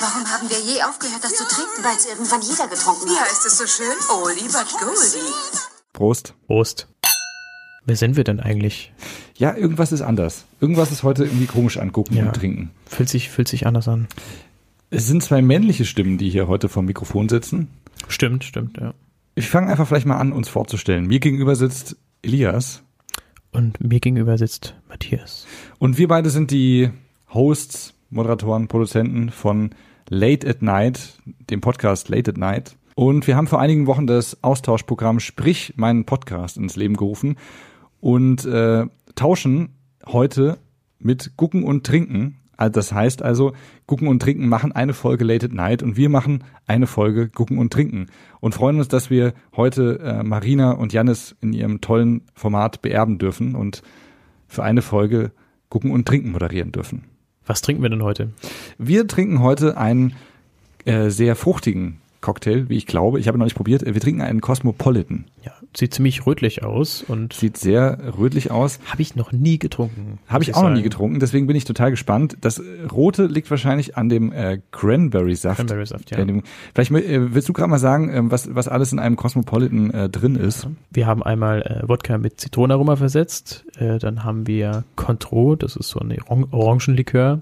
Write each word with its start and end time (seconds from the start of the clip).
Warum 0.00 0.26
haben 0.30 0.48
wir 0.48 0.58
je 0.60 0.82
aufgehört, 0.82 1.22
das 1.22 1.34
zu 1.36 1.44
trinken, 1.44 1.84
weil 1.84 1.96
es 1.96 2.06
irgendwann 2.06 2.40
jeder 2.42 2.68
getrunken 2.68 3.08
Ja, 3.08 3.20
hat? 3.20 3.32
ist 3.32 3.44
es 3.46 3.58
so 3.58 3.66
schön? 3.66 3.92
Oldie 4.22 4.44
but 4.44 4.66
goldie. 4.80 5.32
Prost. 5.92 6.34
Prost. 6.46 6.88
Wer 7.84 7.96
sind 7.96 8.16
wir 8.16 8.24
denn 8.24 8.40
eigentlich? 8.40 8.92
Ja, 9.36 9.54
irgendwas 9.54 9.92
ist 9.92 10.02
anders. 10.02 10.44
Irgendwas 10.60 10.90
ist 10.92 11.02
heute 11.02 11.24
irgendwie 11.24 11.46
komisch 11.46 11.76
an 11.78 11.92
Gucken 11.92 12.16
Ja. 12.16 12.26
und 12.26 12.34
Trinken. 12.36 12.70
Fühlt 12.86 13.08
sich, 13.08 13.30
fühlt 13.30 13.48
sich 13.48 13.66
anders 13.66 13.88
an. 13.88 14.08
Es 14.90 15.06
sind 15.06 15.22
zwei 15.22 15.42
männliche 15.42 15.84
Stimmen, 15.84 16.18
die 16.18 16.30
hier 16.30 16.48
heute 16.48 16.68
vom 16.68 16.86
Mikrofon 16.86 17.28
sitzen. 17.28 17.68
Stimmt, 18.08 18.44
stimmt, 18.44 18.78
ja. 18.78 18.94
Ich 19.34 19.48
fange 19.48 19.70
einfach 19.70 19.86
vielleicht 19.86 20.06
mal 20.06 20.18
an, 20.18 20.32
uns 20.32 20.48
vorzustellen. 20.48 21.06
Mir 21.06 21.20
gegenüber 21.20 21.56
sitzt 21.56 21.96
Elias 22.22 22.82
Und 23.52 23.80
mir 23.82 24.00
gegenüber 24.00 24.36
sitzt 24.38 24.74
Matthias. 24.88 25.46
und 25.78 25.98
wir 25.98 26.08
beide 26.08 26.30
sind 26.30 26.50
die 26.50 26.90
Hosts, 27.32 27.94
Moderatoren, 28.10 28.66
Produzenten 28.68 29.30
von 29.30 29.70
Late 30.12 30.48
at 30.48 30.60
Night, 30.60 31.20
dem 31.50 31.60
Podcast 31.60 32.08
Late 32.08 32.32
at 32.32 32.36
Night. 32.36 32.76
Und 32.96 33.28
wir 33.28 33.36
haben 33.36 33.46
vor 33.46 33.60
einigen 33.60 33.86
Wochen 33.86 34.08
das 34.08 34.42
Austauschprogramm 34.42 35.20
Sprich 35.20 35.74
meinen 35.76 36.04
Podcast 36.04 36.56
ins 36.56 36.74
Leben 36.74 36.96
gerufen 36.96 37.36
und 38.00 38.44
äh, 38.44 38.86
tauschen 39.14 39.68
heute 40.04 40.58
mit 40.98 41.36
Gucken 41.36 41.62
und 41.62 41.86
Trinken. 41.86 42.38
Also 42.56 42.72
das 42.72 42.92
heißt 42.92 43.22
also, 43.22 43.52
Gucken 43.86 44.08
und 44.08 44.20
Trinken 44.20 44.48
machen 44.48 44.72
eine 44.72 44.94
Folge 44.94 45.24
Late 45.24 45.46
at 45.46 45.52
Night 45.52 45.80
und 45.80 45.96
wir 45.96 46.08
machen 46.08 46.42
eine 46.66 46.88
Folge 46.88 47.28
Gucken 47.28 47.58
und 47.58 47.72
Trinken 47.72 48.08
und 48.40 48.52
freuen 48.52 48.78
uns, 48.78 48.88
dass 48.88 49.10
wir 49.10 49.32
heute 49.54 50.00
äh, 50.00 50.24
Marina 50.24 50.72
und 50.72 50.92
Jannis 50.92 51.36
in 51.40 51.52
ihrem 51.52 51.80
tollen 51.80 52.22
Format 52.34 52.82
beerben 52.82 53.18
dürfen 53.18 53.54
und 53.54 53.82
für 54.48 54.64
eine 54.64 54.82
Folge 54.82 55.30
Gucken 55.68 55.92
und 55.92 56.08
Trinken 56.08 56.32
moderieren 56.32 56.72
dürfen. 56.72 57.09
Was 57.50 57.62
trinken 57.62 57.82
wir 57.82 57.90
denn 57.90 58.04
heute? 58.04 58.28
Wir 58.78 59.08
trinken 59.08 59.40
heute 59.40 59.76
einen 59.76 60.14
äh, 60.84 61.10
sehr 61.10 61.34
fruchtigen 61.34 62.00
Cocktail, 62.20 62.68
wie 62.68 62.76
ich 62.76 62.86
glaube. 62.86 63.18
Ich 63.18 63.26
habe 63.26 63.36
ihn 63.36 63.40
noch 63.40 63.46
nicht 63.46 63.56
probiert. 63.56 63.84
Wir 63.84 64.00
trinken 64.00 64.20
einen 64.20 64.40
Cosmopolitan. 64.40 65.24
Ja, 65.42 65.54
sieht 65.76 65.94
ziemlich 65.94 66.26
rötlich 66.26 66.64
aus 66.64 67.02
und 67.06 67.32
Sieht 67.32 67.56
sehr 67.56 67.98
rötlich 68.18 68.50
aus. 68.50 68.80
habe 68.90 69.02
ich 69.02 69.14
noch 69.14 69.30
nie 69.32 69.58
getrunken. 69.58 70.18
Habe 70.26 70.42
ich 70.42 70.54
auch 70.54 70.62
noch 70.62 70.70
nie 70.70 70.76
sagen. 70.76 70.82
getrunken, 70.84 71.20
deswegen 71.20 71.46
bin 71.46 71.54
ich 71.56 71.64
total 71.64 71.90
gespannt. 71.90 72.36
Das 72.40 72.58
äh, 72.58 72.62
Rote 72.90 73.26
liegt 73.26 73.50
wahrscheinlich 73.50 73.96
an 73.96 74.08
dem 74.08 74.32
äh, 74.32 74.60
Cranberry-Saft. 74.72 75.58
Cranberry-Saft, 75.58 76.10
ja. 76.10 76.16
Der 76.16 76.22
in 76.22 76.28
dem- 76.28 76.42
Vielleicht 76.74 76.90
äh, 76.90 77.34
willst 77.34 77.48
du 77.48 77.52
gerade 77.52 77.70
mal 77.70 77.78
sagen, 77.78 78.10
ähm, 78.12 78.30
was, 78.30 78.52
was 78.54 78.66
alles 78.68 78.92
in 78.92 78.98
einem 78.98 79.16
Cosmopolitan 79.16 79.90
äh, 79.90 80.08
drin 80.08 80.34
ist. 80.36 80.66
Wir 80.90 81.06
haben 81.06 81.22
einmal 81.22 81.62
äh, 81.62 81.88
Wodka 81.88 82.18
mit 82.18 82.40
Zitronenaroma 82.40 82.96
versetzt, 82.96 83.64
äh, 83.78 83.98
dann 83.98 84.24
haben 84.24 84.46
wir 84.46 84.84
Cointreau, 84.96 85.54
das 85.56 85.76
ist 85.76 85.88
so 85.90 86.00
ein 86.00 86.16
Orang 86.28 86.48
Orangenlikör. 86.50 87.40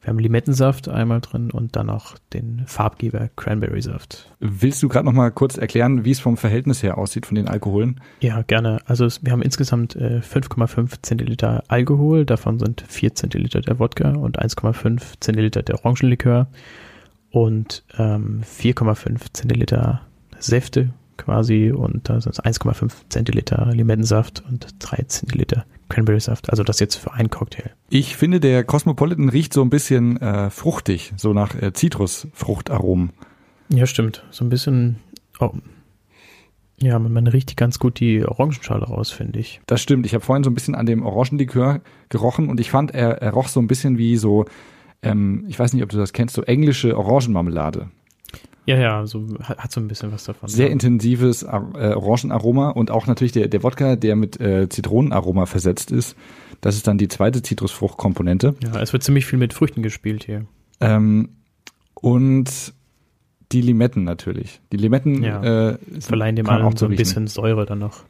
Wir 0.00 0.08
haben 0.08 0.18
Limettensaft 0.18 0.88
einmal 0.88 1.20
drin 1.20 1.50
und 1.50 1.74
dann 1.74 1.86
noch 1.86 2.16
den 2.32 2.62
Farbgeber 2.66 3.30
Cranberry-Saft. 3.34 4.32
Willst 4.38 4.82
du 4.82 4.88
gerade 4.88 5.04
noch 5.04 5.12
mal 5.12 5.30
kurz 5.30 5.56
erklären, 5.56 6.04
wie 6.04 6.12
es 6.12 6.20
vom 6.20 6.36
Verhältnis 6.36 6.82
her 6.82 6.98
aussieht 6.98 7.26
von 7.26 7.34
den 7.34 7.48
Alkoholen? 7.48 8.00
Ja, 8.20 8.42
gerne. 8.42 8.80
Also 8.86 9.04
es, 9.04 9.24
wir 9.24 9.32
haben 9.32 9.42
insgesamt 9.42 9.96
äh, 9.96 10.20
5,5 10.20 11.02
Zentiliter 11.02 11.64
Alkohol, 11.68 12.24
davon 12.24 12.58
sind 12.58 12.84
4 12.86 13.14
Zentiliter 13.16 13.60
der 13.60 13.78
Wodka 13.78 14.10
und 14.10 14.40
1,5 14.40 15.14
Zentiliter 15.20 15.62
der 15.62 15.84
Orangenlikör 15.84 16.46
und 17.30 17.84
ähm, 17.98 18.42
4,5 18.42 19.32
Zentiliter 19.32 20.02
Säfte 20.38 20.90
quasi 21.16 21.72
und 21.72 22.08
da 22.08 22.20
sind 22.20 22.32
es 22.32 22.42
1,5 22.42 22.92
Zentiliter 23.08 23.68
Limettensaft 23.72 24.44
und 24.48 24.68
3 24.78 25.02
Zentiliter 25.08 25.64
Cranberry-Saft. 25.88 26.50
Also 26.50 26.62
das 26.62 26.80
jetzt 26.80 26.96
für 26.96 27.12
einen 27.12 27.30
Cocktail. 27.30 27.70
Ich 27.90 28.16
finde, 28.16 28.40
der 28.40 28.64
Cosmopolitan 28.64 29.28
riecht 29.28 29.52
so 29.52 29.62
ein 29.62 29.70
bisschen 29.70 30.20
äh, 30.20 30.50
fruchtig, 30.50 31.12
so 31.16 31.32
nach 31.32 31.54
äh, 31.54 31.72
Zitrusfruchtaromen. 31.72 33.10
Ja, 33.70 33.86
stimmt. 33.86 34.24
So 34.30 34.44
ein 34.44 34.48
bisschen, 34.48 34.96
oh, 35.40 35.52
ja, 36.80 36.98
man, 36.98 37.12
man 37.12 37.26
riecht 37.26 37.56
ganz 37.56 37.78
gut 37.78 37.98
die 38.00 38.24
Orangenschale 38.24 38.84
raus, 38.84 39.10
finde 39.10 39.40
ich. 39.40 39.60
Das 39.66 39.82
stimmt. 39.82 40.06
Ich 40.06 40.14
habe 40.14 40.24
vorhin 40.24 40.44
so 40.44 40.50
ein 40.50 40.54
bisschen 40.54 40.74
an 40.74 40.86
dem 40.86 41.04
Orangenlikör 41.04 41.80
gerochen 42.08 42.48
und 42.48 42.60
ich 42.60 42.70
fand, 42.70 42.92
er, 42.92 43.20
er 43.20 43.32
roch 43.32 43.48
so 43.48 43.60
ein 43.60 43.66
bisschen 43.66 43.98
wie 43.98 44.16
so, 44.16 44.44
ähm, 45.02 45.44
ich 45.48 45.58
weiß 45.58 45.72
nicht, 45.72 45.82
ob 45.82 45.90
du 45.90 45.96
das 45.96 46.12
kennst, 46.12 46.34
so 46.34 46.42
englische 46.42 46.96
Orangenmarmelade. 46.96 47.90
Ja, 48.68 48.76
ja, 48.76 49.06
so 49.06 49.26
hat, 49.42 49.56
hat 49.56 49.72
so 49.72 49.80
ein 49.80 49.88
bisschen 49.88 50.12
was 50.12 50.24
davon. 50.24 50.46
Sehr 50.46 50.66
ja. 50.66 50.72
intensives 50.72 51.42
äh, 51.42 51.46
Orangenaroma 51.46 52.68
und 52.68 52.90
auch 52.90 53.06
natürlich 53.06 53.32
der, 53.32 53.48
der 53.48 53.62
Wodka, 53.62 53.96
der 53.96 54.14
mit 54.14 54.38
äh, 54.42 54.68
Zitronenaroma 54.68 55.46
versetzt 55.46 55.90
ist. 55.90 56.14
Das 56.60 56.76
ist 56.76 56.86
dann 56.86 56.98
die 56.98 57.08
zweite 57.08 57.40
Zitrusfruchtkomponente. 57.40 58.56
Ja, 58.62 58.78
es 58.82 58.92
wird 58.92 59.02
ziemlich 59.02 59.24
viel 59.24 59.38
mit 59.38 59.54
Früchten 59.54 59.82
gespielt 59.82 60.24
hier. 60.24 60.44
Ähm, 60.80 61.30
und 61.94 62.74
die 63.52 63.62
Limetten 63.62 64.04
natürlich. 64.04 64.60
Die 64.70 64.76
Limetten 64.76 65.22
Ja. 65.22 65.70
äh, 65.70 65.78
Verleihen 66.00 66.36
dem 66.36 66.46
allem 66.50 66.66
auch 66.66 66.76
so 66.76 66.84
ein 66.84 66.90
riechen. 66.90 66.98
bisschen 66.98 67.26
Säure 67.26 67.64
dann 67.64 67.78
noch. 67.78 68.04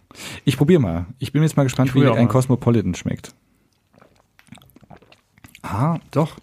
Ich 0.45 0.57
probiere 0.57 0.81
mal. 0.81 1.07
Ich 1.21 1.31
bin 1.31 1.43
jetzt 1.43 1.57
mal 1.57 1.63
gespannt, 1.63 1.95
wie 1.95 2.05
ein 2.05 2.09
mal. 2.25 2.27
Cosmopolitan 2.27 2.97
schmeckt. 2.97 3.33
Ah, 5.63 5.99
doch. 6.11 6.37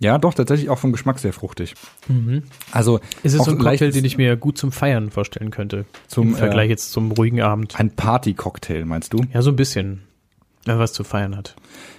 Ja, 0.00 0.18
doch, 0.18 0.34
tatsächlich 0.34 0.70
auch 0.70 0.78
vom 0.78 0.92
Geschmack 0.92 1.18
sehr 1.18 1.32
fruchtig. 1.32 1.74
Also 2.70 3.00
Ist 3.22 3.34
es 3.34 3.40
auch 3.40 3.46
so 3.46 3.50
ein 3.52 3.58
Cocktail, 3.58 3.90
den 3.90 4.04
ich 4.04 4.16
mir 4.16 4.36
gut 4.36 4.56
zum 4.56 4.70
Feiern 4.70 5.10
vorstellen 5.10 5.50
könnte? 5.50 5.86
Zum, 6.06 6.28
Im 6.28 6.34
Vergleich 6.36 6.68
äh, 6.68 6.70
jetzt 6.70 6.92
zum 6.92 7.10
ruhigen 7.10 7.40
Abend. 7.40 7.78
ein 7.78 7.90
Party-Cocktail, 7.90 8.84
meinst 8.84 9.12
du? 9.12 9.18
Ja, 9.32 9.42
so 9.42 9.50
ein 9.50 9.56
bisschen. 9.56 10.02
Was 10.66 10.92
zu 10.92 11.02
feiern 11.02 11.34
hat. 11.34 11.56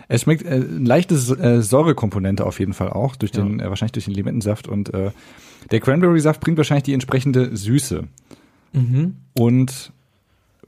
Es 0.10 0.22
schmeckt 0.22 0.46
äh, 0.46 0.58
ein 0.58 0.86
leichtes 0.86 1.30
äh, 1.32 1.62
Säurekomponente 1.62 2.46
auf 2.46 2.60
jeden 2.60 2.74
Fall 2.74 2.90
auch, 2.90 3.16
durch 3.16 3.32
den, 3.32 3.60
äh, 3.60 3.68
wahrscheinlich 3.68 3.94
durch 3.94 4.06
den 4.06 4.14
Limettensaft 4.14 4.68
und 4.68 4.94
äh, 4.94 5.12
der 5.72 5.80
Cranberry-Saft 5.80 6.40
bringt 6.40 6.58
wahrscheinlich 6.58 6.84
die 6.84 6.94
entsprechende 6.94 7.56
Süße 7.56 8.04
und 9.34 9.92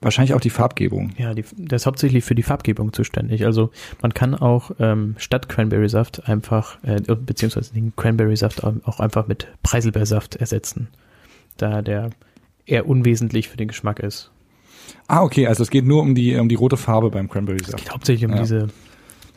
wahrscheinlich 0.02 0.34
auch 0.34 0.42
die 0.42 0.50
Farbgebung. 0.50 1.12
Ja, 1.18 1.34
die, 1.34 1.44
der 1.56 1.76
ist 1.76 1.86
hauptsächlich 1.86 2.24
für 2.24 2.36
die 2.36 2.44
Farbgebung 2.44 2.92
zuständig. 2.94 3.46
Also 3.46 3.70
man 4.02 4.14
kann 4.14 4.36
auch 4.36 4.72
ähm, 4.80 5.16
statt 5.18 5.48
Cranberry-Saft 5.50 6.28
einfach, 6.28 6.78
äh, 6.84 7.00
beziehungsweise 7.16 7.74
den 7.74 7.94
Cranberry-Saft 7.96 8.64
auch 8.64 8.74
auch 8.86 9.00
einfach 9.00 9.28
mit 9.28 9.48
Preiselbeersaft 9.64 10.36
ersetzen. 10.36 10.88
Da 11.58 11.82
der 11.82 12.10
eher 12.66 12.88
unwesentlich 12.88 13.50
für 13.50 13.58
den 13.58 13.68
Geschmack 13.68 14.00
ist. 14.00 14.32
Ah, 15.08 15.22
okay, 15.22 15.48
also 15.48 15.64
es 15.64 15.70
geht 15.70 15.86
nur 15.86 16.02
um 16.02 16.16
die 16.16 16.36
um 16.36 16.50
die 16.50 16.56
rote 16.56 16.78
Farbe 16.78 17.10
beim 17.12 17.30
Cranberry-Saft. 17.30 17.78
geht 17.78 17.92
hauptsächlich 17.92 18.26
um 18.26 18.36
Ja. 18.36 18.42
diese, 18.42 18.68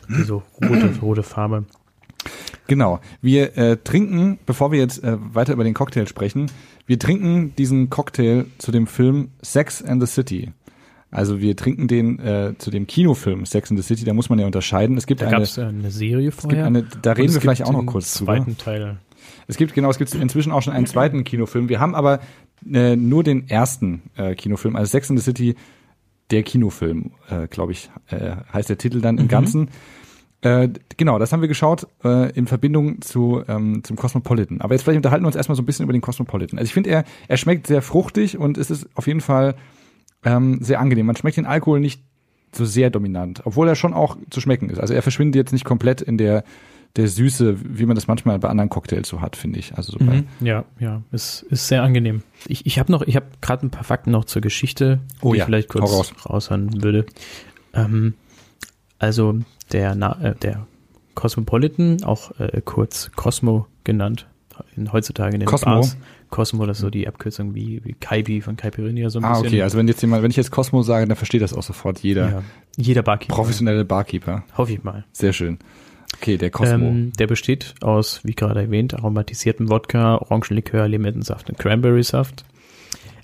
diese 0.09 0.33
rote, 0.33 0.99
rote 1.01 1.23
Farbe. 1.23 1.65
Genau. 2.67 2.99
Wir 3.21 3.55
äh, 3.57 3.77
trinken, 3.77 4.39
bevor 4.45 4.71
wir 4.71 4.79
jetzt 4.79 5.03
äh, 5.03 5.17
weiter 5.33 5.53
über 5.53 5.63
den 5.63 5.75
Cocktail 5.75 6.07
sprechen, 6.07 6.49
wir 6.85 6.99
trinken 6.99 7.53
diesen 7.57 7.89
Cocktail 7.89 8.45
zu 8.57 8.71
dem 8.71 8.87
Film 8.87 9.29
Sex 9.41 9.81
and 9.83 10.01
the 10.01 10.07
City. 10.07 10.51
Also 11.11 11.39
wir 11.39 11.55
trinken 11.55 11.87
den 11.87 12.19
äh, 12.19 12.53
zu 12.57 12.71
dem 12.71 12.87
Kinofilm 12.87 13.45
Sex 13.45 13.71
and 13.71 13.79
the 13.79 13.85
City, 13.85 14.03
da 14.05 14.13
muss 14.13 14.29
man 14.29 14.37
ja 14.39 14.45
unterscheiden. 14.45 14.97
Es 14.97 15.05
gibt 15.05 15.21
Da 15.21 15.27
eine, 15.27 15.35
gab 15.35 15.43
es 15.43 15.57
eine 15.57 15.89
Serie 15.91 16.29
es 16.29 16.35
gibt 16.35 16.41
vorher. 16.43 16.65
eine, 16.65 16.83
da 16.83 17.13
reden 17.13 17.33
wir 17.33 17.41
vielleicht 17.41 17.63
auch 17.63 17.71
noch 17.71 17.85
kurz 17.85 18.13
drüber. 18.15 18.35
zweiten 18.35 18.57
Teil. 18.57 18.97
Es 19.47 19.57
gibt 19.57 19.73
genau, 19.73 19.89
es 19.89 19.97
gibt 19.97 20.13
inzwischen 20.13 20.51
auch 20.51 20.61
schon 20.61 20.73
einen 20.73 20.87
zweiten 20.87 21.23
Kinofilm. 21.23 21.69
Wir 21.69 21.79
haben 21.79 21.95
aber 21.95 22.19
äh, 22.71 22.95
nur 22.95 23.23
den 23.23 23.49
ersten 23.49 24.01
äh, 24.17 24.35
Kinofilm, 24.35 24.75
also 24.75 24.89
Sex 24.89 25.09
and 25.09 25.19
the 25.19 25.23
City, 25.23 25.55
der 26.31 26.43
Kinofilm, 26.43 27.11
äh, 27.29 27.47
glaube 27.47 27.71
ich, 27.71 27.89
äh, 28.09 28.35
heißt 28.51 28.69
der 28.69 28.77
Titel 28.77 29.01
dann 29.01 29.17
im 29.17 29.27
Ganzen. 29.27 29.69
Äh, 30.41 30.69
genau, 30.97 31.17
das 31.17 31.31
haben 31.33 31.41
wir 31.41 31.47
geschaut 31.47 31.87
äh, 32.03 32.31
in 32.33 32.45
Verbindung 32.45 33.01
zu 33.01 33.41
ähm, 33.47 33.83
zum 33.83 33.95
Cosmopolitan. 33.95 34.61
Aber 34.61 34.73
jetzt 34.75 34.83
vielleicht 34.83 34.97
unterhalten 34.97 35.23
wir 35.23 35.27
uns 35.27 35.35
erstmal 35.35 35.55
so 35.55 35.63
ein 35.63 35.65
bisschen 35.65 35.83
über 35.83 35.93
den 35.93 36.01
Cosmopolitan. 36.01 36.59
Also 36.59 36.67
ich 36.67 36.73
finde, 36.73 36.89
er 36.91 37.03
er 37.27 37.37
schmeckt 37.37 37.67
sehr 37.67 37.81
fruchtig 37.81 38.37
und 38.37 38.57
es 38.57 38.69
ist 38.69 38.87
auf 38.95 39.07
jeden 39.07 39.21
Fall 39.21 39.55
ähm, 40.23 40.59
sehr 40.61 40.79
angenehm. 40.79 41.05
Man 41.07 41.15
schmeckt 41.15 41.37
den 41.37 41.45
Alkohol 41.47 41.79
nicht 41.79 42.01
so 42.51 42.63
sehr 42.65 42.89
dominant, 42.89 43.41
obwohl 43.45 43.67
er 43.67 43.75
schon 43.75 43.93
auch 43.93 44.17
zu 44.29 44.39
schmecken 44.39 44.69
ist. 44.69 44.79
Also 44.79 44.93
er 44.93 45.01
verschwindet 45.01 45.35
jetzt 45.35 45.51
nicht 45.51 45.65
komplett 45.65 46.01
in 46.01 46.17
der 46.17 46.43
der 46.95 47.09
Süße, 47.09 47.57
wie 47.77 47.85
man 47.85 47.95
das 47.95 48.07
manchmal 48.07 48.39
bei 48.39 48.47
anderen 48.47 48.69
Cocktails 48.69 49.09
so 49.09 49.19
hat, 49.19 49.35
finde 49.35 49.59
ich. 49.59 49.75
Also 49.75 49.91
so 49.97 50.01
Mhm. 50.01 50.27
Ja, 50.39 50.63
ja, 50.79 51.01
ist, 51.11 51.43
ist 51.49 51.67
sehr 51.67 51.83
angenehm. 51.83 52.23
Ich, 52.47 52.65
ich 52.65 52.79
habe 52.79 52.89
noch, 52.89 53.01
ich 53.01 53.17
habe 53.17 53.25
gerade 53.41 53.65
ein 53.65 53.69
paar 53.69 53.83
Fakten 53.83 54.11
noch 54.11 54.23
zur 54.23 54.41
Geschichte, 54.41 54.99
Oh 55.21 55.33
die 55.33 55.39
ja, 55.39 55.43
ich 55.43 55.45
vielleicht 55.45 55.67
kurz 55.69 55.91
raus. 55.91 56.13
raushauen 56.29 56.81
würde. 56.83 57.05
Ähm, 57.73 58.13
also 58.97 59.39
der, 59.71 59.95
Na 59.95 60.19
äh, 60.21 60.35
der 60.35 60.67
Cosmopolitan, 61.15 62.03
auch 62.03 62.31
äh, 62.39 62.61
kurz 62.63 63.11
Cosmo 63.15 63.67
genannt, 63.83 64.27
in, 64.75 64.91
heutzutage 64.91 65.33
in 65.33 65.39
den 65.41 65.47
Cosmo? 65.47 65.73
Bars. 65.75 65.97
Cosmo, 66.29 66.65
das 66.65 66.77
ist 66.77 66.81
so 66.81 66.89
die 66.89 67.07
Abkürzung 67.07 67.55
wie, 67.55 67.81
wie 67.85 67.93
Kaibi 67.93 68.41
von 68.41 68.57
Caipirinha 68.57 69.09
so 69.09 69.19
ein 69.19 69.25
Ah, 69.25 69.33
bisschen. 69.33 69.47
okay. 69.47 69.61
Also 69.61 69.77
wenn 69.77 69.87
jetzt 69.87 70.01
jemand, 70.01 70.23
wenn 70.23 70.31
ich 70.31 70.37
jetzt 70.37 70.51
Cosmo 70.51 70.81
sage, 70.81 71.07
dann 71.07 71.15
versteht 71.15 71.41
das 71.41 71.53
auch 71.53 71.63
sofort 71.63 71.99
jeder 71.99 72.29
ja, 72.29 72.43
jeder 72.75 73.03
Barkeeper. 73.03 73.35
professionelle 73.35 73.85
Barkeeper. 73.85 74.43
Hoffe 74.57 74.73
ich 74.73 74.83
mal. 74.83 75.05
Sehr 75.13 75.33
schön. 75.33 75.59
Okay, 76.17 76.37
der 76.37 76.49
Cosmo. 76.49 76.87
Ähm, 76.87 77.13
der 77.19 77.27
besteht 77.27 77.75
aus, 77.81 78.21
wie 78.23 78.33
gerade 78.33 78.61
erwähnt, 78.61 78.93
aromatisiertem 78.95 79.69
Wodka, 79.69 80.15
Orangenlikör, 80.17 80.87
Limettensaft 80.87 81.49
und 81.49 81.57
Cranberry-Saft. 81.59 82.43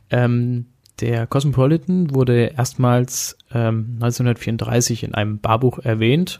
Ähm, 0.09 0.65
der 0.99 1.25
Cosmopolitan 1.27 2.13
wurde 2.13 2.53
erstmals 2.57 3.37
ähm, 3.53 3.91
1934 3.95 5.03
in 5.03 5.13
einem 5.15 5.39
Barbuch 5.39 5.79
erwähnt 5.79 6.39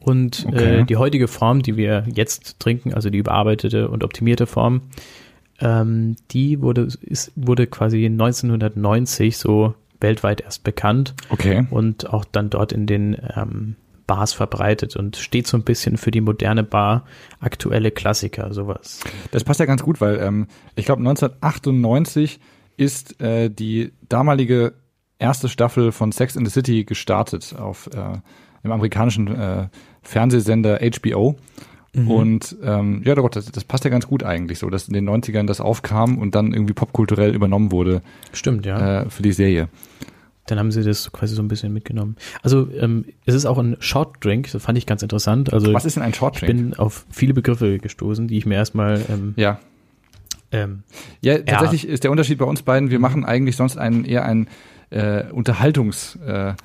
Und 0.00 0.44
Okay. 0.48 0.80
äh, 0.80 0.84
die 0.84 0.96
heutige 0.96 1.28
Form, 1.28 1.62
die 1.62 1.76
wir 1.76 2.04
jetzt 2.12 2.58
trinken, 2.60 2.94
also 2.94 3.10
die 3.10 3.18
überarbeitete 3.18 3.88
und 3.88 4.02
optimierte 4.04 4.46
Form, 4.46 4.82
ähm, 5.60 6.16
die 6.30 6.60
wurde, 6.60 6.88
ist, 7.00 7.32
wurde 7.34 7.66
quasi 7.66 8.04
1990 8.06 9.36
so 9.38 9.74
weltweit 10.00 10.40
erst 10.42 10.62
bekannt 10.64 11.14
Okay. 11.30 11.66
und 11.70 12.12
auch 12.12 12.24
dann 12.24 12.50
dort 12.50 12.72
in 12.72 12.86
den 12.86 13.16
ähm, 13.36 13.76
Bars 14.06 14.32
verbreitet 14.34 14.94
und 14.94 15.16
steht 15.16 15.46
so 15.48 15.56
ein 15.56 15.64
bisschen 15.64 15.96
für 15.96 16.10
die 16.12 16.20
moderne 16.20 16.62
Bar, 16.62 17.04
aktuelle 17.40 17.90
Klassiker, 17.90 18.52
sowas. 18.52 19.00
Das 19.32 19.42
passt 19.42 19.58
ja 19.58 19.66
ganz 19.66 19.82
gut, 19.82 20.00
weil 20.00 20.20
ähm, 20.20 20.46
ich 20.76 20.84
glaube 20.84 21.00
1998 21.00 22.38
ist 22.76 23.20
äh, 23.20 23.50
die 23.50 23.92
damalige 24.08 24.74
erste 25.18 25.48
Staffel 25.48 25.92
von 25.92 26.12
Sex 26.12 26.36
in 26.36 26.44
the 26.44 26.50
City 26.50 26.84
gestartet 26.84 27.54
auf 27.58 27.88
äh, 27.94 28.18
im 28.62 28.72
amerikanischen 28.72 29.28
äh, 29.28 29.68
Fernsehsender 30.02 30.80
HBO. 30.80 31.36
Und 32.04 32.54
ähm, 32.62 33.00
ja, 33.06 33.14
doch, 33.14 33.30
das, 33.30 33.46
das 33.46 33.64
passt 33.64 33.84
ja 33.84 33.90
ganz 33.90 34.06
gut 34.06 34.22
eigentlich 34.22 34.58
so, 34.58 34.68
dass 34.68 34.86
in 34.86 34.92
den 34.92 35.08
90ern 35.08 35.46
das 35.46 35.62
aufkam 35.62 36.18
und 36.18 36.34
dann 36.34 36.52
irgendwie 36.52 36.74
popkulturell 36.74 37.34
übernommen 37.34 37.72
wurde 37.72 38.02
Stimmt, 38.34 38.66
ja. 38.66 39.04
äh, 39.04 39.08
für 39.08 39.22
die 39.22 39.32
Serie. 39.32 39.68
Dann 40.46 40.58
haben 40.58 40.70
sie 40.72 40.82
das 40.82 41.10
quasi 41.10 41.34
so 41.34 41.42
ein 41.42 41.48
bisschen 41.48 41.72
mitgenommen. 41.72 42.16
Also 42.42 42.68
ähm, 42.78 43.06
es 43.24 43.34
ist 43.34 43.46
auch 43.46 43.56
ein 43.56 43.78
Short 43.80 44.22
Drink, 44.22 44.52
das 44.52 44.62
fand 44.62 44.76
ich 44.76 44.84
ganz 44.84 45.02
interessant. 45.02 45.54
Also 45.54 45.72
Was 45.72 45.86
ist 45.86 45.96
denn 45.96 46.02
ein 46.02 46.12
Short 46.12 46.34
ich 46.34 46.40
Drink? 46.40 46.70
bin 46.70 46.74
auf 46.74 47.06
viele 47.10 47.32
Begriffe 47.32 47.78
gestoßen, 47.78 48.28
die 48.28 48.36
ich 48.36 48.44
mir 48.44 48.56
erstmal 48.56 49.02
ähm, 49.08 49.32
Ja. 49.36 49.58
Ähm, 50.52 50.82
Ja, 51.20 51.38
tatsächlich 51.38 51.86
ist 51.88 52.04
der 52.04 52.10
Unterschied 52.10 52.38
bei 52.38 52.44
uns 52.44 52.62
beiden, 52.62 52.90
wir 52.90 52.98
machen 52.98 53.24
eigentlich 53.24 53.56
sonst 53.56 53.76
einen 53.78 54.04
eher 54.04 54.24
ein 54.24 54.48
äh, 54.90 55.24
Unterhaltungsformat. 55.32 56.56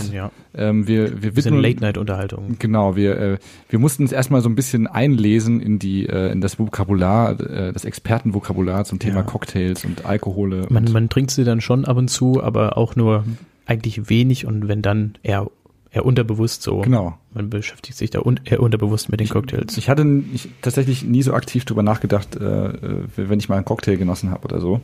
Äh, 0.00 0.04
so 0.04 0.12
ja, 0.12 0.30
ähm, 0.54 0.86
wir 0.86 1.22
wir 1.22 1.34
widmen- 1.36 1.60
Late-Night-Unterhaltung. 1.60 2.56
Genau, 2.58 2.96
wir, 2.96 3.18
äh, 3.18 3.38
wir 3.68 3.78
mussten 3.78 4.04
uns 4.04 4.12
erstmal 4.12 4.40
so 4.40 4.48
ein 4.48 4.54
bisschen 4.54 4.86
einlesen 4.86 5.60
in 5.60 5.78
die 5.78 6.06
äh, 6.06 6.30
in 6.32 6.40
das 6.40 6.58
Vokabular, 6.58 7.38
äh, 7.40 7.72
das 7.72 7.84
Expertenvokabular 7.84 8.84
zum 8.84 8.98
Thema 8.98 9.16
Ja. 9.16 9.22
Cocktails 9.22 9.84
und 9.84 10.06
Alkohole. 10.06 10.66
Man, 10.70 10.86
und, 10.86 10.92
man 10.92 11.08
trinkt 11.08 11.30
sie 11.32 11.44
dann 11.44 11.60
schon 11.60 11.84
ab 11.84 11.96
und 11.96 12.08
zu, 12.08 12.42
aber 12.42 12.76
auch 12.78 12.96
nur 12.96 13.24
eigentlich 13.66 14.08
wenig 14.08 14.46
und 14.46 14.66
wenn 14.68 14.82
dann 14.82 15.14
eher, 15.22 15.48
eher 15.90 16.04
unterbewusst 16.04 16.62
so. 16.62 16.80
genau. 16.80 17.18
Man 17.32 17.50
beschäftigt 17.50 17.98
sich 17.98 18.10
da 18.10 18.20
un 18.20 18.40
eher 18.44 18.60
unterbewusst 18.60 19.10
mit 19.10 19.20
den 19.20 19.28
Cocktails. 19.28 19.76
Ich 19.76 19.88
hatte 19.88 20.06
ich, 20.32 20.48
tatsächlich 20.62 21.04
nie 21.04 21.22
so 21.22 21.32
aktiv 21.32 21.64
drüber 21.64 21.82
nachgedacht, 21.82 22.36
äh, 22.36 22.44
äh, 22.44 23.04
wenn 23.16 23.38
ich 23.38 23.48
mal 23.48 23.56
einen 23.56 23.64
Cocktail 23.64 23.96
genossen 23.96 24.30
habe 24.30 24.44
oder 24.44 24.60
so. 24.60 24.80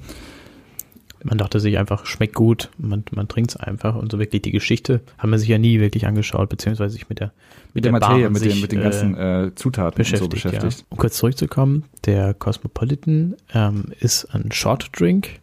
Man 1.25 1.39
dachte 1.39 1.59
sich 1.59 1.79
einfach, 1.79 2.07
schmeckt 2.07 2.35
gut, 2.35 2.71
man, 2.79 3.05
man 3.13 3.27
trinkt 3.27 3.51
es 3.51 3.57
einfach 3.57 3.97
und 3.97 4.13
so 4.13 4.19
wirklich 4.19 4.43
die 4.43 4.53
Geschichte 4.53 5.01
haben 5.19 5.31
wir 5.31 5.39
sich 5.39 5.49
ja 5.49 5.59
nie 5.59 5.81
wirklich 5.81 6.07
angeschaut, 6.07 6.49
beziehungsweise 6.49 6.93
sich 6.93 7.09
mit 7.09 7.19
der, 7.19 7.33
Mit 7.75 7.85
der 7.85 7.93
Materie, 7.93 8.19
Bar 8.19 8.27
an 8.27 8.33
mit, 8.33 8.45
den, 8.45 8.51
sich, 8.53 8.63
mit 8.63 8.71
den 8.71 8.81
äh, 8.81 8.83
ganzen 8.83 9.17
äh, 9.17 9.51
Zutaten 9.55 9.99
und 9.99 10.07
so 10.07 10.29
beschäftigt. 10.29 10.31
beschäftigt. 10.31 10.81
Ja. 10.81 10.87
Um 10.91 10.99
kurz 10.99 11.17
zurückzukommen, 11.17 11.85
der 12.05 12.35
Cosmopolitan 12.35 13.35
ähm, 13.55 13.87
ist 13.99 14.27
ein 14.27 14.53
Short 14.53 14.91
Drink. 14.93 15.41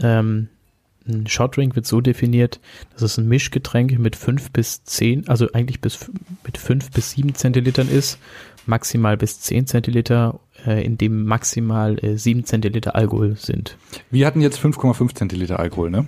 Ähm, 0.00 0.48
ein 1.06 1.26
Short 1.26 1.56
Drink 1.56 1.74
wird 1.76 1.86
so 1.86 2.00
definiert, 2.00 2.60
dass 2.92 3.02
es 3.02 3.18
ein 3.18 3.28
Mischgetränk 3.28 3.98
mit 3.98 4.16
fünf 4.16 4.50
bis 4.50 4.84
zehn, 4.84 5.28
also 5.28 5.50
eigentlich 5.52 5.80
bis 5.80 6.10
mit 6.44 6.58
fünf 6.58 6.90
bis 6.90 7.12
sieben 7.12 7.34
Zentilitern 7.34 7.88
ist, 7.88 8.18
maximal 8.66 9.16
bis 9.16 9.40
zehn 9.40 9.66
Zentiliter, 9.66 10.40
äh, 10.66 10.84
in 10.84 10.98
dem 10.98 11.24
maximal 11.24 11.98
äh, 12.04 12.16
sieben 12.16 12.44
Zentiliter 12.44 12.94
Alkohol 12.94 13.36
sind. 13.36 13.76
Wir 14.10 14.26
hatten 14.26 14.40
jetzt 14.40 14.58
5,5 14.58 15.14
Zentiliter 15.14 15.58
Alkohol, 15.58 15.90
ne? 15.90 16.06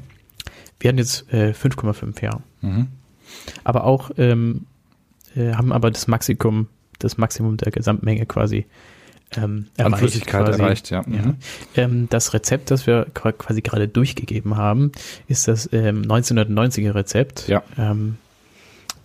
Wir 0.81 0.89
hatten 0.89 0.99
jetzt 0.99 1.33
äh, 1.33 1.53
5,5, 1.53 2.23
ja. 2.23 2.41
Mhm. 2.61 2.89
aber 3.63 3.85
auch 3.85 4.11
ähm, 4.17 4.67
äh, 5.35 5.53
haben 5.53 5.73
aber 5.73 5.91
das 5.91 6.07
Maximum, 6.07 6.69
das 6.99 7.17
Maximum 7.17 7.57
der 7.57 7.73
Gesamtmenge 7.73 8.27
quasi 8.27 8.67
ähm, 9.37 9.67
An 9.77 9.87
erreicht. 9.87 9.99
Flüssigkeit 9.99 10.47
quasi. 10.47 10.63
erreicht, 10.63 10.91
ja. 10.91 11.03
Ja. 11.07 11.23
Mhm. 11.23 11.37
Ähm, 11.77 12.07
das 12.11 12.35
Rezept, 12.35 12.71
das 12.71 12.87
wir 12.87 13.07
qua- 13.15 13.33
quasi 13.33 13.63
gerade 13.63 13.89
durchgegeben 13.89 14.57
haben, 14.57 14.93
ist 15.29 15.49
das 15.49 15.69
ähm, 15.73 16.03
1990er 16.03 16.95
Rezept. 16.95 17.49
Ja. 17.49 17.63
Ähm, 17.79 18.17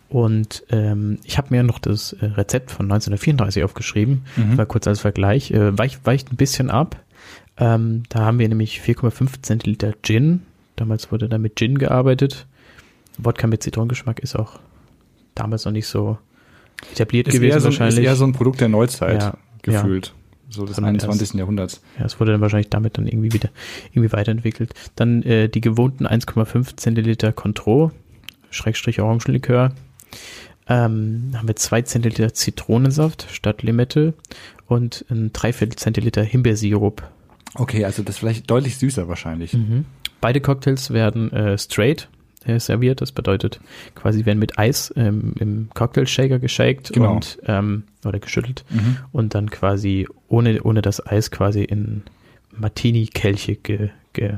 und 0.10 0.64
ähm, 0.72 1.20
ich 1.24 1.38
habe 1.38 1.48
mir 1.52 1.62
noch 1.64 1.78
das 1.80 2.14
äh, 2.14 2.26
Rezept 2.26 2.72
von 2.72 2.86
1934 2.88 3.64
aufgeschrieben, 3.64 4.24
Mhm. 4.38 4.56
mal 4.56 4.66
kurz 4.66 4.88
als 4.88 5.00
Vergleich. 5.02 5.52
Äh, 5.52 5.78
weicht, 5.78 6.00
weicht 6.06 6.32
ein 6.32 6.36
bisschen 6.36 6.70
ab. 6.72 6.96
Ähm, 7.58 8.04
da 8.10 8.22
haben 8.22 8.40
wir 8.40 8.48
nämlich 8.50 8.80
4,5 8.82 9.42
Zentiliter 9.44 9.94
Gin. 10.02 10.42
Damals 10.78 11.12
wurde 11.12 11.30
da 11.30 11.38
mit 11.38 11.58
Gin 11.60 11.78
gearbeitet. 11.78 12.48
Wodka 13.18 13.48
mit 13.48 13.62
Zitronengeschmack 13.62 14.20
ist 14.20 14.36
auch 14.36 14.60
damals 15.36 15.66
noch 15.66 15.74
nicht 15.74 15.88
so 15.88 16.18
etabliert 16.94 17.28
Ist, 17.28 17.34
gewesen 17.36 17.52
eher 17.52 17.60
so, 17.60 17.68
ein- 17.68 17.74
ist 17.74 17.80
wahrscheinlich. 17.80 18.06
eher 18.06 18.16
so 18.16 18.26
ein 18.26 18.32
Produkt 18.34 18.62
der 18.62 18.70
Neuzeit 18.70 19.22
Ja, 19.22 19.34
gefühlt. 19.62 20.14
So 20.50 20.66
des 20.66 20.76
Von 20.76 20.86
21. 20.86 21.34
Jahrhunderts. 21.34 21.82
Ja, 22.00 22.06
es 22.06 22.20
wurde 22.20 22.32
dann 22.32 22.42
wahrscheinlich 22.42 22.70
damit 22.70 22.98
dann 22.98 23.08
irgendwie 23.08 23.34
wieder 23.34 23.50
irgendwie 23.92 24.12
weiterentwickelt. 24.12 24.74
Dann 24.96 25.22
äh, 25.24 25.48
die 25.48 25.62
gewohnten 25.62 26.08
1,5 26.08 26.76
Zentiliter 26.76 27.32
Contro, 27.32 27.92
Schrägstrich 28.50 29.00
Orangenlikör. 29.00 29.74
Ähm, 30.68 31.32
haben 31.36 31.48
wir 31.48 31.56
2 31.56 31.84
Zentiliter 31.84 32.34
Zitronensaft 32.34 33.28
statt 33.32 33.64
Limette 33.64 34.14
und 34.68 35.06
ein 35.10 35.32
Dreiviertel 35.34 35.76
Zentiliter 35.76 36.24
Himbeersirup. 36.24 37.04
Okay, 37.56 37.86
also 37.86 38.04
das 38.04 38.16
ist 38.16 38.20
vielleicht 38.20 38.50
deutlich 38.50 38.78
süßer 38.78 39.08
wahrscheinlich. 39.08 39.56
Beide 40.22 40.42
Cocktails 40.42 40.92
werden 40.92 41.32
äh, 41.32 41.58
straight 41.58 42.08
äh, 42.50 42.60
serviert. 42.60 43.02
Das 43.02 43.12
bedeutet, 43.12 43.60
quasi 43.96 44.26
werden 44.26 44.40
mit 44.40 44.58
Eis 44.60 44.94
ähm, 44.96 45.34
im 45.40 45.70
Cocktail-Shaker 45.74 46.40
geshakt 46.40 46.92
Genau. 46.94 47.14
und 47.16 47.38
ähm, 47.46 47.84
oder 48.06 48.20
geschüttelt 48.20 48.66
Mhm. 48.70 48.98
und 49.12 49.36
dann 49.36 49.50
quasi 49.50 50.08
ohne, 50.28 50.62
ohne 50.64 50.82
das 50.82 51.06
Eis 51.06 51.32
quasi 51.32 51.64
in 51.64 52.04
Martini-Kelche 52.58 53.56
ge, 53.56 53.90
ge, 54.14 54.34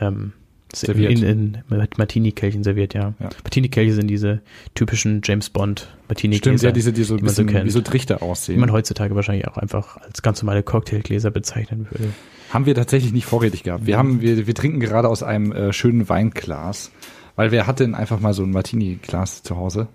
ähm, 0.00 0.32
Serviert. 0.76 1.12
In, 1.12 1.22
in 1.24 1.58
Martini-Kelchen 1.96 2.64
serviert, 2.64 2.94
ja. 2.94 3.14
Ja. 3.20 3.28
Martini-Kelche 3.42 3.92
sind 3.94 4.08
diese 4.08 4.40
typischen 4.74 5.20
James 5.24 5.50
Bond 5.50 5.94
martini 6.08 6.36
Stimmt, 6.36 6.62
ja, 6.62 6.72
diese, 6.72 6.92
die 6.92 7.04
so 7.04 7.16
die 7.16 7.22
man 7.24 7.32
so 7.34 7.42
bisschen 7.42 7.54
kennt. 7.54 7.66
wie 7.66 7.70
so 7.70 7.80
Trichter 7.80 8.16
die 8.16 8.22
aussehen. 8.22 8.60
man 8.60 8.72
heutzutage 8.72 9.14
wahrscheinlich 9.14 9.46
auch 9.48 9.56
einfach 9.56 9.96
als 9.98 10.22
ganz 10.22 10.42
normale 10.42 10.62
Cocktailgläser 10.62 11.30
bezeichnen 11.30 11.86
würde. 11.90 12.08
Haben 12.50 12.66
wir 12.66 12.74
tatsächlich 12.74 13.12
nicht 13.12 13.24
vorrätig 13.26 13.62
gehabt. 13.62 13.86
Wir 13.86 13.98
haben, 13.98 14.20
wir, 14.20 14.46
wir 14.46 14.54
trinken 14.54 14.80
gerade 14.80 15.08
aus 15.08 15.22
einem 15.22 15.52
äh, 15.52 15.72
schönen 15.72 16.08
Weinglas, 16.08 16.90
weil 17.36 17.50
wer 17.50 17.66
hat 17.66 17.80
denn 17.80 17.94
einfach 17.94 18.20
mal 18.20 18.32
so 18.34 18.42
ein 18.42 18.50
Martini-Glas 18.50 19.42
zu 19.42 19.56
Hause? 19.56 19.88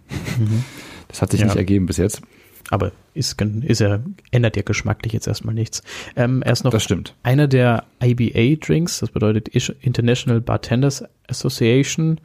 Das 1.07 1.21
hat 1.21 1.31
sich 1.31 1.39
Ja. 1.41 1.45
nicht 1.47 1.55
ergeben 1.55 1.85
bis 1.85 1.97
jetzt. 1.97 2.21
Aber 2.69 2.91
ist, 3.13 3.41
ist 3.41 3.81
ja, 3.81 3.99
ändert 4.31 4.55
ja 4.55 4.63
geschmacklich 4.63 5.13
jetzt 5.13 5.27
erstmal 5.27 5.55
nichts. 5.55 5.83
Ähm, 6.15 6.43
erst 6.45 6.63
noch 6.63 6.71
Das 6.71 6.83
stimmt. 6.83 7.15
einer 7.23 7.47
der 7.47 7.85
IBA-Drinks, 8.01 8.99
das 8.99 9.09
bedeutet 9.09 9.49
International 9.81 10.41
Bartenders 10.41 11.03
Association 11.27 12.19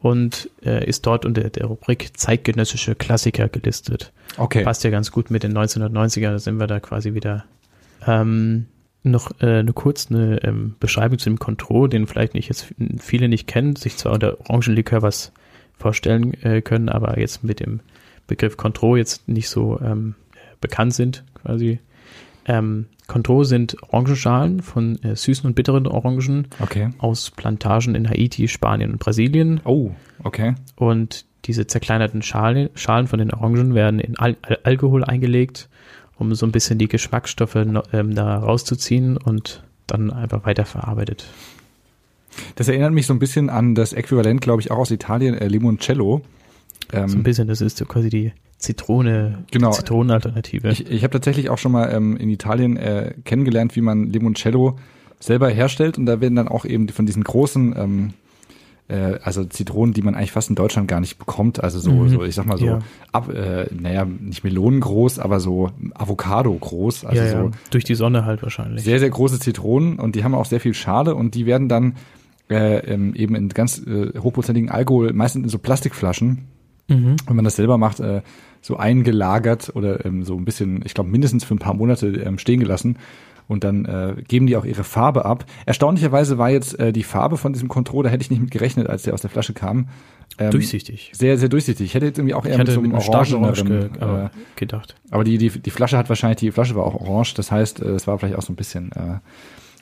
und 0.00 0.50
äh, 0.64 0.84
ist 0.86 1.06
dort 1.06 1.24
unter 1.24 1.48
der 1.48 1.66
Rubrik 1.66 2.16
zeitgenössische 2.16 2.94
Klassiker 2.94 3.48
gelistet. 3.48 4.12
Okay. 4.36 4.64
Passt 4.64 4.82
ja 4.84 4.90
ganz 4.90 5.12
gut 5.12 5.30
mit 5.30 5.42
den 5.42 5.56
1990er, 5.56 6.30
da 6.30 6.38
sind 6.38 6.58
wir 6.58 6.66
da 6.66 6.80
quasi 6.80 7.14
wieder. 7.14 7.44
Ähm, 8.06 8.66
noch 9.04 9.30
äh, 9.40 9.58
eine 9.58 9.72
kurz 9.72 10.10
eine 10.10 10.42
ähm, 10.44 10.74
Beschreibung 10.80 11.18
zu 11.18 11.28
dem 11.28 11.38
Contro, 11.38 11.86
den 11.86 12.06
vielleicht 12.06 12.34
nicht 12.34 12.48
jetzt 12.48 12.72
viele 12.98 13.28
nicht 13.28 13.46
kennen, 13.46 13.76
sich 13.76 13.96
zwar 13.96 14.12
unter 14.12 14.38
Orangenlikör 14.40 15.02
was 15.02 15.32
vorstellen 15.76 16.34
äh, 16.42 16.62
können, 16.62 16.88
aber 16.88 17.18
jetzt 17.18 17.42
mit 17.42 17.60
dem 17.60 17.80
Begriff 18.26 18.56
Contro 18.56 18.96
jetzt 18.96 19.28
nicht 19.28 19.48
so 19.48 19.80
ähm, 19.80 20.14
bekannt 20.60 20.94
sind 20.94 21.24
quasi. 21.34 21.80
Ähm, 22.44 22.86
Contro 23.06 23.44
sind 23.44 23.76
Orangenschalen 23.82 24.62
von 24.62 25.00
äh, 25.02 25.14
süßen 25.16 25.46
und 25.46 25.54
bitteren 25.54 25.86
Orangen 25.86 26.48
Okay. 26.60 26.90
aus 26.98 27.30
Plantagen 27.30 27.94
in 27.94 28.08
Haiti, 28.08 28.48
Spanien 28.48 28.92
und 28.92 28.98
Brasilien. 28.98 29.60
Oh, 29.64 29.90
okay. 30.24 30.54
Und 30.76 31.24
diese 31.44 31.66
zerkleinerten 31.66 32.22
Schalen, 32.22 32.70
Schalen 32.74 33.06
von 33.08 33.18
den 33.18 33.32
Orangen 33.32 33.74
werden 33.74 34.00
in 34.00 34.18
Al 34.18 34.36
Al 34.42 34.58
Alkohol 34.62 35.04
eingelegt, 35.04 35.68
um 36.18 36.34
so 36.34 36.46
ein 36.46 36.52
bisschen 36.52 36.78
die 36.78 36.88
Geschmacksstoffe 36.88 37.56
ähm, 37.56 38.14
da 38.14 38.38
rauszuziehen 38.38 39.16
und 39.16 39.62
dann 39.86 40.10
einfach 40.10 40.46
weiterverarbeitet. 40.46 41.26
Das 42.54 42.68
erinnert 42.68 42.92
mich 42.92 43.06
so 43.06 43.12
ein 43.12 43.18
bisschen 43.18 43.50
an 43.50 43.74
das 43.74 43.92
Äquivalent, 43.92 44.40
glaube 44.40 44.62
ich, 44.62 44.70
auch 44.70 44.78
aus 44.78 44.90
Italien, 44.90 45.34
äh, 45.34 45.48
Limoncello. 45.48 46.22
Ähm, 46.92 47.08
So 47.08 47.16
ein 47.18 47.22
bisschen, 47.22 47.48
das 47.48 47.60
ist 47.60 47.78
so 47.78 47.84
quasi 47.86 48.08
die 48.10 48.32
Zitrone, 48.58 49.44
Genau. 49.50 49.70
die 49.70 49.76
Zitronenalternative. 49.76 50.68
Ich, 50.70 50.88
ich 50.90 51.02
habe 51.02 51.12
tatsächlich 51.12 51.50
auch 51.50 51.58
schon 51.58 51.72
mal 51.72 51.92
ähm, 51.92 52.16
in 52.16 52.28
Italien 52.30 52.76
äh, 52.76 53.14
kennengelernt, 53.24 53.74
wie 53.76 53.80
man 53.80 54.10
Limoncello 54.10 54.76
selber 55.18 55.48
herstellt 55.48 55.98
und 55.98 56.06
da 56.06 56.20
werden 56.20 56.36
dann 56.36 56.48
auch 56.48 56.64
eben 56.64 56.88
von 56.88 57.06
diesen 57.06 57.22
großen, 57.24 57.74
ähm, 57.76 58.10
äh, 58.88 59.18
also 59.22 59.44
Zitronen, 59.44 59.94
die 59.94 60.02
man 60.02 60.14
eigentlich 60.14 60.32
fast 60.32 60.48
in 60.50 60.56
Deutschland 60.56 60.86
gar 60.88 61.00
nicht 61.00 61.18
bekommt, 61.18 61.62
also 61.62 61.78
so, 61.80 61.92
Mhm. 61.92 62.08
so 62.08 62.24
ich 62.24 62.34
sag 62.34 62.46
mal 62.46 62.58
so, 62.58 62.66
Ja. 62.66 62.78
ab, 63.12 63.28
äh, 63.32 63.66
naja, 63.72 64.04
nicht 64.04 64.44
Melonen 64.44 64.80
groß, 64.80 65.18
aber 65.18 65.40
so 65.40 65.70
Avocado 65.94 66.52
groß, 66.52 67.04
also 67.04 67.22
ja, 67.22 67.30
so 67.30 67.36
ja, 67.36 67.50
durch 67.70 67.84
die 67.84 67.94
Sonne 67.94 68.24
halt 68.24 68.42
wahrscheinlich. 68.42 68.82
sehr, 68.84 68.98
sehr 68.98 69.10
große 69.10 69.38
Zitronen 69.40 69.98
und 69.98 70.14
die 70.16 70.24
haben 70.24 70.34
auch 70.34 70.44
sehr 70.46 70.60
viel 70.60 70.74
Schale 70.74 71.14
und 71.14 71.34
die 71.34 71.46
werden 71.46 71.68
dann 71.68 71.94
äh, 72.50 72.78
ähm, 72.92 73.14
eben 73.14 73.34
in 73.36 73.48
ganz 73.48 73.78
äh, 73.86 74.18
hochprozentigen 74.18 74.70
Alkohol, 74.70 75.12
meistens 75.12 75.44
in 75.44 75.48
so 75.48 75.58
Plastikflaschen, 75.58 76.46
wenn 77.26 77.36
man 77.36 77.44
das 77.44 77.56
selber 77.56 77.78
macht, 77.78 78.00
äh, 78.00 78.22
so 78.60 78.76
eingelagert 78.76 79.72
oder 79.74 80.04
ähm, 80.04 80.22
so 80.24 80.36
ein 80.36 80.44
bisschen, 80.44 80.82
ich 80.84 80.94
glaube 80.94 81.10
mindestens 81.10 81.44
für 81.44 81.54
ein 81.54 81.58
paar 81.58 81.74
Monate 81.74 82.06
ähm, 82.08 82.38
stehen 82.38 82.60
gelassen 82.60 82.96
und 83.48 83.64
dann 83.64 83.84
äh, 83.84 84.14
geben 84.28 84.46
die 84.46 84.56
auch 84.56 84.64
ihre 84.64 84.84
Farbe 84.84 85.24
ab. 85.24 85.44
Erstaunlicherweise 85.66 86.38
war 86.38 86.48
jetzt 86.50 86.78
äh, 86.78 86.92
die 86.92 87.02
Farbe 87.02 87.36
von 87.36 87.52
diesem 87.52 87.68
Contro, 87.68 88.02
da 88.02 88.08
hätte 88.08 88.22
ich 88.22 88.30
nicht 88.30 88.40
mit 88.40 88.50
gerechnet, 88.52 88.86
als 88.88 89.02
der 89.02 89.14
aus 89.14 89.20
der 89.20 89.30
Flasche 89.30 89.52
kam. 89.52 89.88
Ähm, 90.38 90.50
Durchsichtig. 90.52 91.10
Sehr, 91.12 91.36
sehr 91.36 91.48
durchsichtig. 91.48 91.84
Ich 91.86 91.94
hätte 91.94 92.06
jetzt 92.06 92.18
irgendwie 92.18 92.34
auch 92.34 92.46
eher 92.46 92.52
Ich 92.52 92.58
mit 92.58 92.68
so 92.68 92.80
einem 92.80 93.00
starken 93.00 93.34
Orange 93.34 93.64
ge 93.64 93.84
äh, 94.00 94.28
gedacht. 94.56 94.94
aber 95.10 95.24
die, 95.24 95.36
die, 95.38 95.50
die 95.50 95.70
Flasche 95.70 95.98
hat 95.98 96.08
wahrscheinlich, 96.08 96.38
die 96.38 96.52
Flasche 96.52 96.74
war 96.76 96.84
auch 96.84 96.94
orange, 96.94 97.34
das 97.34 97.50
heißt, 97.50 97.82
äh, 97.82 97.88
es 97.88 98.06
war 98.06 98.18
vielleicht 98.18 98.36
auch 98.36 98.42
so 98.42 98.52
ein 98.52 98.56
bisschen, 98.56 98.92
äh, 98.92 99.18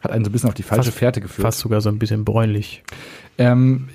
hat 0.01 0.11
einen 0.11 0.25
so 0.25 0.31
ein 0.31 0.33
bisschen 0.33 0.49
auf 0.49 0.55
die 0.55 0.63
falsche 0.65 0.85
Fast- 0.91 0.99
Fährte 0.99 1.21
geführt. 1.21 1.45
Fast 1.45 1.59
sogar 1.61 1.81
so 1.83 1.91
ein 1.91 1.99
bisschen 1.99 2.25
bräunlich. 2.25 2.83
Ähm, 3.39 3.89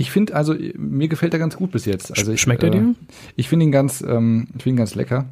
ich 0.00 0.10
finde, 0.10 0.34
also 0.34 0.54
mir 0.76 1.08
gefällt 1.08 1.32
er 1.34 1.38
ganz 1.38 1.56
gut 1.56 1.70
bis 1.70 1.84
jetzt. 1.84 2.16
Also 2.16 2.32
ich, 2.32 2.40
Schmeckt 2.40 2.62
er 2.62 2.68
äh, 2.70 2.72
dir? 2.72 2.94
Ich 3.36 3.48
finde 3.48 3.64
ihn 3.66 3.72
ganz, 3.72 4.00
ähm, 4.00 4.48
ich 4.56 4.62
finde 4.62 4.74
ihn 4.74 4.76
ganz 4.76 4.94
lecker, 4.94 5.26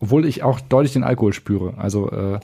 obwohl 0.00 0.24
ich 0.26 0.42
auch 0.42 0.60
deutlich 0.60 0.92
den 0.94 1.04
Alkohol 1.04 1.32
spüre. 1.32 1.74
Also 1.78 2.10
äh, 2.10 2.40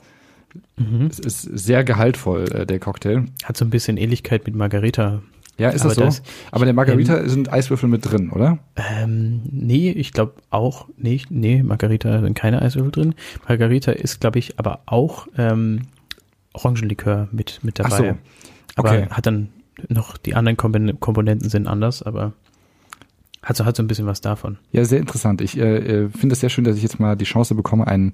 Mhm. 0.77 1.05
es 1.11 1.19
ist 1.19 1.41
sehr 1.43 1.83
gehaltvoll 1.83 2.45
äh, 2.51 2.65
der 2.65 2.79
Cocktail. 2.79 3.25
Hat 3.43 3.55
so 3.55 3.63
ein 3.65 3.69
bisschen 3.69 3.97
Ähnlichkeit 3.97 4.47
mit 4.47 4.55
Margarita. 4.55 5.21
Ja, 5.59 5.69
ist 5.69 5.81
Aber 5.81 5.89
das 5.89 5.95
so? 5.95 6.01
das- 6.05 6.21
Aber 6.51 6.65
der 6.65 6.73
Margarita 6.73 7.27
sind 7.29 7.53
Eiswürfel 7.53 7.87
mit 7.87 8.09
drin, 8.09 8.31
oder? 8.31 8.57
Ähm, 8.75 9.41
nee, 9.51 9.91
ich 9.91 10.11
glaube 10.11 10.33
auch, 10.49 10.87
nee, 10.97 11.21
nee, 11.29 11.61
Margarita 11.61 12.21
sind 12.21 12.33
keine 12.33 12.61
Eiswürfel 12.63 12.91
drin. 12.91 13.13
Margarita 13.47 13.91
ist, 13.91 14.21
glaube 14.21 14.39
ich, 14.39 14.57
aber 14.57 14.79
auch 14.87 15.27
ähm, 15.37 15.81
Orangenlikör 16.53 17.27
mit, 17.31 17.59
mit 17.61 17.79
Ach 17.81 17.89
dabei. 17.89 18.09
so. 18.11 18.17
Aber 18.75 18.89
Okay. 18.89 19.07
hat 19.11 19.25
dann 19.27 19.49
noch, 19.89 20.17
die 20.17 20.35
anderen 20.35 20.57
Kompon- 20.57 20.97
Komponenten 20.99 21.49
sind 21.49 21.67
anders, 21.67 22.03
aber 22.03 22.33
hat 23.41 23.55
so, 23.55 23.65
hat 23.65 23.75
so 23.77 23.83
ein 23.83 23.87
bisschen 23.87 24.05
was 24.05 24.21
davon. 24.21 24.57
Ja, 24.71 24.83
sehr 24.85 24.99
interessant. 24.99 25.41
Ich 25.41 25.57
äh, 25.57 25.77
äh, 26.03 26.09
finde 26.09 26.33
es 26.33 26.41
sehr 26.41 26.49
schön, 26.49 26.65
dass 26.65 26.75
ich 26.75 26.83
jetzt 26.83 26.99
mal 26.99 27.15
die 27.15 27.25
Chance 27.25 27.55
bekomme, 27.55 27.87
einen 27.87 28.13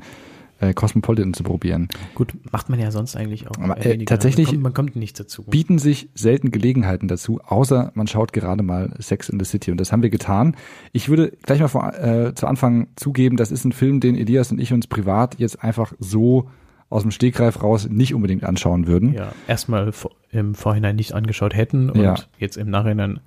äh, 0.62 0.74
Cosmopolitan 0.74 1.34
zu 1.34 1.44
probieren. 1.44 1.90
Gut, 2.14 2.34
macht 2.52 2.70
man 2.70 2.80
ja 2.80 2.90
sonst 2.92 3.16
eigentlich 3.18 3.50
auch. 3.50 3.58
Aber, 3.58 3.84
äh, 3.86 3.98
tatsächlich- 4.06 4.48
Man 4.48 4.54
kommt, 4.54 4.64
man 4.64 4.74
kommt 4.74 4.96
nicht 4.96 5.20
dazu. 5.20 5.44
bieten 5.44 5.80
sich 5.80 6.08
selten 6.16 6.52
Gelegenheiten 6.52 7.08
dazu, 7.10 7.42
außer 7.46 7.92
man 7.96 8.08
schaut 8.08 8.32
gerade 8.32 8.64
mal 8.64 8.94
Sex 9.00 9.28
in 9.28 9.38
the 9.40 9.46
City. 9.46 9.72
Und 9.72 9.78
das 9.82 9.92
haben 9.92 10.02
wir 10.04 10.10
getan. 10.10 10.56
Ich 10.94 11.10
würde 11.10 11.34
gleich 11.44 11.60
mal 11.60 11.68
vor, 11.68 11.94
äh, 11.96 12.34
zu 12.36 12.48
Anfang 12.48 12.88
zugeben, 12.96 13.36
das 13.36 13.52
ist 13.52 13.66
ein 13.66 13.74
Film, 13.74 14.00
den 14.00 14.16
Elias 14.16 14.52
und 14.52 14.60
ich 14.62 14.72
uns 14.72 14.88
privat 14.88 15.40
jetzt 15.40 15.62
einfach 15.64 15.92
so 16.00 16.48
aus 16.96 17.04
dem 17.04 17.12
Stegreif 17.12 17.62
raus 17.62 17.88
nicht 17.90 18.14
unbedingt 18.16 18.44
anschauen 18.44 18.88
würden. 18.88 19.14
ja, 19.14 19.32
erstmal 19.48 19.92
im 20.32 20.56
Vorhinein 20.56 20.96
nicht 20.96 21.14
angeschaut 21.14 21.56
hätten 21.56 21.90
und 21.90 22.02
Ja. 22.02 22.16
jetzt 22.40 22.58
im 22.58 22.70
Nachhinein 22.70 23.20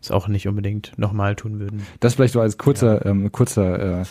es 0.00 0.10
auch 0.10 0.28
nicht 0.28 0.46
unbedingt 0.46 0.92
nochmal 0.96 1.34
tun 1.34 1.58
würden. 1.58 1.82
Das 2.00 2.14
vielleicht 2.14 2.34
so 2.34 2.40
als 2.40 2.58
kurzer, 2.58 3.04
ähm, 3.06 3.32
kurzer 3.32 4.02
äh, 4.02 4.04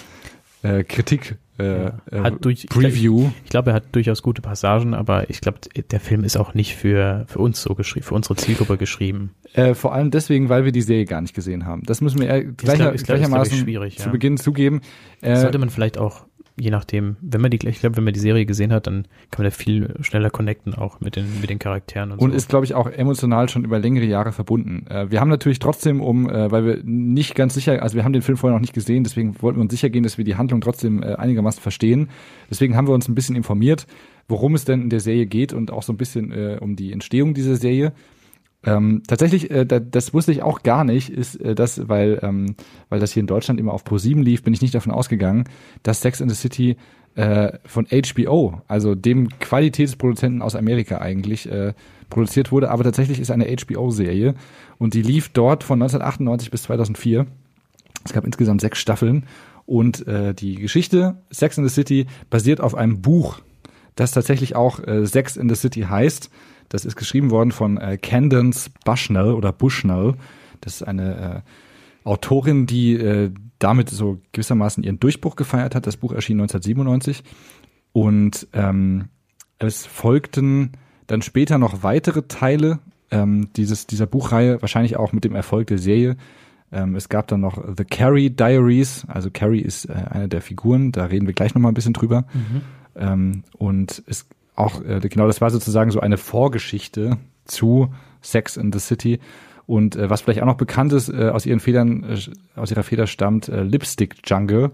äh, 0.79 0.83
Kritik 0.83 1.37
äh, 1.57 1.83
Ja. 1.85 1.93
äh, 2.11 2.19
Hat 2.19 2.43
durch- 2.43 2.65
Preview. 2.67 3.29
Ich 3.45 3.49
glaube, 3.51 3.69
er 3.69 3.75
hat 3.75 3.83
durchaus 3.93 4.21
gute 4.21 4.41
Passagen, 4.41 4.93
aber 4.93 5.29
ich 5.29 5.39
glaube, 5.39 5.59
der 5.89 5.99
Film 6.01 6.23
ist 6.25 6.35
auch 6.35 6.53
nicht 6.53 6.75
für, 6.75 7.23
für 7.29 7.39
uns 7.39 7.61
so 7.61 7.75
geschrieben, 7.75 8.05
für 8.05 8.15
unsere 8.15 8.35
Zielgruppe 8.35 8.75
geschrieben. 8.77 9.29
Äh, 9.53 9.73
vor 9.73 9.93
allem 9.93 10.11
deswegen, 10.11 10.49
weil 10.49 10.65
wir 10.65 10.73
die 10.73 10.81
Serie 10.81 11.05
gar 11.05 11.21
nicht 11.21 11.33
gesehen 11.33 11.65
haben. 11.65 11.83
Das 11.85 12.01
müssen 12.01 12.19
wir 12.19 12.27
gleicher, 12.27 12.43
glaub- 12.43 12.67
ist, 12.67 12.75
glaub- 12.75 12.93
ich, 12.95 13.03
gleichermaßen 13.05 13.57
schwierig, 13.59 13.99
zu 13.99 14.07
ja. 14.07 14.11
Beginn 14.11 14.35
zugeben. 14.37 14.81
Äh, 15.21 15.37
sollte 15.37 15.59
man 15.59 15.69
vielleicht 15.69 15.97
auch, 15.97 16.25
je 16.57 16.71
nachdem, 16.71 17.17
wenn 17.21 17.41
man 17.41 17.51
die, 17.51 17.59
ich 17.67 17.79
glaube, 17.79 17.97
wenn 17.97 18.05
man 18.05 18.13
die 18.13 18.19
Serie 18.19 18.45
gesehen 18.45 18.71
hat, 18.71 18.87
dann 18.87 19.07
kann 19.29 19.43
man 19.43 19.51
da 19.51 19.51
viel 19.51 19.93
schneller 20.01 20.29
connecten 20.29 20.73
auch 20.73 21.01
mit 21.01 21.17
den, 21.17 21.41
mit 21.41 21.49
den 21.49 21.59
Charakteren 21.59 22.11
und, 22.11 22.19
und 22.19 22.31
so. 22.31 22.37
ist, 22.37 22.49
glaube 22.49 22.65
ich, 22.65 22.73
auch 22.73 22.89
emotional 22.89 23.49
schon 23.49 23.65
über 23.65 23.77
längere 23.77 24.05
Jahre 24.05 24.31
verbunden. 24.31 24.87
Äh, 24.87 25.11
wir 25.11 25.19
haben 25.19 25.29
natürlich 25.29 25.59
trotzdem, 25.59 26.01
um, 26.01 26.29
äh, 26.29 26.49
weil 26.51 26.65
wir 26.65 26.79
nicht 26.83 27.35
ganz 27.35 27.53
sicher, 27.53 27.81
also 27.81 27.95
wir 27.95 28.05
haben 28.05 28.13
den 28.13 28.21
Film 28.21 28.37
vorher 28.37 28.55
noch 28.55 28.61
nicht 28.61 28.73
gesehen, 28.73 29.03
deswegen 29.03 29.41
wollten 29.41 29.59
wir 29.59 29.63
uns 29.63 29.71
sicher 29.71 29.89
gehen, 29.89 30.03
dass 30.03 30.17
wir 30.17 30.23
die 30.23 30.35
Handlung 30.35 30.61
trotzdem 30.61 31.03
äh, 31.03 31.15
einigermaßen 31.15 31.61
verstehen. 31.61 32.09
Deswegen 32.49 32.77
haben 32.77 32.87
wir 32.87 32.93
uns 32.93 33.09
ein 33.09 33.15
bisschen 33.15 33.35
informiert, 33.35 33.85
worum 34.29 34.55
es 34.55 34.63
denn 34.63 34.81
in 34.81 34.89
der 34.89 35.01
Serie 35.01 35.25
geht 35.25 35.51
und 35.51 35.71
auch 35.71 35.83
so 35.83 35.91
ein 35.91 35.97
bisschen 35.97 36.31
äh, 36.31 36.57
um 36.61 36.75
die 36.75 36.93
Entstehung 36.93 37.33
dieser 37.33 37.57
Serie. 37.57 37.91
Ähm, 38.65 39.03
tatsächlich, 39.07 39.51
äh, 39.51 39.65
da, 39.65 39.79
das 39.79 40.13
wusste 40.13 40.31
ich 40.31 40.41
auch 40.41 40.63
gar 40.63 40.83
nicht, 40.83 41.09
ist 41.09 41.39
äh, 41.39 41.53
das, 41.53 41.87
weil, 41.87 42.19
ähm, 42.23 42.55
weil 42.89 42.99
das 42.99 43.11
hier 43.11 43.21
in 43.21 43.27
Deutschland 43.27 43.59
immer 43.59 43.73
auf 43.73 43.85
Pro7 43.85 44.23
lief, 44.23 44.43
bin 44.43 44.53
ich 44.53 44.61
nicht 44.61 44.73
davon 44.73 44.91
ausgegangen, 44.91 45.45
dass 45.83 46.01
Sex 46.01 46.19
in 46.19 46.29
the 46.29 46.35
City 46.35 46.75
äh, 47.15 47.59
von 47.65 47.87
HBO, 47.87 48.61
also 48.67 48.95
dem 48.95 49.29
Qualitätsproduzenten 49.39 50.41
aus 50.41 50.55
Amerika 50.55 50.97
eigentlich, 50.97 51.49
äh, 51.49 51.73
produziert 52.09 52.51
wurde, 52.51 52.69
aber 52.69 52.83
tatsächlich 52.83 53.19
ist 53.19 53.31
eine 53.31 53.45
HBO-Serie 53.45 54.35
und 54.77 54.93
die 54.93 55.01
lief 55.01 55.29
dort 55.29 55.63
von 55.63 55.81
1998 55.81 56.51
bis 56.51 56.63
2004. 56.63 57.25
Es 58.03 58.13
gab 58.13 58.25
insgesamt 58.25 58.61
sechs 58.61 58.79
Staffeln 58.79 59.25
und 59.65 60.07
äh, 60.07 60.33
die 60.33 60.55
Geschichte 60.55 61.17
Sex 61.31 61.57
in 61.57 61.67
the 61.67 61.73
City 61.73 62.05
basiert 62.29 62.61
auf 62.61 62.75
einem 62.75 63.01
Buch, 63.01 63.39
das 63.95 64.11
tatsächlich 64.11 64.55
auch 64.55 64.79
äh, 64.85 65.05
Sex 65.05 65.37
in 65.37 65.49
the 65.49 65.55
City 65.55 65.81
heißt. 65.81 66.29
Das 66.75 66.83
ist 66.83 66.97
geschrieben 66.97 67.31
worden 67.31 67.53
von 67.53 67.77
äh, 67.77 67.97
Candence 67.97 68.69
Bushnell 68.83 69.31
oder 69.31 69.53
Bushnell. 69.53 70.15
Das 70.59 70.75
ist 70.75 70.83
eine 70.83 71.43
äh, 72.03 72.07
Autorin, 72.07 72.65
die 72.65 72.95
äh, 72.95 73.31
damit 73.59 73.89
so 73.89 74.19
gewissermaßen 74.33 74.83
ihren 74.83 74.99
Durchbruch 74.99 75.37
gefeiert 75.37 75.73
hat. 75.73 75.87
Das 75.87 75.95
Buch 75.95 76.11
erschien 76.11 76.37
1997 76.41 77.23
und 77.93 78.45
ähm, 78.51 79.05
es 79.57 79.85
folgten 79.85 80.73
dann 81.07 81.21
später 81.21 81.57
noch 81.57 81.81
weitere 81.81 82.23
Teile 82.23 82.79
ähm, 83.09 83.47
dieses, 83.55 83.87
dieser 83.87 84.05
Buchreihe, 84.05 84.61
wahrscheinlich 84.61 84.97
auch 84.97 85.13
mit 85.13 85.23
dem 85.23 85.33
Erfolg 85.33 85.67
der 85.67 85.77
Serie. 85.77 86.17
Ähm, 86.73 86.97
es 86.97 87.07
gab 87.07 87.29
dann 87.29 87.39
noch 87.39 87.57
The 87.77 87.85
Carrie 87.85 88.31
Diaries, 88.31 89.05
also 89.07 89.29
Carrie 89.31 89.61
ist 89.61 89.85
äh, 89.85 89.93
eine 89.93 90.27
der 90.27 90.41
Figuren, 90.41 90.91
da 90.91 91.05
reden 91.05 91.25
wir 91.25 91.33
gleich 91.33 91.55
nochmal 91.55 91.71
ein 91.71 91.75
bisschen 91.75 91.93
drüber. 91.93 92.25
Ähm, 92.97 93.43
und 93.57 94.03
es 94.07 94.27
auch, 94.55 94.81
äh, 94.83 94.99
genau, 95.01 95.27
das 95.27 95.41
war 95.41 95.49
sozusagen 95.49 95.91
so 95.91 95.99
eine 95.99 96.17
Vorgeschichte 96.17 97.17
zu 97.45 97.93
Sex 98.21 98.57
in 98.57 98.71
the 98.71 98.79
City. 98.79 99.19
Und 99.67 99.95
äh, 99.95 100.09
was 100.09 100.21
vielleicht 100.21 100.41
auch 100.41 100.47
noch 100.47 100.57
bekannt 100.57 100.93
ist, 100.93 101.09
äh, 101.09 101.29
aus 101.29 101.45
ihren 101.45 101.59
Federn, 101.59 102.03
äh, 102.03 102.59
aus 102.59 102.71
ihrer 102.71 102.83
Feder 102.83 103.07
stammt 103.07 103.49
äh, 103.49 103.63
Lipstick 103.63 104.17
Jungle. 104.25 104.71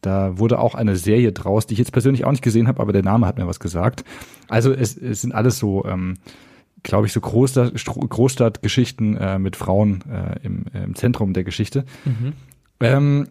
Da 0.00 0.38
wurde 0.38 0.60
auch 0.60 0.74
eine 0.74 0.94
Serie 0.96 1.32
draus, 1.32 1.66
die 1.66 1.74
ich 1.74 1.78
jetzt 1.78 1.92
persönlich 1.92 2.24
auch 2.24 2.30
nicht 2.30 2.42
gesehen 2.44 2.68
habe, 2.68 2.80
aber 2.80 2.92
der 2.92 3.02
Name 3.02 3.26
hat 3.26 3.36
mir 3.36 3.48
was 3.48 3.58
gesagt. 3.58 4.04
Also 4.48 4.72
es, 4.72 4.96
es 4.96 5.22
sind 5.22 5.34
alles 5.34 5.58
so, 5.58 5.84
ähm, 5.84 6.18
glaube 6.84 7.06
ich, 7.06 7.12
so 7.12 7.20
Großstadt, 7.20 7.74
Großstadtgeschichten 7.84 9.16
äh, 9.16 9.38
mit 9.40 9.56
Frauen 9.56 10.04
äh, 10.08 10.38
im, 10.46 10.66
im 10.72 10.94
Zentrum 10.94 11.32
der 11.32 11.42
Geschichte. 11.42 11.84
Ähm, 12.78 13.26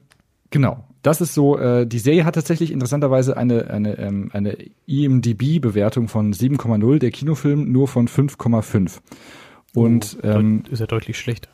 genau. 0.50 0.84
Das 1.04 1.22
ist 1.22 1.34
so, 1.34 1.58
äh, 1.58 1.86
die 1.88 2.00
Serie 2.00 2.26
hat 2.26 2.36
tatsächlich 2.36 2.72
interessanterweise 2.72 3.38
eine, 3.38 3.70
eine, 3.70 3.98
ähm, 3.98 4.30
eine 4.34 4.58
IMDB-Bewertung 4.88 6.08
von 6.08 6.34
7,0, 6.34 7.00
der 7.00 7.12
Kinofilm 7.12 7.72
nur 7.72 7.88
von 7.88 8.08
5,5. 8.08 9.00
Und 9.74 10.18
Oh, 10.24 10.28
ähm, 10.28 10.64
ist 10.70 10.80
ja 10.80 10.88
deutlich 10.88 11.18
schlechter. 11.18 11.50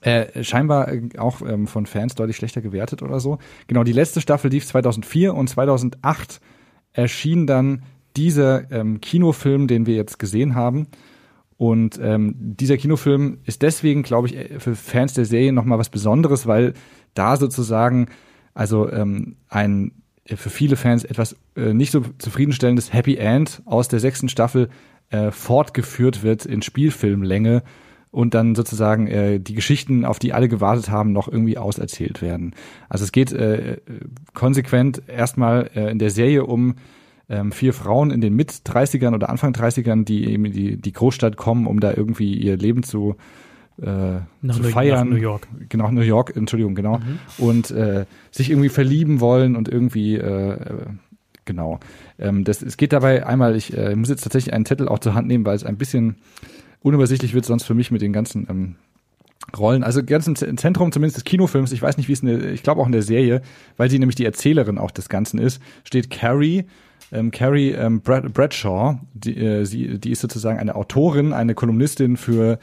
äh, 0.00 0.42
scheinbar 0.44 0.92
äh, 0.92 1.02
auch 1.18 1.42
ähm, 1.42 1.66
von 1.66 1.86
Fans 1.86 2.14
deutlich 2.14 2.36
schlechter 2.36 2.60
gewertet 2.60 3.02
oder 3.02 3.20
so. 3.20 3.38
Genau, 3.66 3.84
die 3.84 3.92
letzte 3.92 4.20
Staffel 4.20 4.50
lief 4.50 4.66
2004 4.66 5.34
und 5.34 5.48
2008 5.48 6.40
erschien 6.92 7.46
dann 7.46 7.82
dieser 8.16 8.70
ähm, 8.70 9.00
Kinofilm, 9.00 9.66
den 9.66 9.86
wir 9.86 9.96
jetzt 9.96 10.18
gesehen 10.18 10.54
haben. 10.54 10.86
Und 11.56 11.98
ähm, 12.02 12.34
dieser 12.38 12.76
Kinofilm 12.76 13.38
ist 13.44 13.62
deswegen, 13.62 14.02
glaube 14.02 14.28
ich, 14.28 14.36
äh, 14.36 14.60
für 14.60 14.76
Fans 14.76 15.14
der 15.14 15.24
Serie 15.24 15.52
nochmal 15.52 15.78
was 15.78 15.88
Besonderes, 15.90 16.46
weil 16.46 16.74
da 17.14 17.36
sozusagen 17.36 18.06
also 18.54 18.90
ähm, 18.90 19.36
ein 19.48 19.92
äh, 20.24 20.36
für 20.36 20.50
viele 20.50 20.76
Fans 20.76 21.04
etwas 21.04 21.36
äh, 21.56 21.74
nicht 21.74 21.90
so 21.90 22.02
zufriedenstellendes 22.18 22.92
Happy 22.92 23.16
End 23.16 23.62
aus 23.66 23.88
der 23.88 24.00
sechsten 24.00 24.28
Staffel 24.28 24.70
äh, 25.10 25.30
fortgeführt 25.30 26.22
wird 26.22 26.46
in 26.46 26.62
Spielfilmlänge 26.62 27.62
und 28.10 28.34
dann 28.34 28.54
sozusagen 28.54 29.08
äh, 29.08 29.40
die 29.40 29.54
Geschichten, 29.54 30.04
auf 30.04 30.18
die 30.18 30.32
alle 30.32 30.48
gewartet 30.48 30.88
haben, 30.88 31.12
noch 31.12 31.26
irgendwie 31.28 31.58
auserzählt 31.58 32.22
werden. 32.22 32.54
Also 32.88 33.04
es 33.04 33.12
geht 33.12 33.32
äh, 33.32 33.78
konsequent 34.34 35.02
erstmal 35.08 35.68
äh, 35.74 35.90
in 35.90 35.98
der 35.98 36.10
Serie 36.10 36.44
um 36.44 36.76
ähm, 37.28 37.52
vier 37.52 37.72
Frauen 37.72 38.10
in 38.10 38.20
den 38.20 38.34
Mit-30ern 38.36 39.14
oder 39.14 39.30
Anfang 39.30 39.52
30ern, 39.52 40.04
die 40.04 40.30
eben 40.30 40.44
in 40.44 40.52
die, 40.52 40.76
die 40.76 40.92
Großstadt 40.92 41.36
kommen, 41.36 41.66
um 41.66 41.80
da 41.80 41.92
irgendwie 41.92 42.34
ihr 42.34 42.56
Leben 42.56 42.82
zu, 42.82 43.16
äh, 43.80 43.86
Nach 44.42 44.54
zu 44.56 44.62
New- 44.62 44.68
feiern. 44.68 45.08
nach 45.08 45.16
New 45.16 45.20
York. 45.22 45.48
Genau, 45.68 45.90
New 45.90 46.00
York, 46.02 46.36
Entschuldigung, 46.36 46.74
genau. 46.74 47.00
Und 47.38 47.70
äh, 47.70 48.06
sich 48.30 48.50
irgendwie 48.50 48.68
verlieben 48.68 49.20
wollen 49.20 49.56
und 49.56 49.68
irgendwie, 49.68 50.16
äh, 50.16 50.56
genau. 51.44 51.80
Ähm, 52.18 52.44
das, 52.44 52.62
es 52.62 52.76
geht 52.76 52.92
dabei 52.92 53.26
einmal, 53.26 53.56
ich 53.56 53.76
äh, 53.76 53.96
muss 53.96 54.08
jetzt 54.08 54.22
tatsächlich 54.22 54.54
einen 54.54 54.64
Zettel 54.66 54.88
auch 54.88 54.98
zur 55.00 55.14
Hand 55.14 55.26
nehmen, 55.26 55.44
weil 55.44 55.56
es 55.56 55.64
ein 55.64 55.76
bisschen 55.76 56.16
unübersichtlich 56.80 57.34
wird 57.34 57.44
sonst 57.46 57.64
für 57.64 57.74
mich 57.74 57.90
mit 57.90 58.02
den 58.02 58.12
ganzen 58.12 58.46
ähm, 58.48 58.74
Rollen. 59.56 59.82
Also 59.84 60.02
ganz 60.02 60.26
im 60.26 60.56
Zentrum 60.56 60.92
zumindest 60.92 61.16
des 61.16 61.24
Kinofilms, 61.24 61.72
ich 61.72 61.82
weiß 61.82 61.96
nicht, 61.96 62.08
wie 62.08 62.12
es 62.12 62.20
in 62.20 62.28
der, 62.28 62.52
ich 62.52 62.62
glaube 62.62 62.80
auch 62.80 62.86
in 62.86 62.92
der 62.92 63.02
Serie, 63.02 63.42
weil 63.76 63.90
sie 63.90 63.98
nämlich 63.98 64.16
die 64.16 64.24
Erzählerin 64.24 64.78
auch 64.78 64.90
des 64.90 65.08
Ganzen 65.08 65.38
ist, 65.38 65.60
steht 65.84 66.10
Carrie, 66.10 66.64
ähm, 67.12 67.30
Carrie 67.30 67.70
ähm, 67.72 68.00
Brad, 68.00 68.32
Bradshaw, 68.32 68.98
die, 69.12 69.36
äh, 69.36 69.64
sie, 69.64 69.98
die 69.98 70.12
ist 70.12 70.20
sozusagen 70.20 70.58
eine 70.58 70.74
Autorin, 70.74 71.32
eine 71.32 71.54
Kolumnistin 71.54 72.16
für 72.16 72.58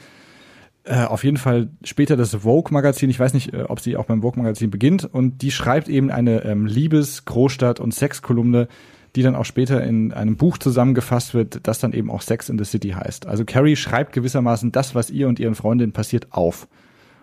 äh, 0.84 1.04
auf 1.04 1.22
jeden 1.22 1.36
Fall 1.36 1.68
später 1.84 2.16
das 2.16 2.34
Vogue-Magazin. 2.34 3.08
Ich 3.08 3.20
weiß 3.20 3.34
nicht, 3.34 3.54
äh, 3.54 3.62
ob 3.62 3.80
sie 3.80 3.96
auch 3.96 4.06
beim 4.06 4.22
Vogue-Magazin 4.22 4.70
beginnt. 4.70 5.04
Und 5.04 5.42
die 5.42 5.52
schreibt 5.52 5.88
eben 5.88 6.10
eine 6.10 6.44
ähm, 6.44 6.66
Liebes-, 6.66 7.24
Großstadt- 7.24 7.80
und 7.80 7.94
Sex-Kolumne, 7.94 8.66
die 9.14 9.22
dann 9.22 9.36
auch 9.36 9.44
später 9.44 9.82
in 9.84 10.12
einem 10.12 10.36
Buch 10.36 10.58
zusammengefasst 10.58 11.34
wird, 11.34 11.60
das 11.68 11.78
dann 11.78 11.92
eben 11.92 12.10
auch 12.10 12.22
Sex 12.22 12.48
in 12.48 12.58
the 12.58 12.64
City 12.64 12.90
heißt. 12.90 13.26
Also 13.26 13.44
Carrie 13.44 13.76
schreibt 13.76 14.12
gewissermaßen 14.12 14.72
das, 14.72 14.94
was 14.94 15.10
ihr 15.10 15.28
und 15.28 15.38
ihren 15.38 15.54
Freundinnen 15.54 15.92
passiert, 15.92 16.32
auf. 16.32 16.66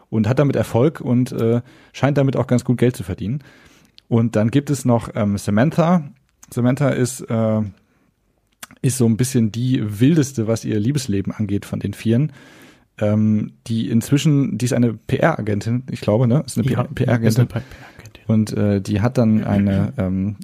Und 0.09 0.27
hat 0.27 0.39
damit 0.39 0.55
Erfolg 0.55 1.01
und 1.01 1.31
äh, 1.33 1.61
scheint 1.91 2.17
damit 2.17 2.37
auch 2.37 2.47
ganz 2.47 2.63
gut 2.63 2.77
Geld 2.77 2.95
zu 2.95 3.03
verdienen. 3.03 3.43
Und 4.07 4.35
dann 4.35 4.51
gibt 4.51 4.69
es 4.69 4.85
noch 4.85 5.09
ähm, 5.15 5.37
Samantha. 5.37 6.09
Samantha 6.49 6.89
ist, 6.89 7.21
äh, 7.21 7.61
ist 8.81 8.97
so 8.97 9.05
ein 9.05 9.17
bisschen 9.17 9.51
die 9.51 9.99
wildeste, 9.99 10.47
was 10.47 10.63
ihr 10.63 10.79
Liebesleben 10.79 11.33
angeht 11.33 11.65
von 11.65 11.79
den 11.79 11.93
Vieren 11.93 12.31
ähm, 12.99 13.53
die 13.67 13.89
inzwischen, 13.89 14.57
die 14.57 14.65
ist 14.65 14.73
eine 14.73 14.93
PR-Agentin, 14.93 15.83
ich 15.91 16.01
glaube, 16.01 16.27
ne? 16.27 16.43
Ist 16.45 16.57
eine 16.57 16.69
Ja, 16.69 16.83
PR-Agentin. 16.83 17.47
PR-Agentin. 17.47 18.23
Und 18.27 18.53
äh, 18.53 18.81
die 18.81 19.01
hat 19.01 19.17
dann 19.17 19.43
eine, 19.43 19.93
ähm, 19.97 20.35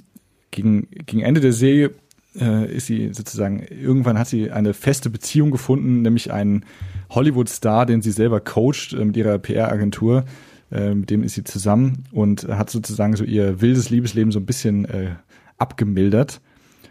gegen, 0.50 0.88
gegen 0.90 1.20
Ende 1.22 1.40
der 1.40 1.52
Serie 1.52 1.92
äh, 2.38 2.74
ist 2.74 2.86
sie 2.86 3.12
sozusagen, 3.12 3.60
irgendwann 3.60 4.18
hat 4.18 4.28
sie 4.28 4.50
eine 4.50 4.74
feste 4.74 5.10
Beziehung 5.10 5.50
gefunden, 5.50 6.02
nämlich 6.02 6.32
einen 6.32 6.64
Hollywood-Star, 7.10 7.86
den 7.86 8.02
sie 8.02 8.10
selber 8.10 8.40
coacht 8.40 8.92
äh, 8.92 9.04
mit 9.04 9.16
ihrer 9.16 9.38
PR-Agentur. 9.38 10.24
Äh, 10.70 10.94
mit 10.94 11.10
dem 11.10 11.22
ist 11.22 11.34
sie 11.34 11.44
zusammen 11.44 12.04
und 12.10 12.48
hat 12.48 12.70
sozusagen 12.70 13.14
so 13.16 13.24
ihr 13.24 13.60
wildes 13.60 13.90
Liebesleben 13.90 14.32
so 14.32 14.40
ein 14.40 14.46
bisschen 14.46 14.84
äh, 14.86 15.10
abgemildert. 15.58 16.40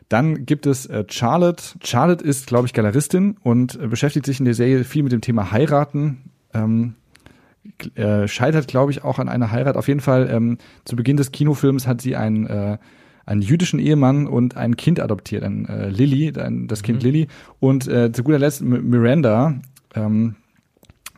Dann 0.09 0.45
gibt 0.45 0.65
es 0.67 0.85
äh, 0.85 1.03
Charlotte. 1.09 1.63
Charlotte 1.83 2.23
ist, 2.23 2.47
glaube 2.47 2.67
ich, 2.67 2.73
Galeristin 2.73 3.37
und 3.43 3.79
äh, 3.81 3.87
beschäftigt 3.87 4.25
sich 4.25 4.39
in 4.39 4.45
der 4.45 4.53
Serie 4.53 4.83
viel 4.83 5.03
mit 5.03 5.11
dem 5.11 5.21
Thema 5.21 5.51
Heiraten. 5.51 6.29
Ähm, 6.53 6.93
äh, 7.95 8.27
scheitert, 8.27 8.67
glaube 8.67 8.91
ich, 8.91 9.03
auch 9.03 9.17
an 9.17 9.27
einer 9.29 9.51
Heirat. 9.51 9.75
Auf 9.75 9.87
jeden 9.87 9.99
Fall, 9.99 10.29
ähm, 10.31 10.59
zu 10.85 10.95
Beginn 10.95 11.17
des 11.17 11.31
Kinofilms 11.31 11.87
hat 11.87 12.01
sie 12.01 12.15
einen, 12.15 12.45
äh, 12.45 12.77
einen 13.25 13.41
jüdischen 13.41 13.79
Ehemann 13.79 14.27
und 14.27 14.55
ein 14.55 14.77
Kind 14.77 14.99
adoptiert, 14.99 15.43
ein 15.43 15.67
äh, 15.67 15.89
Lilly, 15.89 16.31
ein, 16.37 16.67
das 16.67 16.83
Kind 16.83 17.01
Lilly. 17.01 17.27
Und 17.59 17.87
äh, 17.87 18.11
zu 18.11 18.23
guter 18.23 18.37
Letzt 18.37 18.61
M- 18.61 18.87
Miranda 18.87 19.59
ähm, 19.95 20.35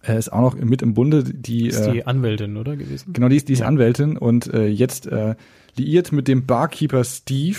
äh, 0.08 0.18
ist 0.18 0.32
auch 0.32 0.40
noch 0.40 0.56
mit 0.56 0.82
im 0.82 0.94
Bunde. 0.94 1.26
Die, 1.26 1.68
Ist 1.68 1.86
äh, 1.86 1.92
die 1.92 2.08
Anwältin, 2.08 2.56
oder 2.56 2.78
gewesen? 2.78 3.12
Genau, 3.12 3.28
die 3.28 3.36
ist, 3.36 3.50
die 3.50 3.54
ist 3.54 3.60
Ja. 3.60 3.68
Anwältin 3.68 4.16
und 4.16 4.48
äh, 4.54 4.68
jetzt 4.68 5.08
äh, 5.08 5.36
liiert 5.76 6.14
mit 6.14 6.30
dem 6.30 6.46
Barkeeper 6.46 7.04
Steve 7.04 7.58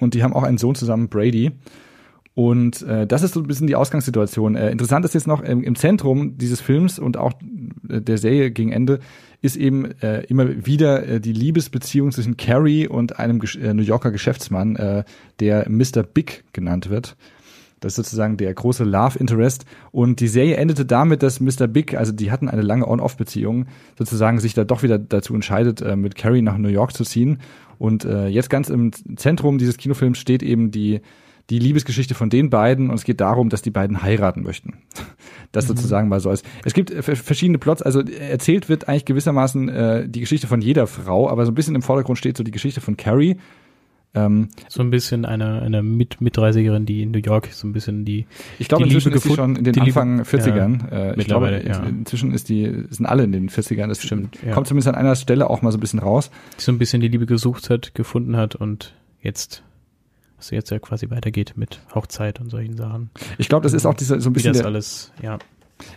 und 0.00 0.14
die 0.14 0.22
haben 0.22 0.32
auch 0.32 0.42
einen 0.42 0.58
Sohn 0.58 0.74
zusammen, 0.74 1.08
Brady. 1.08 1.52
Und 2.34 2.82
äh, 2.82 3.06
das 3.06 3.22
ist 3.22 3.34
so 3.34 3.40
ein 3.40 3.46
bisschen 3.46 3.66
die 3.66 3.76
Ausgangssituation. 3.76 4.54
Äh, 4.54 4.70
interessant 4.70 5.04
ist 5.04 5.14
jetzt 5.14 5.26
noch 5.26 5.42
im, 5.42 5.62
im 5.62 5.74
Zentrum 5.74 6.38
dieses 6.38 6.60
Films 6.60 6.98
und 6.98 7.16
auch 7.16 7.32
äh, 7.88 8.00
der 8.00 8.18
Serie 8.18 8.50
gegen 8.50 8.72
Ende 8.72 9.00
ist 9.42 9.56
eben 9.56 9.90
äh, 10.00 10.22
immer 10.24 10.66
wieder 10.66 11.06
äh, 11.06 11.20
die 11.20 11.32
Liebesbeziehung 11.32 12.12
zwischen 12.12 12.36
Carrie 12.36 12.86
und 12.86 13.18
einem 13.18 13.40
Gesch 13.40 13.56
äh, 13.56 13.74
New 13.74 13.82
Yorker 13.82 14.10
Geschäftsmann, 14.10 14.76
äh, 14.76 15.04
der 15.40 15.68
Mr. 15.68 16.02
Big 16.02 16.44
genannt 16.52 16.88
wird. 16.88 17.16
Das 17.80 17.94
ist 17.94 17.96
sozusagen 17.96 18.36
der 18.36 18.52
große 18.52 18.84
Love 18.84 19.18
Interest. 19.18 19.64
Und 19.90 20.20
die 20.20 20.28
Serie 20.28 20.56
endete 20.56 20.84
damit, 20.84 21.22
dass 21.22 21.40
Mr. 21.40 21.66
Big, 21.66 21.94
also 21.94 22.12
die 22.12 22.30
hatten 22.30 22.48
eine 22.48 22.62
lange 22.62 22.86
On-Off-Beziehung, 22.86 23.66
sozusagen 23.98 24.38
sich 24.38 24.52
da 24.54 24.64
doch 24.64 24.82
wieder 24.82 24.98
dazu 24.98 25.34
entscheidet, 25.34 25.80
äh, 25.80 25.96
mit 25.96 26.14
Carrie 26.14 26.42
nach 26.42 26.58
New 26.58 26.68
York 26.68 26.92
zu 26.92 27.04
ziehen. 27.04 27.38
Und 27.80 28.04
äh, 28.04 28.26
jetzt 28.26 28.50
ganz 28.50 28.68
im 28.68 28.92
Zentrum 29.16 29.56
dieses 29.56 29.78
Kinofilms 29.78 30.18
steht 30.18 30.42
eben 30.42 30.70
die, 30.70 31.00
die 31.48 31.58
Liebesgeschichte 31.58 32.14
von 32.14 32.28
den 32.28 32.50
beiden 32.50 32.90
und 32.90 32.96
es 32.96 33.04
geht 33.04 33.22
darum, 33.22 33.48
dass 33.48 33.62
die 33.62 33.70
beiden 33.70 34.02
heiraten 34.02 34.42
möchten. 34.42 34.74
Das 35.52 35.66
sozusagen 35.66 36.08
mal 36.08 36.20
so 36.20 36.30
ist. 36.30 36.46
Es 36.64 36.74
gibt 36.74 36.92
äh, 36.92 37.02
verschiedene 37.02 37.58
Plots, 37.58 37.82
also 37.82 38.02
erzählt 38.02 38.68
wird 38.68 38.86
eigentlich 38.86 39.04
gewissermaßen 39.04 39.68
äh, 39.68 40.08
die 40.08 40.20
Geschichte 40.20 40.46
von 40.46 40.60
jeder 40.60 40.86
Frau, 40.86 41.28
aber 41.28 41.44
so 41.44 41.50
ein 41.50 41.56
bisschen 41.56 41.74
im 41.74 41.82
Vordergrund 41.82 42.18
steht 42.18 42.36
so 42.36 42.44
die 42.44 42.52
Geschichte 42.52 42.80
von 42.80 42.96
Carrie. 42.96 43.36
Ähm, 44.12 44.48
So 44.68 44.82
ein 44.82 44.90
bisschen 44.90 45.24
eine, 45.24 45.62
eine 45.62 45.82
Mit 45.84 46.20
Mit-30erin, 46.20 46.84
die 46.84 47.02
in 47.02 47.12
New 47.12 47.20
York 47.20 47.48
so 47.52 47.66
ein 47.68 47.72
bisschen 47.72 48.04
die, 48.04 48.26
Ich 48.58 48.66
glaube, 48.68 48.82
Die 48.84 48.88
inzwischen 48.90 49.10
Liebe 49.10 49.18
ist 49.18 49.22
sie 49.24 49.34
schon 49.34 49.54
in 49.56 49.62
den 49.64 49.78
Anfang 49.80 50.18
Liebe- 50.18 50.28
40ern. 50.28 50.90
Äh, 50.90 51.20
ich 51.20 51.26
glaube, 51.26 51.46
Mittlerweile, 51.46 51.60
in- 51.60 51.68
ja. 51.68 51.82
inzwischen 51.84 52.32
ist 52.32 52.48
die, 52.48 52.84
sind 52.90 53.06
alle 53.06 53.22
in 53.22 53.30
den 53.32 53.48
40ern. 53.48 53.86
Das 53.86 54.02
Stimmt, 54.02 54.38
ja. 54.44 54.52
kommt 54.52 54.66
zumindest 54.66 54.88
an 54.88 54.96
einer 54.96 55.14
Stelle 55.14 55.48
auch 55.48 55.62
mal 55.62 55.70
so 55.70 55.78
ein 55.78 55.80
bisschen 55.80 56.00
raus. 56.00 56.30
die 56.58 56.62
so 56.64 56.72
ein 56.72 56.78
bisschen 56.78 57.00
die 57.00 57.08
Liebe 57.08 57.26
gesucht 57.26 57.70
hat, 57.70 57.94
gefunden 57.94 58.36
hat 58.36 58.56
und 58.56 58.94
jetzt, 59.22 59.62
was 60.38 60.50
jetzt 60.50 60.70
ja 60.70 60.80
quasi 60.80 61.08
weitergeht 61.10 61.52
mit 61.56 61.80
Hochzeit 61.94 62.40
und 62.40 62.50
solchen 62.50 62.76
Sachen. 62.76 63.10
Ich 63.38 63.48
glaube, 63.48 63.62
das 63.62 63.74
ist 63.74 63.86
auch 63.86 63.94
dieser, 63.94 64.20
so 64.20 64.28
ein 64.30 64.32
Wie 64.32 64.38
bisschen 64.38 64.54
das 64.54 64.58
der, 64.62 64.66
alles, 64.66 65.12
ja. 65.22 65.38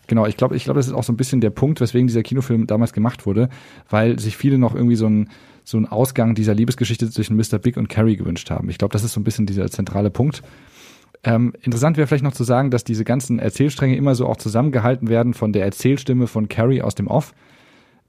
genau, 0.05 0.27
ich 0.27 0.37
glaube, 0.37 0.55
ich 0.55 0.65
glaube, 0.65 0.77
das 0.79 0.85
ist 0.85 0.93
auch 0.93 1.03
so 1.03 1.11
ein 1.13 1.17
bisschen 1.17 1.41
der 1.41 1.49
Punkt, 1.49 1.81
weswegen 1.81 2.05
dieser 2.05 2.21
Kinofilm 2.21 2.67
damals 2.67 2.93
gemacht 2.93 3.25
wurde, 3.25 3.49
weil 3.89 4.19
sich 4.19 4.37
viele 4.37 4.59
noch 4.59 4.75
irgendwie 4.75 4.97
so 4.97 5.07
ein 5.07 5.29
so 5.63 5.77
einen 5.77 5.85
Ausgang 5.85 6.35
dieser 6.35 6.53
Liebesgeschichte 6.53 7.09
zwischen 7.09 7.35
Mr. 7.37 7.59
Big 7.59 7.77
und 7.77 7.89
Carrie 7.89 8.17
gewünscht 8.17 8.49
haben. 8.49 8.69
Ich 8.69 8.77
glaube, 8.77 8.93
das 8.93 9.03
ist 9.03 9.13
so 9.13 9.19
ein 9.19 9.23
bisschen 9.23 9.45
dieser 9.45 9.69
zentrale 9.69 10.09
Punkt. 10.09 10.43
Ähm, 11.23 11.53
interessant 11.61 11.97
wäre 11.97 12.07
vielleicht 12.07 12.23
noch 12.23 12.33
zu 12.33 12.43
sagen, 12.43 12.69
dass 12.69 12.83
diese 12.83 13.05
ganzen 13.05 13.39
Erzählstränge 13.39 13.95
immer 13.95 14.13
so 14.15 14.27
auch 14.27 14.37
zusammengehalten 14.37 15.07
werden 15.07 15.33
von 15.33 15.53
der 15.53 15.63
Erzählstimme 15.63 16.27
von 16.27 16.49
Carrie 16.49 16.81
aus 16.81 16.95
dem 16.95 17.07
Off. 17.07 17.33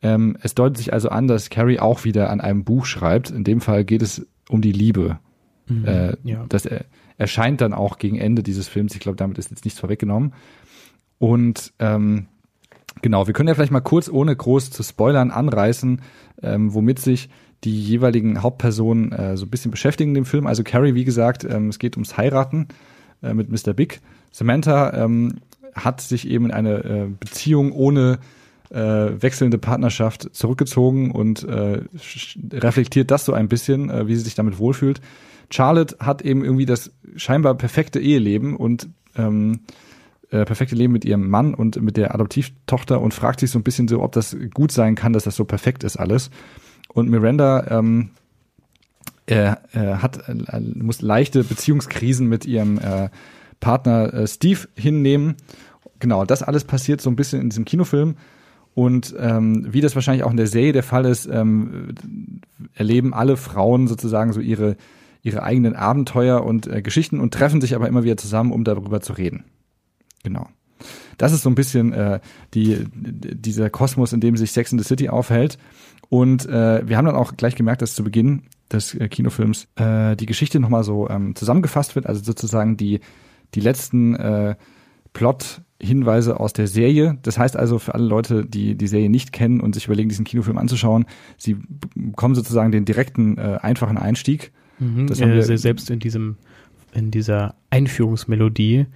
Ähm, 0.03 0.37
es 0.43 0.55
deutet 0.55 0.79
sich 0.79 0.93
also 0.93 1.09
an, 1.11 1.29
dass 1.29 1.49
Carrie 1.49 1.79
auch 1.79 2.05
wieder 2.05 2.31
an 2.31 2.41
einem 2.41 2.65
Buch 2.65 2.87
schreibt. 2.87 3.31
In 3.31 3.45
dem 3.45 3.61
Fall 3.61 3.85
geht 3.85 4.03
es 4.03 4.27
um 4.49 4.61
die 4.61 4.73
Liebe. 4.73 5.19
Äh, 5.87 6.17
ja. 6.25 6.45
Das 6.49 6.67
er, 6.67 6.85
erscheint 7.17 7.61
dann 7.61 7.73
auch 7.73 7.99
gegen 7.99 8.17
Ende 8.17 8.43
dieses 8.43 8.69
Films. 8.69 8.95
Ich 8.95 9.01
glaube, 9.01 9.17
damit 9.17 9.39
ist 9.39 9.51
jetzt 9.51 9.65
nichts 9.65 9.81
vorweggenommen. 9.81 10.35
Und 11.19 11.73
ähm, 11.79 12.27
genau, 13.03 13.27
wir 13.27 13.35
können 13.35 13.49
ja 13.49 13.55
vielleicht 13.55 13.73
mal 13.73 13.81
kurz, 13.81 14.09
ohne 14.09 14.35
groß 14.35 14.71
zu 14.71 14.83
spoilern, 14.83 15.31
anreißen, 15.31 16.03
ähm, 16.43 16.75
womit 16.75 16.99
sich 16.99 17.31
die 17.65 17.81
jeweiligen 17.81 18.43
Hauptpersonen 18.43 19.13
äh, 19.13 19.37
so 19.37 19.47
ein 19.47 19.51
bisschen 19.51 19.71
beschäftigen 19.71 20.11
in 20.11 20.15
dem 20.15 20.25
Film. 20.25 20.47
Also 20.47 20.63
Carrie, 20.63 20.95
wie 20.95 21.05
gesagt, 21.05 21.45
ähm, 21.45 21.69
es 21.69 21.79
geht 21.79 21.97
ums 21.97 22.17
Heiraten 22.17 22.69
äh, 23.23 23.35
mit 23.35 23.51
Mr. 23.51 23.73
Big. 23.73 24.01
Samantha 24.31 24.93
ähm, 24.93 25.37
hat 25.75 26.01
sich 26.01 26.29
eben 26.29 26.47
in 26.47 26.51
eine 26.51 26.85
äh, 26.85 27.07
Beziehung 27.19 27.73
ohne 27.73 28.19
äh, 28.71 28.77
wechselnde 28.79 29.59
Partnerschaft 29.59 30.35
zurückgezogen 30.35 31.11
und 31.11 31.45
äh, 31.45 31.83
reflektiert 32.53 33.11
das 33.11 33.25
so 33.25 33.33
ein 33.33 33.49
bisschen, 33.49 33.91
äh, 33.91 34.07
wie 34.07 34.15
sie 34.17 34.23
sich 34.23 34.35
damit 34.35 34.59
wohlfühlt. 34.59 35.01
Charlotte 35.51 35.97
hat 36.01 36.23
eben 36.23 36.45
irgendwie 36.45 36.67
das 36.67 36.91
scheinbar 37.17 37.55
perfekte 37.55 38.01
Eheleben 38.01 38.57
und 38.57 38.89
ähm, 39.17 39.61
äh, 40.31 40.45
perfekte 40.45 40.75
Leben 40.75 40.93
mit 40.93 41.05
ihrem 41.05 41.29
Mann 41.29 41.55
und 41.55 41.81
mit 41.81 41.97
der 41.97 42.15
Adoptivtochter 42.15 43.01
und 43.01 43.15
fragt 43.15 43.41
sich 43.41 43.51
so 43.51 43.59
ein 43.59 43.63
bisschen 43.63 43.87
so, 43.87 44.03
ob 44.03 44.13
das 44.13 44.37
gut 44.53 44.73
sein 44.73 44.95
kann, 44.95 45.13
dass 45.13 45.25
das 45.25 45.37
so 45.37 45.45
perfekt 45.45 45.85
ist 45.85 45.97
alles. 45.97 46.31
Und 46.95 47.11
Miranda 47.11 47.67
ähm, 47.69 48.11
äh, 49.27 49.55
äh, 49.73 49.97
hat 49.97 50.29
äh, 50.29 50.61
muss 50.61 51.03
leichte 51.03 51.45
Beziehungskrisen 51.45 52.29
mit 52.29 52.47
ihrem 52.47 52.79
äh, 52.79 53.11
Partner 53.61 54.15
äh, 54.15 54.27
Steve 54.27 54.61
hinnehmen. 54.75 55.37
Genau, 55.99 56.25
das 56.25 56.43
alles 56.43 56.65
passiert 56.65 57.01
so 57.01 57.11
ein 57.11 57.17
bisschen 57.17 57.41
in 57.41 57.51
diesem 57.51 57.65
Kinofilm. 57.65 58.17
Und 58.75 59.15
ähm, 59.19 59.67
wie 59.73 59.81
das 59.81 59.95
wahrscheinlich 59.95 60.25
auch 60.25 60.31
in 60.31 60.37
der 60.37 60.49
Serie 60.49 60.73
der 60.73 60.83
Fall 60.83 61.05
ist, 61.05 61.27
ähm, 61.27 61.95
erleben 62.75 63.15
alle 63.15 63.37
Frauen 63.37 63.87
sozusagen 63.87 64.33
so 64.33 64.41
ihre, 64.41 64.77
ihre 65.23 65.43
eigenen 65.43 65.77
Abenteuer 65.77 66.45
und 66.45 66.67
äh, 66.67 66.83
Geschichten 66.83 67.21
und 67.21 67.33
treffen 67.33 67.61
sich 67.61 67.75
aber 67.75 67.89
immer 67.89 68.03
wieder 68.03 68.17
zusammen, 68.17 68.53
um 68.53 68.65
darüber 68.65 69.01
zu 69.01 69.13
reden. 69.13 69.45
Genau. 70.25 70.49
Das 71.19 71.33
ist 71.33 71.43
so 71.43 71.51
ein 71.51 71.55
bisschen 71.55 71.93
äh, 71.93 72.21
die, 72.53 72.85
dieser 72.93 73.71
Kosmos, 73.71 74.13
in 74.13 74.21
dem 74.21 74.37
sich 74.37 74.53
Sex 74.53 74.73
in 74.73 74.79
the 74.79 74.85
City 74.85 75.09
aufhält. 75.09 75.57
Und 76.09 76.47
äh, 76.47 76.87
wir 76.87 76.97
haben 76.97 77.07
dann 77.07 77.17
auch 77.17 77.37
gleich 77.37 77.55
gemerkt, 77.57 77.83
dass 77.83 77.95
zu 77.95 78.05
Beginn 78.05 78.43
des 78.71 78.95
äh, 78.95 79.09
Kinofilms 79.09 79.69
äh, 79.77 80.17
die 80.17 80.27
Geschichte 80.27 80.61
nochmal 80.61 80.85
so 80.85 81.09
ähm, 81.09 81.35
zusammengefasst 81.35 81.95
wird, 81.95 82.07
also 82.07 82.23
sozusagen 82.23 82.77
die, 82.77 83.01
die 83.55 83.61
letzten 83.61 84.15
äh, 84.15 84.55
Plot-Hinweise 85.13 86.39
aus 86.41 86.53
der 86.53 86.67
Serie. 86.67 87.19
Das 87.23 87.39
heißt 87.39 87.57
also 87.57 87.79
für 87.79 87.95
alle 87.95 88.07
Leute, 88.07 88.45
die 88.45 88.75
die 88.77 88.87
Serie 88.87 89.09
nicht 89.11 89.33
kennen 89.33 89.61
und 89.61 89.75
sich 89.75 89.87
überlegen, 89.87 90.09
diesen 90.09 90.25
Kinofilm 90.25 90.59
anzuschauen, 90.59 91.07
sie 91.39 91.57
bekommen 91.95 92.35
sozusagen 92.35 92.73
den 92.73 92.85
direkten, 92.85 93.39
äh, 93.39 93.59
einfachen 93.63 93.97
Einstieg. 93.97 94.53
Mhm. 94.79 95.07
Das 95.07 95.21
haben 95.21 95.33
wir- 95.33 95.49
äh, 95.49 95.59
selbst 95.59 95.89
in 95.91 96.01
diesem, 96.01 96.37
in 96.93 97.11
dieser 97.11 97.55
Einführungsmelodie, 97.71 98.87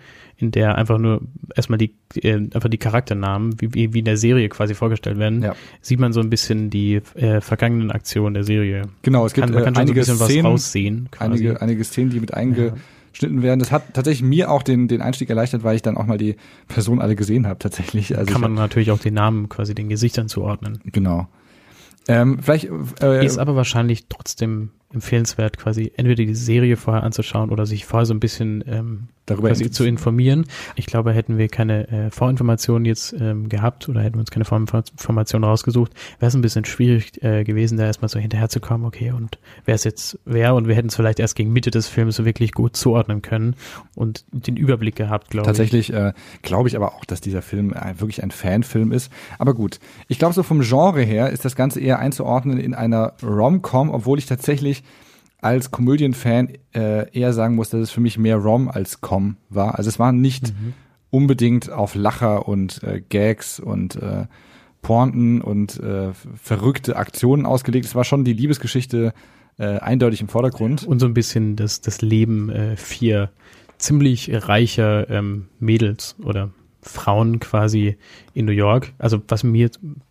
in 0.40 0.52
der 0.52 0.76
einfach 0.76 0.98
nur 0.98 1.20
erstmal 1.54 1.78
die, 1.78 1.94
äh, 2.22 2.34
einfach 2.34 2.68
die 2.68 2.78
Charakternamen, 2.78 3.60
wie, 3.60 3.74
wie, 3.74 3.92
wie 3.92 3.98
in 3.98 4.04
der 4.04 4.16
Serie 4.16 4.48
quasi 4.48 4.74
vorgestellt 4.74 5.18
werden, 5.18 5.42
Ja. 5.42 5.54
sieht 5.80 5.98
man 5.98 6.12
so 6.12 6.20
ein 6.20 6.30
bisschen 6.30 6.70
die 6.70 7.00
äh, 7.16 7.40
vergangenen 7.40 7.90
Aktionen 7.90 8.34
der 8.34 8.44
Serie. 8.44 8.82
Genau, 9.02 9.26
es 9.26 9.32
gibt 9.34 9.46
Kann, 9.46 9.54
man 9.54 9.62
äh, 9.62 9.64
kann 9.64 9.74
schon 9.74 9.74
so 9.74 9.80
ein 9.80 9.82
einige 9.88 10.00
bisschen 10.00 10.20
was 10.20 10.28
Szenen, 10.28 10.46
raussehen. 10.46 11.08
Quasi. 11.10 11.30
einige, 11.32 11.60
einige 11.60 11.84
Szenen, 11.84 12.10
die 12.10 12.20
mit 12.20 12.34
eingeschnitten 12.34 13.42
werden. 13.42 13.58
Das 13.58 13.72
hat 13.72 13.94
tatsächlich 13.94 14.22
mir 14.28 14.50
auch 14.50 14.62
den, 14.62 14.86
den 14.86 15.00
Einstieg 15.02 15.28
erleichtert, 15.28 15.64
weil 15.64 15.74
ich 15.74 15.82
dann 15.82 15.96
auch 15.96 16.06
mal 16.06 16.18
die 16.18 16.36
Person 16.68 17.00
alle 17.00 17.16
gesehen 17.16 17.46
habe, 17.48 17.58
tatsächlich. 17.58 18.16
Also 18.16 18.30
kann 18.32 18.40
man 18.40 18.54
natürlich 18.54 18.92
auch 18.92 19.00
den 19.00 19.14
Namen 19.14 19.48
quasi 19.48 19.74
den 19.74 19.88
Gesichtern 19.88 20.28
zuordnen. 20.28 20.80
hab, 20.84 20.92
genau. 20.92 21.28
Ähm, 22.06 22.38
vielleicht 22.40 22.68
äh, 23.02 23.26
Ist 23.26 23.38
aber 23.38 23.56
wahrscheinlich 23.56 24.06
trotzdem 24.08 24.70
empfehlenswert, 24.92 25.58
quasi 25.58 25.92
entweder 25.96 26.24
die 26.24 26.34
Serie 26.34 26.76
vorher 26.76 27.02
anzuschauen 27.02 27.50
oder 27.50 27.66
sich 27.66 27.84
vorher 27.84 28.06
so 28.06 28.14
ein 28.14 28.20
bisschen 28.20 28.64
ähm, 28.66 29.08
Darüber 29.28 29.52
zu 29.54 29.84
informieren. 29.84 30.46
Ich 30.74 30.86
glaube, 30.86 31.12
hätten 31.12 31.36
wir 31.36 31.48
keine 31.48 31.88
äh, 31.88 32.10
Vorinformationen 32.10 32.84
jetzt 32.86 33.12
ähm, 33.12 33.48
gehabt 33.48 33.88
oder 33.88 34.00
hätten 34.00 34.16
wir 34.16 34.20
uns 34.20 34.30
keine 34.30 34.44
Vorinformationen 34.44 35.46
rausgesucht, 35.46 35.92
wäre 36.18 36.28
es 36.28 36.34
ein 36.34 36.40
bisschen 36.40 36.64
schwierig 36.64 37.22
äh, 37.22 37.44
gewesen, 37.44 37.76
da 37.76 37.84
erstmal 37.84 38.08
so 38.08 38.18
hinterherzukommen, 38.18 38.86
okay, 38.86 39.12
und 39.12 39.38
wer 39.64 39.74
es 39.74 39.84
jetzt 39.84 40.18
wer 40.24 40.54
und 40.54 40.66
wir 40.66 40.74
hätten 40.74 40.88
es 40.88 40.96
vielleicht 40.96 41.20
erst 41.20 41.36
gegen 41.36 41.52
Mitte 41.52 41.70
des 41.70 41.88
Films 41.88 42.16
so 42.16 42.24
wirklich 42.24 42.52
gut 42.52 42.76
zuordnen 42.76 43.20
können 43.22 43.54
und 43.94 44.24
den 44.32 44.56
Überblick 44.56 44.96
gehabt, 44.96 45.30
glaube 45.30 45.44
ich. 45.44 45.48
Tatsächlich 45.48 45.92
äh, 45.92 46.12
glaube 46.42 46.68
ich 46.68 46.76
aber 46.76 46.94
auch, 46.94 47.04
dass 47.04 47.20
dieser 47.20 47.42
Film 47.42 47.74
ein, 47.74 48.00
wirklich 48.00 48.22
ein 48.22 48.30
Fanfilm 48.30 48.92
ist. 48.92 49.12
Aber 49.38 49.52
gut, 49.52 49.78
ich 50.08 50.18
glaube 50.18 50.34
so 50.34 50.42
vom 50.42 50.60
Genre 50.60 51.02
her 51.02 51.30
ist 51.30 51.44
das 51.44 51.54
Ganze 51.54 51.80
eher 51.80 51.98
einzuordnen 51.98 52.58
in 52.58 52.72
einer 52.72 53.12
Rom-Com, 53.22 53.90
obwohl 53.90 54.18
ich 54.18 54.26
tatsächlich 54.26 54.77
als 55.40 55.70
Komödienfan 55.70 56.50
äh, 56.74 57.10
eher 57.16 57.32
sagen 57.32 57.54
muss, 57.54 57.70
dass 57.70 57.80
es 57.80 57.90
für 57.90 58.00
mich 58.00 58.18
mehr 58.18 58.36
Rom 58.36 58.68
als 58.68 59.00
Com 59.00 59.36
war. 59.48 59.78
Also 59.78 59.88
es 59.88 59.98
war 59.98 60.12
nicht 60.12 60.52
unbedingt 61.10 61.70
auf 61.70 61.94
Lacher 61.94 62.48
und 62.48 62.82
äh, 62.82 63.00
Gags 63.08 63.60
und 63.60 63.96
äh, 63.96 64.26
Pointen 64.82 65.40
und 65.40 65.78
äh, 65.80 66.12
verrückte 66.12 66.96
Aktionen 66.96 67.46
ausgelegt. 67.46 67.86
Es 67.86 67.94
war 67.94 68.04
schon 68.04 68.24
die 68.24 68.32
Liebesgeschichte 68.32 69.12
äh, 69.58 69.78
eindeutig 69.78 70.20
im 70.20 70.28
Vordergrund. 70.28 70.84
Und 70.84 71.00
so 71.00 71.06
ein 71.06 71.14
bisschen 71.14 71.56
das, 71.56 71.80
das 71.80 72.00
Leben 72.02 72.50
äh, 72.50 72.76
vier 72.76 73.30
ziemlich 73.78 74.30
reicher 74.32 75.08
ähm, 75.08 75.48
Mädels 75.60 76.16
oder 76.22 76.50
Frauen 76.82 77.40
quasi 77.40 77.96
in 78.34 78.46
New 78.46 78.52
York. 78.52 78.92
Also 78.98 79.20
was 79.28 79.44
mir 79.44 79.70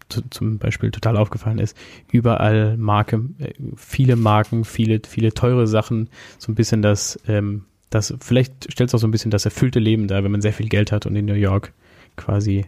zu, 0.09 0.21
zum 0.29 0.57
Beispiel 0.57 0.91
total 0.91 1.17
aufgefallen 1.17 1.59
ist, 1.59 1.77
überall 2.11 2.77
Marke, 2.77 3.23
äh, 3.39 3.53
viele 3.75 4.15
Marken, 4.15 4.65
viele, 4.65 5.01
viele 5.07 5.33
teure 5.33 5.67
Sachen, 5.67 6.09
so 6.37 6.51
ein 6.51 6.55
bisschen 6.55 6.81
das, 6.81 7.19
ähm, 7.27 7.65
das, 7.89 8.13
vielleicht 8.19 8.71
stellt 8.71 8.89
es 8.89 8.95
auch 8.95 8.99
so 8.99 9.07
ein 9.07 9.11
bisschen 9.11 9.31
das 9.31 9.45
erfüllte 9.45 9.79
Leben 9.79 10.07
dar, 10.07 10.23
wenn 10.23 10.31
man 10.31 10.41
sehr 10.41 10.53
viel 10.53 10.69
Geld 10.69 10.91
hat 10.91 11.05
und 11.05 11.15
in 11.15 11.25
New 11.25 11.33
York 11.33 11.73
quasi 12.15 12.65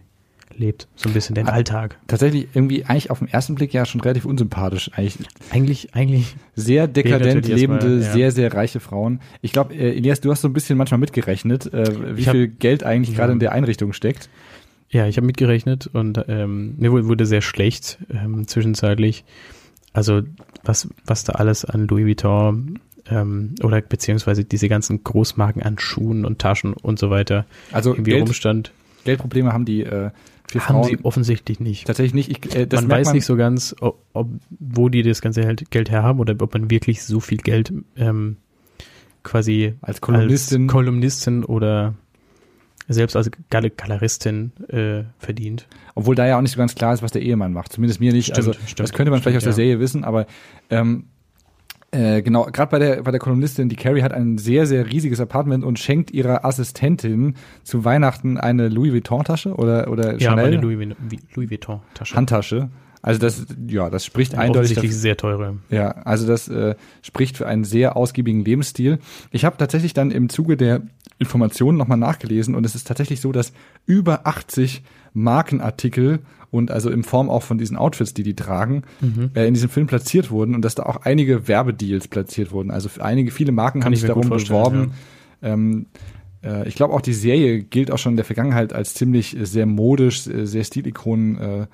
lebt. 0.56 0.88
So 0.96 1.08
ein 1.08 1.12
bisschen 1.12 1.34
den 1.34 1.48
Ah. 1.48 1.52
Alltag. 1.52 1.98
Tatsächlich 2.06 2.48
irgendwie 2.54 2.84
eigentlich 2.84 3.10
auf 3.10 3.18
den 3.20 3.28
ersten 3.28 3.54
Blick 3.54 3.72
ja 3.72 3.84
schon 3.86 4.00
relativ 4.00 4.24
unsympathisch. 4.24 4.90
Eigentlich 4.94 5.18
Eigentlich, 5.50 5.94
eigentlich 5.94 6.36
sehr 6.54 6.86
dekadent 6.86 7.46
lebende, 7.48 7.96
ja. 8.00 8.12
sehr, 8.12 8.30
sehr 8.32 8.52
reiche 8.52 8.80
Frauen. 8.80 9.20
Ich 9.42 9.52
glaube, 9.52 9.74
äh, 9.74 9.96
Elias, 9.96 10.20
du 10.20 10.30
hast 10.30 10.42
so 10.42 10.48
ein 10.48 10.52
bisschen 10.52 10.76
manchmal 10.78 10.98
mitgerechnet, 11.00 11.72
äh, 11.72 12.16
wie 12.16 12.26
hab- 12.26 12.32
viel 12.32 12.48
Geld 12.48 12.84
eigentlich 12.84 13.14
gerade 13.16 13.30
Ja. 13.30 13.34
in 13.34 13.40
der 13.40 13.52
Einrichtung 13.52 13.92
steckt. 13.92 14.28
Ja, 14.90 15.06
ich 15.06 15.16
habe 15.16 15.26
mitgerechnet 15.26 15.88
und 15.92 16.24
ähm, 16.28 16.74
mir 16.78 16.90
wurde, 16.90 17.06
wurde 17.06 17.24
sehr 17.26 17.42
schlecht 17.42 17.98
ähm, 18.12 18.46
zwischenzeitlich. 18.48 19.24
Also 19.92 20.22
was, 20.64 20.88
was 21.06 21.24
da 21.24 21.34
alles 21.34 21.64
an 21.64 21.86
Louis 21.88 22.06
Vuitton 22.06 22.78
ähm, 23.08 23.54
oder 23.62 23.80
beziehungsweise 23.80 24.44
diese 24.44 24.68
ganzen 24.68 25.02
Großmarken 25.04 25.62
an 25.62 25.78
Schuhen 25.78 26.24
und 26.24 26.38
Taschen 26.40 26.72
und 26.74 26.98
so 26.98 27.08
weiter 27.10 27.46
Also 27.72 27.92
irgendwie 27.92 28.10
Geld, 28.12 28.22
rumstand, 28.22 28.72
Geldprobleme 29.04 29.52
haben 29.52 29.64
die 29.64 29.82
äh, 29.82 30.10
vier 30.50 30.68
haben 30.68 30.82
Frauen 30.82 30.84
sie 30.84 31.04
offensichtlich 31.04 31.60
nicht. 31.60 31.86
tatsächlich 31.86 32.14
nicht. 32.14 32.46
Ich, 32.46 32.54
äh, 32.54 32.66
man 32.72 32.88
weiß 32.88 33.12
nicht 33.12 33.24
so 33.24 33.36
ganz, 33.36 33.74
ob, 33.80 34.02
ob, 34.12 34.28
wo 34.58 34.88
die 34.88 35.02
das 35.02 35.20
ganze 35.20 35.42
Geld 35.42 35.70
Geld 35.70 35.90
herhaben 35.90 36.20
oder 36.20 36.34
ob 36.40 36.52
man 36.54 36.70
wirklich 36.70 37.02
so 37.02 37.20
viel 37.20 37.38
Geld 37.38 37.72
ähm, 37.96 38.36
quasi 39.22 39.74
als 39.80 40.00
Kolumnistin. 40.00 40.62
als 40.62 40.72
Kolumnistin 40.72 41.44
oder 41.44 41.94
selbst 42.88 43.14
als 43.16 43.30
Gal 43.50 43.70
Galeristin 43.70 44.52
äh, 44.68 45.04
verdient. 45.18 45.68
obwohl 45.94 46.14
da 46.14 46.26
ja 46.26 46.36
auch 46.36 46.42
nicht 46.42 46.52
so 46.52 46.58
ganz 46.58 46.74
klar 46.74 46.92
ist, 46.92 47.02
was 47.02 47.12
der 47.12 47.22
Ehemann 47.22 47.52
macht. 47.52 47.72
Zumindest 47.72 48.00
mir 48.00 48.12
nicht. 48.12 48.26
Stimmt, 48.26 48.38
also 48.38 48.52
stimmt, 48.52 48.80
das 48.80 48.92
könnte 48.92 49.10
man 49.10 49.20
vielleicht 49.20 49.36
aus 49.36 49.42
stimmt, 49.42 49.58
der 49.58 49.64
ja. 49.64 49.70
Serie 49.70 49.80
wissen, 49.80 50.04
aber 50.04 50.26
ähm, 50.70 51.04
äh, 51.92 52.22
genau, 52.22 52.44
gerade 52.44 52.70
bei 52.70 52.78
der, 52.78 53.02
bei 53.02 53.10
der 53.10 53.18
Kolumnistin, 53.20 53.68
die 53.68 53.76
Carrie 53.76 54.02
hat 54.02 54.12
ein 54.12 54.38
sehr, 54.38 54.66
sehr 54.66 54.86
riesiges 54.90 55.20
Apartment 55.20 55.64
und 55.64 55.78
schenkt 55.78 56.10
ihrer 56.12 56.44
Assistentin 56.44 57.34
zu 57.64 57.84
Weihnachten 57.84 58.38
eine 58.38 58.68
Louis 58.68 58.92
Vuitton-Tasche 58.92 59.54
oder, 59.54 59.90
oder 59.90 60.12
Ja, 60.20 60.30
Chanel 60.30 60.54
Louis, 60.56 60.88
Vu- 61.08 61.16
Louis 61.34 61.50
Vuitton 61.50 61.80
Tasche. 61.94 62.14
Handtasche. 62.14 62.68
Also 63.02 63.18
das, 63.18 63.46
ja, 63.66 63.88
das 63.88 64.04
spricht 64.04 64.34
eindeutig 64.34 64.72
Offensichtlich 64.76 64.90
dafür. 64.90 65.00
sehr 65.00 65.16
teure. 65.16 65.56
Ja, 65.70 65.90
also 65.90 66.26
das 66.26 66.48
äh, 66.48 66.74
spricht 67.02 67.36
für 67.38 67.46
einen 67.46 67.64
sehr 67.64 67.96
ausgiebigen 67.96 68.44
Lebensstil. 68.44 68.98
Ich 69.30 69.44
habe 69.46 69.56
tatsächlich 69.56 69.94
dann 69.94 70.10
im 70.10 70.28
Zuge 70.28 70.56
der 70.58 70.82
Informationen 71.18 71.78
nochmal 71.78 71.96
nachgelesen 71.98 72.54
und 72.54 72.64
es 72.66 72.74
ist 72.74 72.86
tatsächlich 72.86 73.20
so, 73.20 73.32
dass 73.32 73.52
über 73.86 74.26
80 74.26 74.82
Markenartikel 75.14 76.20
und 76.50 76.70
also 76.70 76.90
in 76.90 77.02
Form 77.04 77.30
auch 77.30 77.42
von 77.42 77.58
diesen 77.58 77.76
Outfits, 77.76 78.12
die 78.12 78.22
die 78.22 78.34
tragen, 78.34 78.82
Mhm. 79.00 79.30
äh, 79.34 79.46
in 79.46 79.54
diesem 79.54 79.70
Film 79.70 79.86
platziert 79.86 80.30
wurden 80.30 80.54
und 80.54 80.62
dass 80.64 80.74
da 80.74 80.82
auch 80.84 81.02
einige 81.02 81.46
Werbedeals 81.48 82.08
platziert 82.08 82.52
wurden. 82.52 82.70
Also 82.70 82.88
für 82.88 83.04
einige, 83.04 83.30
viele 83.30 83.52
Marken 83.52 83.80
Kann 83.80 83.86
haben 83.86 83.92
ich 83.92 84.00
sich 84.00 84.08
darum 84.08 84.28
beworben. 84.28 84.92
Ähm, 85.42 85.86
äh, 86.44 86.66
ich 86.68 86.74
glaube 86.74 86.92
auch 86.92 87.00
die 87.00 87.12
Serie 87.14 87.62
gilt 87.62 87.90
auch 87.90 87.98
schon 87.98 88.12
in 88.12 88.16
der 88.16 88.24
Vergangenheit 88.24 88.72
als 88.72 88.94
ziemlich 88.94 89.38
äh, 89.38 89.46
sehr 89.46 89.66
modisch, 89.66 90.26
äh, 90.26 90.44
sehr 90.46 90.64
Stilikonen 90.64 91.38
äh, 91.38 91.66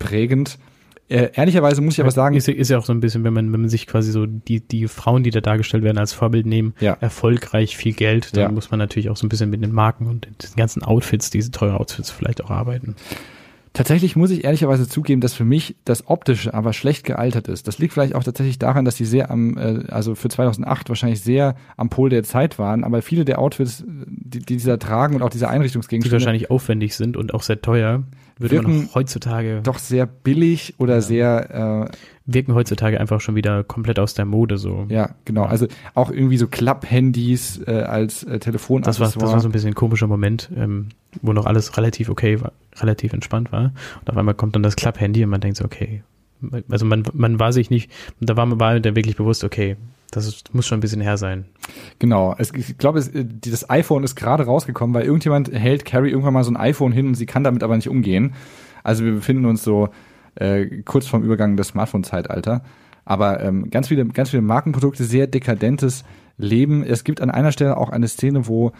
prägend. 0.00 0.58
Äh, 1.08 1.30
ehrlicherweise 1.34 1.80
muss 1.80 1.94
ich 1.94 2.00
aber 2.00 2.10
sagen, 2.12 2.36
ist, 2.36 2.46
ja- 2.46 2.54
ist 2.54 2.68
ja 2.70 2.78
auch 2.78 2.84
so 2.84 2.92
ein 2.92 3.00
bisschen, 3.00 3.24
wenn 3.24 3.32
man, 3.32 3.52
wenn 3.52 3.60
man 3.62 3.68
sich 3.70 3.86
quasi 3.88 4.12
so 4.12 4.26
die, 4.26 4.60
die 4.60 4.86
Frauen, 4.86 5.24
die 5.24 5.30
da 5.30 5.40
dargestellt 5.40 5.82
werden, 5.82 5.98
als 5.98 6.12
Vorbild 6.12 6.46
nehmen, 6.46 6.72
Ja. 6.78 6.96
erfolgreich, 7.00 7.76
viel 7.76 7.92
Geld, 7.94 8.36
dann 8.36 8.42
Ja. 8.42 8.48
muss 8.52 8.70
man 8.70 8.78
natürlich 8.78 9.10
auch 9.10 9.16
so 9.16 9.26
ein 9.26 9.28
bisschen 9.28 9.50
mit 9.50 9.60
den 9.62 9.72
Marken 9.72 10.06
und 10.06 10.26
den 10.26 10.56
ganzen 10.56 10.82
Outfits, 10.84 11.30
diese 11.30 11.50
teuren 11.50 11.74
Outfits 11.76 12.10
vielleicht 12.12 12.42
auch 12.44 12.50
arbeiten. 12.50 12.94
Tatsächlich 13.72 14.16
muss 14.16 14.32
ich 14.32 14.42
ehrlicherweise 14.44 14.88
zugeben, 14.88 15.20
dass 15.20 15.32
für 15.34 15.44
mich 15.44 15.76
das 15.84 16.08
Optische 16.08 16.54
aber 16.54 16.72
schlecht 16.72 17.04
gealtert 17.04 17.46
ist. 17.46 17.68
Das 17.68 17.78
liegt 17.78 17.92
vielleicht 17.92 18.16
auch 18.16 18.24
tatsächlich 18.24 18.58
daran, 18.58 18.84
dass 18.84 18.96
sie 18.96 19.04
sehr 19.04 19.30
am, 19.30 19.56
äh, 19.56 19.84
also 19.88 20.16
für 20.16 20.28
2008 20.28 20.88
wahrscheinlich 20.88 21.20
sehr 21.20 21.54
am 21.76 21.88
Pol 21.88 22.10
der 22.10 22.24
Zeit 22.24 22.58
waren, 22.58 22.82
aber 22.82 23.00
viele 23.00 23.24
der 23.24 23.38
Outfits, 23.38 23.84
die, 23.86 24.40
die 24.40 24.56
dieser 24.56 24.78
tragen 24.80 25.14
und 25.14 25.22
auch 25.22 25.30
diese 25.30 25.44
Die 25.44 25.50
Einrichtungsgegenstände 25.50 26.16
wahrscheinlich 26.24 26.50
aufwendig 26.50 26.96
sind 26.96 27.16
und 27.16 27.32
auch 27.32 27.42
sehr 27.44 27.62
teuer, 27.62 28.02
Wirken 28.40 28.88
auch 28.90 28.94
heutzutage, 28.94 29.60
doch 29.62 29.78
sehr 29.78 30.06
billig 30.06 30.74
oder 30.78 31.02
sehr, 31.02 31.86
wirken 32.26 32.54
heutzutage 32.54 33.00
einfach 33.00 33.20
schon 33.20 33.34
wieder 33.34 33.64
komplett 33.64 33.98
aus 33.98 34.14
der 34.14 34.24
Mode 34.24 34.58
so. 34.58 34.86
äh, 34.88 34.94
ja, 34.94 35.10
genau. 35.24 35.44
Also 35.44 35.66
auch 35.94 36.10
irgendwie 36.10 36.36
so 36.36 36.46
Klapp-Handys 36.46 37.60
äh, 37.66 37.82
als 37.82 38.24
äh, 38.24 38.38
Das 38.38 39.00
war, 39.00 39.06
das 39.06 39.20
war 39.20 39.40
so 39.40 39.48
ein 39.48 39.52
bisschen 39.52 39.70
ein 39.70 39.74
komischer 39.74 40.06
Moment, 40.06 40.50
ähm, 40.56 40.88
wo 41.22 41.32
noch 41.32 41.46
alles 41.46 41.76
relativ 41.76 42.08
okay 42.08 42.40
war, 42.40 42.52
relativ 42.76 43.12
entspannt 43.12 43.52
war. 43.52 43.72
Und 44.00 44.10
auf 44.10 44.16
einmal 44.16 44.34
kommt 44.34 44.54
dann 44.54 44.62
das 44.62 44.76
Klapp-Handy 44.76 45.24
und 45.24 45.30
man 45.30 45.40
denkt 45.40 45.56
so, 45.58 45.64
okay. 45.64 46.02
Also 46.70 46.86
man, 46.86 47.04
man 47.12 47.38
war 47.38 47.52
sich 47.52 47.68
nicht, 47.68 47.90
da 48.20 48.36
war 48.36 48.46
man 48.46 48.58
war 48.58 48.80
der 48.80 48.96
wirklich 48.96 49.16
bewusst, 49.16 49.44
okay, 49.44 49.76
das 50.10 50.26
ist, 50.26 50.54
muss 50.54 50.66
schon 50.66 50.78
ein 50.78 50.80
bisschen 50.80 51.00
her 51.00 51.16
sein. 51.16 51.46
Genau. 51.98 52.34
Es, 52.38 52.52
ich 52.54 52.78
glaube, 52.78 52.98
es, 52.98 53.10
das 53.12 53.68
iPhone 53.70 54.04
ist 54.04 54.16
gerade 54.16 54.44
rausgekommen, 54.44 54.94
weil 54.94 55.04
irgendjemand 55.04 55.52
hält 55.52 55.84
Carrie 55.84 56.10
irgendwann 56.10 56.34
mal 56.34 56.44
so 56.44 56.50
ein 56.50 56.56
iPhone 56.56 56.92
hin 56.92 57.08
und 57.08 57.14
sie 57.14 57.26
kann 57.26 57.44
damit 57.44 57.62
aber 57.62 57.76
nicht 57.76 57.88
umgehen. 57.88 58.34
Also 58.82 59.04
wir 59.04 59.12
befinden 59.12 59.44
uns 59.46 59.62
so 59.62 59.90
äh, 60.36 60.82
kurz 60.84 61.06
vorm 61.06 61.22
Übergang 61.22 61.56
des 61.56 61.68
Smartphone-Zeitalter. 61.68 62.62
Aber 63.04 63.40
ähm, 63.40 63.70
ganz 63.70 63.88
viele, 63.88 64.06
ganz 64.06 64.30
viele 64.30 64.42
Markenprodukte, 64.42 65.04
sehr 65.04 65.26
dekadentes 65.26 66.04
Leben. 66.38 66.82
Es 66.82 67.04
gibt 67.04 67.20
an 67.20 67.30
einer 67.30 67.52
Stelle 67.52 67.76
auch 67.76 67.90
eine 67.90 68.08
Szene, 68.08 68.46
wo 68.46 68.72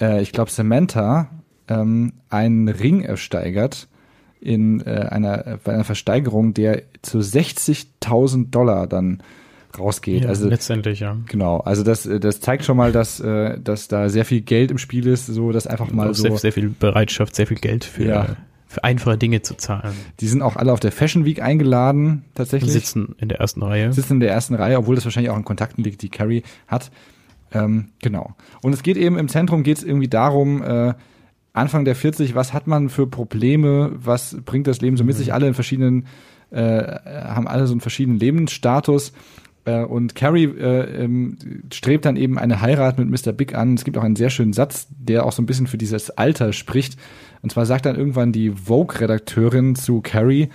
äh, 0.00 0.20
ich 0.20 0.32
glaube 0.32 0.50
Samantha 0.50 1.30
ähm, 1.68 2.12
einen 2.28 2.68
Ring 2.68 3.02
ersteigert 3.02 3.88
in 4.40 4.80
äh, 4.80 5.06
einer, 5.10 5.58
bei 5.64 5.72
einer 5.72 5.84
Versteigerung, 5.84 6.54
der 6.54 6.82
zu 7.02 7.18
60.000 7.18 8.50
Dollar 8.50 8.86
dann 8.86 9.22
rausgeht. 9.78 10.22
Ja, 10.22 10.28
also 10.28 10.48
letztendlich, 10.48 11.00
ja. 11.00 11.16
Genau, 11.26 11.58
also 11.58 11.82
das, 11.82 12.06
äh, 12.06 12.20
das 12.20 12.40
zeigt 12.40 12.64
schon 12.64 12.76
mal, 12.76 12.92
dass, 12.92 13.20
äh, 13.20 13.58
dass 13.60 13.88
da 13.88 14.08
sehr 14.08 14.24
viel 14.24 14.40
Geld 14.40 14.70
im 14.70 14.78
Spiel 14.78 15.06
ist, 15.06 15.26
so 15.26 15.52
dass 15.52 15.66
einfach 15.66 15.90
mal 15.90 16.14
so. 16.14 16.22
sehr, 16.22 16.36
sehr 16.38 16.52
viel 16.52 16.68
Bereitschaft, 16.70 17.34
sehr 17.34 17.46
viel 17.46 17.58
Geld 17.58 17.84
für, 17.84 18.04
Ja. 18.04 18.26
für 18.66 18.84
einfache 18.84 19.18
Dinge 19.18 19.42
zu 19.42 19.54
zahlen. 19.56 19.92
Die 20.20 20.28
sind 20.28 20.42
auch 20.42 20.56
alle 20.56 20.72
auf 20.72 20.80
der 20.80 20.92
Fashion 20.92 21.24
Week 21.24 21.42
eingeladen, 21.42 22.24
tatsächlich. 22.34 22.72
sitzen 22.72 23.14
in 23.18 23.28
der 23.28 23.40
ersten 23.40 23.62
Reihe. 23.62 23.92
Sitzen 23.92 24.14
in 24.14 24.20
der 24.20 24.30
ersten 24.30 24.54
Reihe, 24.54 24.78
obwohl 24.78 24.94
das 24.94 25.04
wahrscheinlich 25.04 25.30
auch 25.30 25.36
in 25.36 25.44
Kontakten 25.44 25.82
liegt, 25.84 26.02
die 26.02 26.08
Carrie 26.08 26.42
hat. 26.66 26.90
Ähm, 27.52 27.88
genau. 28.02 28.34
Und 28.62 28.72
es 28.74 28.82
geht 28.82 28.96
eben 28.98 29.16
im 29.18 29.28
Zentrum 29.28 29.62
geht 29.62 29.78
es 29.78 29.84
irgendwie 29.84 30.08
darum, 30.08 30.62
äh, 30.62 30.94
Anfang 31.54 31.84
der 31.84 31.96
40, 31.96 32.34
was 32.34 32.52
hat 32.52 32.66
man 32.66 32.88
für 32.88 33.06
Probleme, 33.06 33.90
was 33.94 34.36
bringt 34.44 34.66
das 34.66 34.80
Leben 34.80 34.96
so 34.96 35.04
mit 35.04 35.16
sich, 35.16 35.32
alle 35.32 35.48
in 35.48 35.54
verschiedenen, 35.54 36.06
äh, 36.50 36.60
haben 36.60 37.48
alle 37.48 37.66
so 37.66 37.72
einen 37.72 37.80
verschiedenen 37.80 38.18
Lebensstatus. 38.18 39.12
Äh, 39.68 39.84
und 39.84 40.14
Carrie 40.14 40.44
äh, 40.44 41.04
ähm, 41.04 41.36
strebt 41.72 42.06
dann 42.06 42.16
eben 42.16 42.38
eine 42.38 42.62
Heirat 42.62 42.98
mit 42.98 43.08
Mr. 43.10 43.32
Big 43.32 43.54
an. 43.54 43.74
Es 43.74 43.84
gibt 43.84 43.98
auch 43.98 44.04
einen 44.04 44.16
sehr 44.16 44.30
schönen 44.30 44.54
Satz, 44.54 44.88
der 44.90 45.26
auch 45.26 45.32
so 45.32 45.42
ein 45.42 45.46
bisschen 45.46 45.66
für 45.66 45.76
dieses 45.76 46.10
Alter 46.10 46.52
spricht. 46.54 46.98
Und 47.42 47.52
zwar 47.52 47.66
sagt 47.66 47.84
dann 47.84 47.96
irgendwann 47.96 48.32
die 48.32 48.50
Vogue-Redakteurin 48.50 49.74
zu 49.74 50.00
Carrie, 50.00 50.48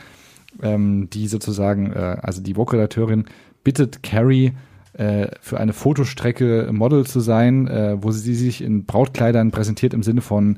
ähm, 0.63 1.09
die 1.11 1.27
sozusagen, 1.27 1.91
äh, 1.93 2.17
also 2.21 2.41
die 2.41 2.55
Vogue-Redakteurin 2.55 3.25
bittet 3.63 4.01
Carrie, 4.01 4.53
äh, 4.93 5.27
für 5.41 5.59
eine 5.59 5.73
Fotostrecke 5.73 6.69
Model 6.71 7.05
zu 7.05 7.19
sein, 7.19 7.67
äh, 7.67 7.97
wo 8.01 8.11
sie 8.11 8.35
sich 8.35 8.61
in 8.63 8.85
Brautkleidern 8.85 9.51
präsentiert 9.51 9.93
im 9.93 10.03
Sinne 10.03 10.21
von 10.21 10.57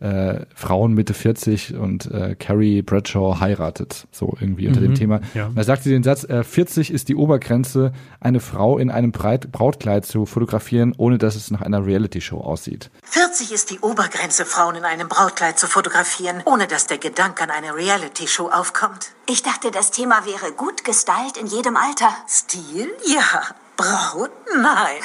äh, 0.00 0.40
Frauen 0.54 0.94
Mitte 0.94 1.14
40 1.14 1.74
und 1.74 2.10
äh, 2.10 2.34
Carrie 2.38 2.82
Bradshaw 2.82 3.40
heiratet, 3.40 4.06
so 4.10 4.34
irgendwie 4.40 4.68
unter 4.68 4.80
dem 4.80 4.90
Mhm, 4.90 4.94
Thema. 4.96 5.20
ja. 5.34 5.46
Und 5.46 5.56
da 5.56 5.64
sagt 5.64 5.82
sie 5.82 5.90
den 5.90 6.02
Satz, 6.02 6.24
äh, 6.24 6.44
40 6.44 6.90
ist 6.92 7.08
die 7.08 7.16
Obergrenze, 7.16 7.92
eine 8.20 8.40
Frau 8.40 8.78
in 8.78 8.90
einem 8.90 9.12
Breit 9.12 9.50
Brautkleid 9.52 10.04
zu 10.06 10.26
fotografieren, 10.26 10.94
ohne 10.96 11.18
dass 11.18 11.36
es 11.36 11.50
nach 11.50 11.60
einer 11.62 11.84
Reality-Show 11.86 12.38
aussieht. 12.40 12.90
40 13.04 13.52
ist 13.52 13.70
die 13.70 13.80
Obergrenze, 13.80 14.44
Frauen 14.44 14.76
in 14.76 14.84
einem 14.84 15.08
Brautkleid 15.08 15.58
zu 15.58 15.66
fotografieren, 15.66 16.42
ohne 16.44 16.66
dass 16.66 16.86
der 16.86 16.98
Gedanke 16.98 17.42
an 17.44 17.50
eine 17.50 17.74
Reality-Show 17.74 18.48
aufkommt. 18.50 19.12
Ich 19.28 19.42
dachte, 19.42 19.70
das 19.70 19.90
Thema 19.90 20.24
wäre 20.26 20.52
gut 20.52 20.84
gestylt 20.84 21.36
in 21.40 21.46
jedem 21.46 21.76
Alter. 21.76 22.08
Stil? 22.28 22.88
Ja. 23.06 23.42
Braut? 23.76 24.30
Nein. 24.56 25.00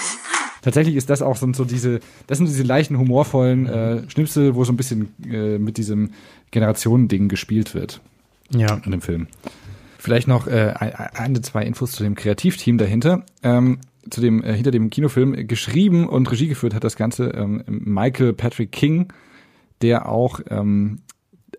Tatsächlich 0.62 0.96
ist 0.96 1.10
das 1.10 1.22
auch 1.22 1.38
so, 1.38 1.52
so 1.54 1.64
diese, 1.66 2.00
das 2.28 2.38
sind 2.38 2.48
diese 2.48 2.64
leichten 2.64 2.98
humorvollen 2.98 3.66
äh, 3.68 4.10
Schnipsel, 4.10 4.56
wo 4.56 4.64
so 4.66 4.74
ein 4.74 4.78
bisschen 4.78 5.14
äh, 5.26 5.58
mit 5.58 5.78
diesem 5.78 6.12
Generationending 6.52 7.30
gespielt 7.30 7.74
wird. 7.76 8.02
Ja. 8.52 8.76
in 8.84 8.92
dem 8.92 9.02
Film. 9.02 9.28
Vielleicht 10.00 10.28
noch 10.28 10.48
äh, 10.48 10.74
ein- 10.78 10.94
eine, 10.94 11.42
zwei 11.42 11.64
Infos 11.64 11.92
zu 11.92 12.04
dem 12.04 12.16
Kreativteam 12.16 12.78
dahinter. 12.78 13.24
Ähm, 13.44 13.80
zu 14.10 14.22
dem 14.22 14.44
äh, 14.44 14.54
hinter 14.54 14.72
dem 14.72 14.90
Kinofilm 14.90 15.48
geschrieben 15.48 16.08
und 16.08 16.32
Regie 16.32 16.48
geführt 16.48 16.74
hat 16.74 16.84
das 16.84 16.96
Ganze 16.96 17.26
ähm, 17.30 17.64
Michael 17.68 18.34
Patrick 18.34 18.72
King, 18.72 19.14
der 19.82 20.10
auch 20.10 20.40
ähm, 20.50 21.02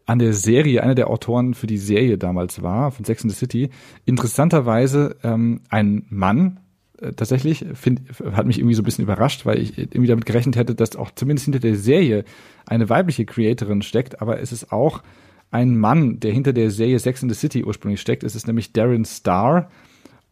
an 0.06 0.18
der 0.18 0.32
Serie, 0.32 0.82
einer 0.82 0.94
der 0.96 1.08
Autoren 1.10 1.54
für 1.54 1.66
die 1.68 1.78
Serie 1.78 2.18
damals 2.18 2.60
war, 2.62 2.90
von 2.90 3.04
Sex 3.04 3.22
and 3.22 3.30
the 3.32 3.38
City. 3.38 3.70
Interessanterweise 4.04 5.16
ähm, 5.22 5.60
ein 5.68 6.04
Mann, 6.10 6.58
äh, 7.00 7.12
tatsächlich, 7.12 7.64
find, 7.74 8.02
hat 8.32 8.46
mich 8.46 8.58
irgendwie 8.58 8.74
so 8.74 8.82
ein 8.82 8.84
bisschen 8.84 9.04
überrascht, 9.04 9.46
weil 9.46 9.58
ich 9.58 9.78
irgendwie 9.78 10.06
damit 10.06 10.26
gerechnet 10.26 10.56
hätte, 10.56 10.74
dass 10.74 10.96
auch 10.96 11.10
zumindest 11.14 11.44
hinter 11.44 11.60
der 11.60 11.76
Serie 11.76 12.24
eine 12.66 12.88
weibliche 12.88 13.24
Creatorin 13.24 13.82
steckt, 13.82 14.20
aber 14.20 14.40
es 14.40 14.52
ist 14.52 14.72
auch 14.72 15.02
ein 15.50 15.76
Mann, 15.76 16.20
der 16.20 16.32
hinter 16.32 16.52
der 16.52 16.70
Serie 16.70 16.98
Sex 16.98 17.22
and 17.22 17.32
the 17.32 17.38
City 17.38 17.64
ursprünglich 17.64 18.00
steckt. 18.00 18.22
Es 18.22 18.34
ist 18.34 18.46
nämlich 18.46 18.72
Darren 18.72 19.04
Starr. 19.04 19.68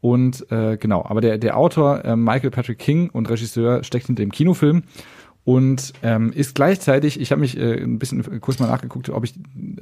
Und 0.01 0.47
äh, 0.53 0.77
genau, 0.77 1.05
aber 1.05 1.21
der, 1.21 1.39
der 1.39 1.57
Autor 1.57 2.05
äh, 2.05 2.15
Michael 2.15 2.51
Patrick 2.51 2.79
King 2.79 3.11
und 3.11 3.29
Regisseur 3.29 3.83
steckt 3.83 4.07
hinter 4.07 4.23
dem 4.23 4.31
Kinofilm 4.31 4.85
und 5.49 5.95
ähm, 6.03 6.31
ist 6.31 6.55
gleichzeitig, 6.55 7.19
ich 7.19 7.31
habe 7.33 7.41
mich 7.41 7.57
äh, 7.57 7.83
ein 7.83 7.99
bisschen 7.99 8.41
kurz 8.43 8.59
mal 8.59 8.67
nachgeguckt, 8.67 9.09
ob 9.09 9.25
ich, 9.25 9.33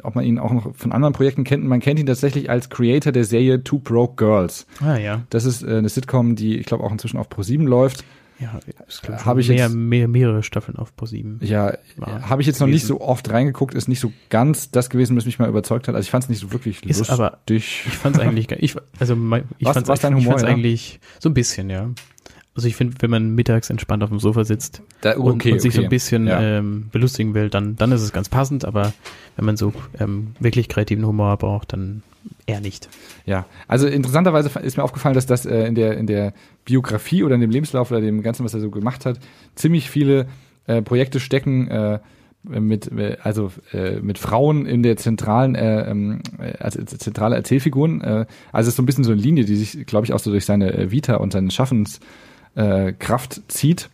ob 0.05 0.15
man 0.15 0.25
ihn 0.25 0.39
auch 0.39 0.53
noch 0.53 0.77
von 0.77 0.93
anderen 0.93 1.13
Projekten 1.13 1.43
kennt. 1.43 1.65
Man 1.65 1.81
kennt 1.81 1.99
ihn 1.99 2.07
tatsächlich 2.07 2.49
als 2.51 2.71
Creator 2.71 3.11
der 3.11 3.25
Serie 3.25 3.65
Two 3.65 3.81
Broke 3.81 4.15
Girls. 4.15 4.67
Ah 4.81 4.97
ja. 4.97 5.23
Das 5.31 5.45
ist 5.45 5.65
äh, 5.65 5.79
eine 5.79 5.89
Sitcom, 5.89 6.37
die 6.37 6.57
ich 6.59 6.67
glaube 6.67 6.85
auch 6.85 6.93
inzwischen 6.93 7.17
auf 7.17 7.29
Pro7 7.29 7.65
läuft. 7.65 8.05
Ja, 8.39 8.61
es 8.87 9.01
gibt 9.03 9.25
Hab 9.27 9.39
ich 9.39 9.49
mehr, 9.49 9.57
jetzt- 9.57 9.75
mehr, 9.75 10.07
mehrere 10.07 10.43
Staffeln 10.45 10.77
auf 10.77 10.95
ProSieben. 10.95 11.41
Ja, 11.43 11.73
War 11.97 12.29
habe 12.29 12.43
ich 12.43 12.47
jetzt 12.47 12.61
noch 12.61 12.67
nicht 12.69 12.83
gewesen. 12.85 12.99
so 12.99 13.01
oft 13.01 13.29
reingeguckt, 13.31 13.75
ist 13.75 13.89
nicht 13.89 13.99
so 13.99 14.13
ganz 14.29 14.71
das 14.71 14.89
gewesen, 14.91 15.17
was 15.17 15.25
mich 15.27 15.39
mal 15.41 15.49
überzeugt 15.49 15.89
hat. 15.89 15.95
Also 15.97 16.05
ich 16.05 16.11
fand 16.11 16.25
es 16.25 16.29
nicht 16.31 16.41
so 16.41 16.53
wirklich 16.53 16.85
Ist 16.85 16.99
lustig. 16.99 17.13
aber- 17.15 17.39
Ich 17.51 17.81
fand's 17.83 18.19
eigentlich, 18.21 18.47
ge- 18.47 18.59
ich, 18.61 18.77
also 19.01 19.15
ich 19.15 19.67
Was- 19.67 19.73
fand's, 19.75 19.89
was 19.89 20.01
dein 20.01 20.13
ich 20.13 20.19
Humor, 20.19 20.33
fand's 20.35 20.43
ja? 20.43 20.49
eigentlich 20.55 21.01
so 21.19 21.29
ein 21.31 21.35
bisschen, 21.35 21.71
ja. 21.71 21.91
Also 22.57 22.69
ich 22.69 22.75
finde, 22.77 22.97
wenn 23.01 23.11
man 23.11 23.35
mittags 23.35 23.69
entspannt 23.71 24.03
auf 24.03 24.09
dem 24.09 24.19
Sofa 24.19 24.45
sitzt 24.45 24.83
Da- 25.03 25.17
und, 25.17 25.35
okay, 25.35 25.53
und 25.53 25.61
sich 25.61 25.75
so 25.75 25.83
ein 25.83 25.91
bisschen 25.91 26.27
Ja. 26.27 26.41
ähm, 26.41 26.89
belustigen 26.91 27.35
will, 27.35 27.51
dann, 27.51 27.77
dann 27.77 27.93
ist 27.93 28.01
es 28.01 28.13
ganz 28.13 28.31
passend, 28.31 28.65
aber 28.65 28.95
wenn 29.37 29.45
man 29.45 29.57
so 29.59 29.75
ähm, 30.01 30.29
wirklich 30.41 30.69
kreativen 30.69 31.07
Humor 31.07 31.37
braucht, 31.37 31.75
dann 31.75 32.03
eher 32.47 32.61
nicht. 32.61 32.89
Ja, 33.27 33.45
also 33.69 33.87
interessanterweise 33.87 34.59
ist 34.61 34.77
mir 34.79 34.83
aufgefallen, 34.85 35.15
dass 35.15 35.27
das 35.27 35.45
äh, 35.47 35.67
in 35.67 35.75
der 35.75 35.99
in 35.99 36.07
der 36.07 36.33
Biografie 36.65 37.23
oder 37.23 37.35
in 37.35 37.43
dem 37.43 37.51
Lebenslauf 37.51 37.91
oder 37.91 38.01
dem 38.01 38.23
Ganzen, 38.23 38.45
was 38.45 38.55
er 38.55 38.61
so 38.61 38.71
gemacht 38.71 39.05
hat, 39.05 39.21
ziemlich 39.55 39.91
viele 39.91 40.27
äh, 40.67 40.81
Projekte 40.83 41.21
stecken 41.21 41.69
äh, 41.69 41.99
mit 42.43 42.91
äh, 42.91 43.19
also 43.23 43.53
äh, 43.73 44.01
mit 44.01 44.19
Frauen 44.19 44.67
in 44.67 44.83
der 44.83 44.97
zentralen 44.97 45.55
äh, 45.55 45.91
ähm, 45.91 46.21
äh, 46.39 46.57
als 46.59 46.75
zentrale 46.99 47.37
Erzählfiguren. 47.37 48.01
Äh, 48.01 48.27
also 48.53 48.69
es 48.69 48.69
ist 48.69 48.77
so 48.77 48.83
ein 48.83 48.87
bisschen 48.87 49.05
so 49.05 49.13
eine 49.13 49.21
Linie, 49.21 49.45
die 49.45 49.57
sich, 49.57 49.85
glaube 49.87 50.07
ich, 50.07 50.13
auch 50.13 50.21
so 50.21 50.31
durch 50.31 50.45
seine 50.47 50.73
äh, 50.73 50.91
Vita 50.91 51.17
und 51.17 51.33
seine 51.33 51.51
Schaffenskraft 51.51 52.01
äh, 52.57 52.93
Kraft 52.93 53.41
zieht. 53.49 53.89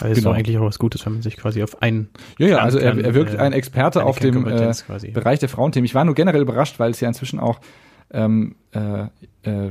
Aber 0.00 0.10
es 0.10 0.18
ist 0.18 0.24
Genau. 0.24 0.32
doch 0.32 0.38
eigentlich 0.38 0.58
auch 0.58 0.64
was 0.64 0.78
Gutes, 0.78 1.04
wenn 1.06 1.12
man 1.14 1.22
sich 1.22 1.36
quasi 1.36 1.62
auf 1.62 1.82
einen 1.82 2.08
Ja, 2.38 2.46
ja, 2.48 2.56
also 2.58 2.78
er, 2.78 2.96
er 2.98 3.14
wirkt 3.14 3.34
äh, 3.34 3.38
ein 3.38 3.52
Experte 3.52 4.04
auf 4.04 4.18
dem 4.18 4.46
äh. 4.46 4.72
Bereich 5.12 5.38
der 5.38 5.48
Frauenthemen. 5.48 5.84
Ich 5.84 5.94
war 5.94 6.04
nur 6.04 6.14
generell 6.14 6.40
überrascht, 6.42 6.78
weil 6.78 6.90
es 6.90 7.00
ja 7.00 7.08
inzwischen 7.08 7.38
auch, 7.38 7.60
ähm, 8.10 8.56
äh, 8.72 9.02
äh, 9.42 9.70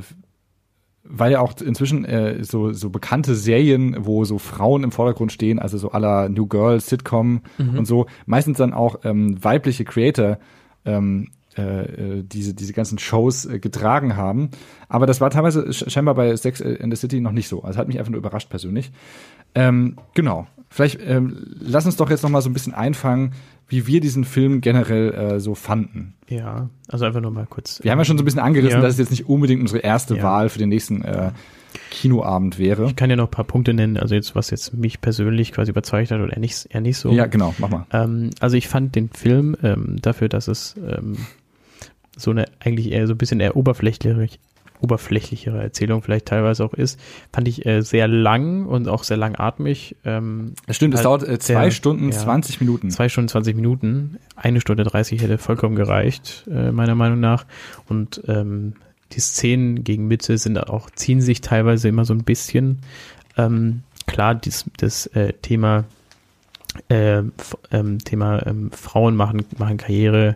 weil 1.03 1.31
ja 1.31 1.39
auch 1.39 1.53
inzwischen 1.61 2.05
äh, 2.05 2.43
so, 2.43 2.71
so 2.73 2.91
bekannte 2.91 3.33
Serien, 3.33 3.95
wo 4.05 4.23
so 4.25 4.37
Frauen 4.37 4.83
im 4.83 4.91
Vordergrund 4.91 5.31
stehen, 5.31 5.57
also 5.57 5.77
so 5.79 5.91
aller 5.91 6.29
New 6.29 6.45
Girl, 6.45 6.79
Sitcom 6.79 7.41
Mhm. 7.57 7.79
und 7.79 7.85
so, 7.85 8.05
meistens 8.27 8.57
dann 8.59 8.73
auch 8.73 8.99
ähm, 9.03 9.43
weibliche 9.43 9.85
Creator 9.85 10.37
ähm, 10.85 11.29
äh, 11.57 12.17
äh, 12.19 12.23
diese, 12.23 12.53
diese 12.53 12.73
ganzen 12.73 12.99
Shows 12.99 13.45
äh, 13.45 13.59
getragen 13.59 14.15
haben. 14.15 14.49
Aber 14.87 15.05
das 15.05 15.19
war 15.21 15.29
teilweise 15.29 15.61
sch- 15.69 15.89
scheinbar 15.89 16.15
bei 16.15 16.35
Sex 16.35 16.59
in 16.61 16.91
the 16.91 16.95
City 16.97 17.21
noch 17.21 17.31
nicht 17.31 17.47
so. 17.47 17.63
Also 17.63 17.79
hat 17.79 17.87
mich 17.87 17.97
einfach 17.99 18.11
nur 18.11 18.19
überrascht 18.19 18.49
persönlich. 18.49 18.91
Ähm, 19.55 19.95
genau. 20.13 20.47
Vielleicht 20.69 20.99
ähm, 21.03 21.47
lass 21.59 21.85
uns 21.87 21.95
doch 21.95 22.09
jetzt 22.11 22.21
noch 22.21 22.29
mal 22.29 22.41
so 22.41 22.49
ein 22.49 22.53
bisschen 22.53 22.75
einfangen, 22.75 23.33
wie 23.67 23.87
wir 23.87 23.99
diesen 24.01 24.23
Film 24.23 24.61
generell 24.61 25.11
äh, 25.13 25.39
so 25.39 25.55
fanden. 25.55 26.13
Ja, 26.27 26.69
also 26.87 27.05
einfach 27.05 27.21
nur 27.21 27.31
mal 27.31 27.47
kurz. 27.47 27.79
Wir 27.83 27.91
haben 27.91 27.97
ja 27.97 28.05
schon 28.05 28.17
so 28.19 28.21
ein 28.23 28.25
bisschen 28.25 28.39
angerissen, 28.39 28.77
Ja. 28.77 28.81
dass 28.81 28.93
es 28.93 28.99
jetzt 28.99 29.09
nicht 29.09 29.27
unbedingt 29.27 29.61
unsere 29.61 29.79
erste 29.79 30.17
Ja. 30.17 30.23
Wahl 30.23 30.49
für 30.49 30.59
den 30.59 30.69
nächsten 30.69 31.01
äh, 31.03 31.31
Kinoabend 31.89 32.59
wäre. 32.59 32.85
Ich 32.85 32.95
kann 32.95 33.09
ja 33.09 33.15
noch 33.15 33.27
ein 33.27 33.31
paar 33.31 33.45
Punkte 33.45 33.73
nennen, 33.73 33.97
also 33.97 34.13
jetzt, 34.15 34.35
was 34.35 34.49
jetzt 34.51 34.73
mich 34.75 35.01
persönlich 35.01 35.51
quasi 35.51 35.71
überzeugt 35.71 36.11
hat 36.11 36.19
oder 36.19 36.33
eher 36.33 36.39
nicht, 36.39 36.67
eher 36.69 36.81
nicht 36.81 36.97
so. 36.97 37.11
Ja, 37.11 37.25
genau, 37.25 37.53
mach 37.57 37.69
mal. 37.69 37.85
Ähm, 37.91 38.29
also 38.39 38.57
ich 38.57 38.67
fand 38.67 38.95
den 38.95 39.09
Film 39.09 39.55
ähm, 39.63 39.97
dafür, 40.01 40.29
dass 40.29 40.47
es 40.47 40.75
ähm, 40.77 41.17
so 42.19 42.31
eine 42.31 42.45
eigentlich 42.59 42.91
eher 42.91 43.07
so 43.07 43.13
ein 43.13 43.17
bisschen 43.17 43.39
eher 43.39 43.55
oberflächlichere, 43.55 44.27
oberflächlichere 44.81 45.61
Erzählung 45.61 46.01
vielleicht 46.01 46.25
teilweise 46.27 46.63
auch 46.63 46.73
ist, 46.73 46.99
fand 47.33 47.47
ich 47.47 47.65
äh, 47.65 47.81
sehr 47.81 48.07
lang 48.07 48.65
und 48.65 48.87
auch 48.87 49.03
sehr 49.03 49.17
langatmig. 49.17 49.95
Ähm, 50.05 50.53
Das 50.67 50.77
stimmt, 50.77 50.93
es 50.93 50.99
halt 50.99 51.05
dauert 51.05 51.23
äh, 51.27 51.39
zwei 51.39 51.63
sehr- 51.63 51.71
Stunden, 51.71 52.11
ja. 52.11 52.17
20 52.17 52.61
Minuten. 52.61 52.89
Zwei 52.91 53.09
Stunden 53.09 53.27
20 53.27 53.55
Minuten, 53.55 54.17
eine 54.35 54.61
Stunde 54.61 54.83
30 54.83 55.21
hätte 55.21 55.37
vollkommen 55.37 55.75
gereicht, 55.75 56.45
äh, 56.49 56.71
meiner 56.71 56.95
Meinung 56.95 57.19
nach. 57.19 57.45
Und 57.87 58.21
ähm, 58.27 58.73
die 59.11 59.19
Szenen 59.19 59.83
gegen 59.83 60.07
Mitte 60.07 60.37
sind 60.37 60.57
auch, 60.69 60.89
ziehen 60.91 61.19
sich 61.21 61.41
teilweise 61.41 61.89
immer 61.89 62.05
so 62.05 62.13
ein 62.13 62.23
bisschen. 62.23 62.79
Ähm, 63.37 63.81
klar, 64.07 64.35
dies, 64.35 64.65
das 64.77 65.07
äh, 65.07 65.33
Thema 65.41 65.83
äh, 66.89 67.21
ähm, 67.71 67.99
Thema 68.03 68.45
ähm, 68.45 68.71
Frauen 68.71 69.15
machen, 69.15 69.45
machen 69.57 69.77
Karriere, 69.77 70.35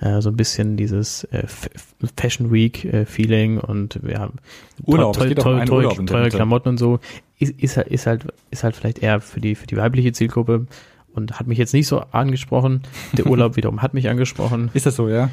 äh, 0.00 0.20
so 0.20 0.28
ein 0.30 0.36
bisschen 0.36 0.76
dieses 0.76 1.24
äh, 1.24 1.44
Fashion 2.16 2.52
Week 2.52 2.84
äh, 2.84 3.06
Feeling 3.06 3.58
und 3.58 3.98
wir 4.02 4.18
haben 4.20 4.34
Urlaub, 4.84 5.16
teu- 5.16 5.28
geht 5.28 5.38
auch 5.44 5.98
um 5.98 6.06
teure. 6.06 6.28
Klamotten 6.28 6.68
und 6.70 6.78
so, 6.78 7.00
ist, 7.38 7.52
ist, 7.58 7.76
halt- 7.78 7.88
ist 7.88 8.06
halt, 8.06 8.26
ist 8.50 8.64
halt 8.64 8.76
vielleicht 8.76 8.98
eher 8.98 9.20
für 9.20 9.40
die, 9.40 9.54
für 9.54 9.66
die 9.66 9.76
weibliche 9.76 10.12
Zielgruppe 10.12 10.66
und 11.14 11.38
hat 11.38 11.46
mich 11.46 11.58
jetzt 11.58 11.72
nicht 11.72 11.86
so 11.86 12.00
angesprochen. 12.12 12.82
Der 13.16 13.26
Urlaub 13.26 13.56
wiederum 13.56 13.80
hat 13.82 13.94
mich 13.94 14.08
angesprochen. 14.08 14.70
Ist 14.74 14.84
das 14.86 14.96
so, 14.96 15.08
ja? 15.08 15.30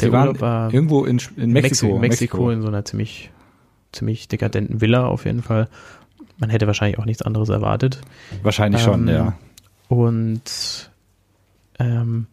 Der 0.00 0.08
Sie 0.10 0.16
Urlaub 0.16 0.40
war 0.40 0.72
irgendwo 0.72 1.04
in, 1.04 1.20
in 1.36 1.50
Mexiko. 1.52 1.98
Mexiko, 1.98 1.98
Mexiko 1.98 2.50
in 2.50 2.62
so 2.62 2.68
einer 2.68 2.84
ziemlich, 2.84 3.30
ziemlich 3.92 4.26
dekadenten 4.28 4.80
Villa 4.80 5.06
auf 5.06 5.24
jeden 5.26 5.42
Fall. 5.42 5.68
Man 6.38 6.50
hätte 6.50 6.66
wahrscheinlich 6.66 6.98
auch 6.98 7.04
nichts 7.04 7.22
anderes 7.22 7.48
erwartet. 7.50 8.00
Wahrscheinlich 8.42 8.80
schon, 8.82 9.06
Ähm, 9.08 9.14
ja. 9.14 9.34
Und 9.88 10.90
ähm, 11.78 12.26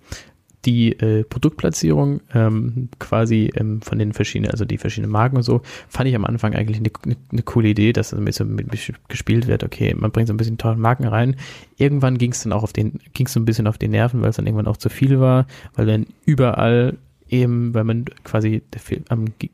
die 0.66 0.92
äh, 1.00 1.24
Produktplatzierung 1.24 2.22
ähm, 2.34 2.90
quasi 3.00 3.52
ähm, 3.56 3.82
von 3.82 3.98
den 3.98 4.14
verschiedenen, 4.14 4.52
also 4.52 4.66
die 4.66 4.78
verschiedenen 4.78 5.12
Marken 5.12 5.38
und 5.38 5.44
so, 5.44 5.62
fand 5.88 6.08
ich 6.08 6.16
am 6.16 6.26
Anfang 6.26 6.54
eigentlich 6.54 6.78
eine, 6.78 6.92
eine, 7.04 7.16
eine 7.32 7.42
coole 7.44 7.70
Idee, 7.70 7.94
dass 7.94 8.12
damit 8.12 8.36
so 8.36 8.46
mit, 8.46 8.72
mit 8.72 8.94
gespielt 9.08 9.48
wird. 9.48 9.64
Okay, 9.64 9.96
man 9.96 10.12
bringt 10.12 10.28
so 10.28 10.34
ein 10.34 10.38
bisschen 10.38 10.58
teure 10.58 10.78
Marken 10.78 11.08
rein. 11.08 11.36
Irgendwann 11.78 12.18
ging 12.18 12.32
es 12.32 12.44
dann 12.44 12.54
auch 12.54 12.64
auf 12.64 12.74
den, 12.74 13.00
ging 13.14 13.26
es 13.26 13.34
so 13.34 13.40
ein 13.40 13.46
bisschen 13.46 13.68
auf 13.68 13.78
die 13.78 13.88
Nerven, 13.88 14.22
weil 14.22 14.30
es 14.30 14.36
dann 14.36 14.46
irgendwann 14.46 14.68
auch 14.68 14.78
zu 14.78 14.90
viel 14.90 15.20
war, 15.20 15.48
weil 15.76 15.88
dann 15.88 16.06
überall 16.26 16.98
eben, 17.28 17.74
weil 17.74 17.86
man 17.86 18.06
quasi 18.24 18.62
der 18.74 18.82
Film, 18.82 19.06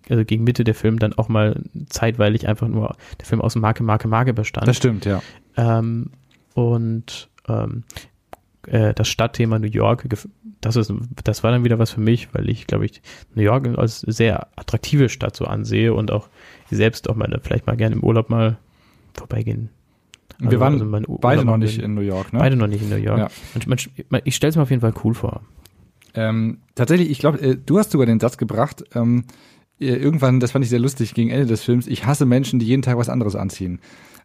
also 0.09 0.25
gegen 0.25 0.43
Mitte 0.43 0.63
der 0.63 0.75
Film 0.75 0.99
dann 0.99 1.13
auch 1.13 1.29
mal 1.29 1.61
zeitweilig 1.89 2.47
einfach 2.47 2.67
nur 2.67 2.97
der 3.19 3.25
Film 3.25 3.39
aus 3.39 3.55
Marke, 3.55 3.83
Marke, 3.83 4.07
Marke 4.07 4.33
bestand. 4.33 4.67
Das 4.67 4.77
stimmt, 4.77 5.05
ja. 5.05 5.21
Ähm, 5.55 6.09
und 6.53 7.29
ähm, 7.47 7.83
äh, 8.67 8.93
das 8.93 9.07
Stadtthema 9.07 9.59
New 9.59 9.67
York, 9.67 10.05
das, 10.61 10.75
ist, 10.75 10.93
das 11.23 11.43
war 11.43 11.51
dann 11.51 11.63
wieder 11.63 11.79
was 11.79 11.91
für 11.91 12.01
mich, 12.01 12.33
weil 12.33 12.49
ich, 12.49 12.67
glaube 12.67 12.85
ich, 12.85 13.01
New 13.35 13.43
York 13.43 13.67
als 13.77 14.01
sehr 14.01 14.47
attraktive 14.55 15.09
Stadt 15.09 15.35
so 15.35 15.45
ansehe 15.45 15.93
und 15.93 16.11
auch 16.11 16.29
selbst 16.69 17.09
auch 17.09 17.15
mal 17.15 17.39
vielleicht 17.43 17.67
mal 17.67 17.77
gerne 17.77 17.95
im 17.95 18.03
Urlaub 18.03 18.29
mal 18.29 18.57
vorbeigehen. 19.13 19.69
Wir 20.39 20.47
Also- 20.49 20.59
waren 20.59 20.93
also 20.93 21.17
beide 21.19 21.45
noch 21.45 21.57
nicht 21.57 21.79
in 21.79 21.95
New 21.95 22.01
York, 22.01 22.31
ne? 22.33 22.39
Beide 22.39 22.55
noch 22.55 22.67
nicht 22.67 22.83
in 22.83 22.89
New 22.89 22.97
York. 22.97 23.17
Ja. 23.17 23.29
Man, 23.65 23.77
man, 24.09 24.21
ich 24.23 24.35
stelle 24.35 24.49
es 24.49 24.55
mir 24.55 24.61
auf 24.63 24.69
jeden 24.69 24.81
Fall 24.81 24.93
cool 25.03 25.13
vor. 25.15 25.41
Ähm, 26.13 26.59
tatsächlich, 26.75 27.09
ich 27.09 27.19
glaube, 27.19 27.39
äh, 27.41 27.57
du 27.63 27.79
hast 27.79 27.91
sogar 27.91 28.05
den 28.05 28.19
Satz 28.19 28.37
gebracht, 28.37 28.83
ähm, 28.93 29.25
äh, 29.79 29.85
irgendwann, 29.93 30.39
das 30.39 30.51
fand 30.51 30.63
ich 30.65 30.69
sehr 30.69 30.79
lustig, 30.79 31.13
gegen 31.13 31.29
Ende 31.29 31.45
des 31.45 31.63
Films, 31.63 31.87
ich 31.87 32.05
hasse 32.05 32.25
Menschen, 32.25 32.59
die 32.59 32.65
jeden 32.65 32.81
Tag 32.81 32.97
was 32.97 33.09
anderes 33.09 33.35
anziehen. 33.35 33.79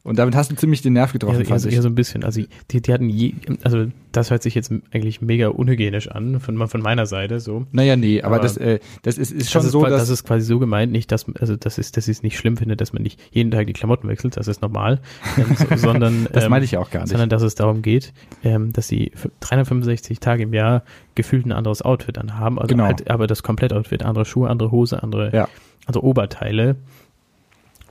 Und 0.04 0.18
damit 0.18 0.34
hast 0.34 0.50
du 0.50 0.56
ziemlich 0.56 0.82
den 0.82 0.94
Nerv 0.94 1.12
getroffen, 1.12 1.38
Ja, 1.38 1.44
fand 1.46 1.60
so- 1.60 1.68
ich. 1.68 1.76
eher 1.76 1.82
so 1.82 1.88
ein 1.88 1.94
bisschen. 1.94 2.24
Also 2.24 2.42
die, 2.72 2.82
die 2.82 2.92
hatten 2.92 3.08
je, 3.08 3.34
also 3.62 3.86
das 4.10 4.32
hört 4.32 4.42
sich 4.42 4.56
jetzt 4.56 4.72
eigentlich 4.90 5.20
mega 5.22 5.46
unhygienisch 5.46 6.08
an 6.08 6.40
von, 6.40 6.66
von 6.66 6.82
meiner 6.82 7.06
Seite 7.06 7.38
so. 7.38 7.66
Naja, 7.70 7.94
nee, 7.94 8.20
aber, 8.20 8.34
Aber 8.36 8.42
das, 8.42 8.56
äh, 8.56 8.80
das 9.02 9.16
ist, 9.16 9.30
ist 9.30 9.52
schon 9.52 9.62
das 9.62 9.70
so, 9.70 9.84
dass 9.84 10.00
das 10.02 10.08
ist 10.10 10.24
quasi 10.24 10.44
so 10.44 10.58
gemeint, 10.58 10.90
nicht, 10.90 11.12
dass 11.12 11.26
also 11.38 11.54
das 11.54 11.78
ist, 11.78 11.96
dass 11.96 12.08
ich 12.08 12.16
es 12.16 12.22
nicht 12.24 12.36
schlimm 12.36 12.56
finde, 12.56 12.76
dass 12.76 12.92
man 12.92 13.02
nicht 13.04 13.20
jeden 13.30 13.52
Tag 13.52 13.68
die 13.68 13.72
Klamotten 13.74 14.08
wechselt, 14.08 14.36
das 14.36 14.48
ist 14.48 14.60
normal, 14.60 15.00
ähm, 15.38 15.54
so, 15.56 15.66
sondern 15.76 16.26
Das 16.32 16.44
ähm, 16.44 16.50
meine 16.50 16.64
ich 16.64 16.72
ja 16.72 16.80
auch 16.80 16.90
gar 16.90 17.02
nicht. 17.02 17.10
sondern 17.10 17.28
dass 17.28 17.42
es 17.42 17.54
darum 17.54 17.80
geht, 17.82 18.12
ähm, 18.42 18.72
dass 18.72 18.88
sie 18.88 19.12
f- 19.12 19.30
365 19.38 20.18
Tage 20.18 20.42
im 20.42 20.52
Jahr 20.52 20.82
gefühlt 21.14 21.46
ein 21.46 21.52
anderes 21.52 21.80
Outfit 21.82 22.18
anhaben, 22.18 22.58
also 22.58 22.66
Genau. 22.74 22.84
halt, 22.86 23.08
aber 23.08 23.28
das 23.28 23.44
Komplettoutfit, 23.44 24.02
andere 24.02 24.24
Schuhe, 24.24 24.50
andere 24.50 24.72
Hose, 24.72 25.00
andere, 25.00 25.30
Ja. 25.32 25.48
andere 25.86 26.02
Oberteile 26.04 26.74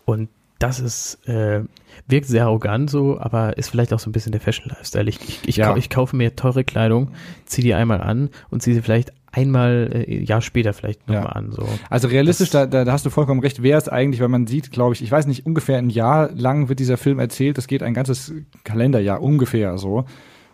und 0.04 0.28
das 0.62 0.80
ist, 0.80 1.28
äh, 1.28 1.62
wirkt 2.08 2.28
sehr 2.28 2.46
arrogant 2.46 2.90
so, 2.90 3.20
aber 3.20 3.58
ist 3.58 3.70
vielleicht 3.70 3.94
auch 3.94 4.00
so 4.00 4.10
ein 4.10 4.14
bisschen 4.14 4.32
der 4.32 4.42
Fashion-Lifestyle. 4.42 5.10
Ich, 5.10 5.20
ich, 5.22 5.40
ich, 5.48 5.56
Ja. 5.58 5.72
kau- 5.72 5.78
ich 5.78 5.90
kaufe 5.90 6.16
mir 6.16 6.36
teure 6.36 6.64
Kleidung, 6.64 7.12
ziehe 7.46 7.64
die 7.64 7.74
einmal 7.74 8.02
an 8.02 8.30
und 8.50 8.62
ziehe 8.62 8.76
sie 8.76 8.82
vielleicht 8.82 9.12
einmal, 9.32 9.90
äh, 9.94 10.24
Jahr 10.24 10.42
später 10.42 10.74
vielleicht 10.74 11.08
nochmal 11.08 11.24
Ja. 11.24 11.30
an. 11.32 11.52
So. 11.52 11.68
Also 11.90 12.08
realistisch, 12.10 12.50
Das- 12.50 12.70
da, 12.70 12.80
da, 12.80 12.86
da 12.86 12.92
hast 12.92 13.06
du 13.06 13.10
vollkommen 13.10 13.40
recht, 13.42 13.64
wer 13.64 13.78
es 13.78 13.88
eigentlich, 13.90 14.20
weil 14.22 14.28
man 14.28 14.46
sieht, 14.48 14.72
glaube 14.72 14.94
ich, 14.94 15.02
ich 15.02 15.12
weiß 15.12 15.26
nicht, 15.28 15.46
ungefähr 15.46 15.78
ein 15.78 15.90
Jahr 15.90 16.32
lang 16.34 16.70
wird 16.70 16.80
dieser 16.80 16.98
Film 16.98 17.20
erzählt, 17.20 17.58
das 17.58 17.68
geht 17.68 17.82
ein 17.84 17.94
ganzes 17.94 18.34
Kalenderjahr 18.64 19.22
ungefähr 19.22 19.78
so. 19.78 20.06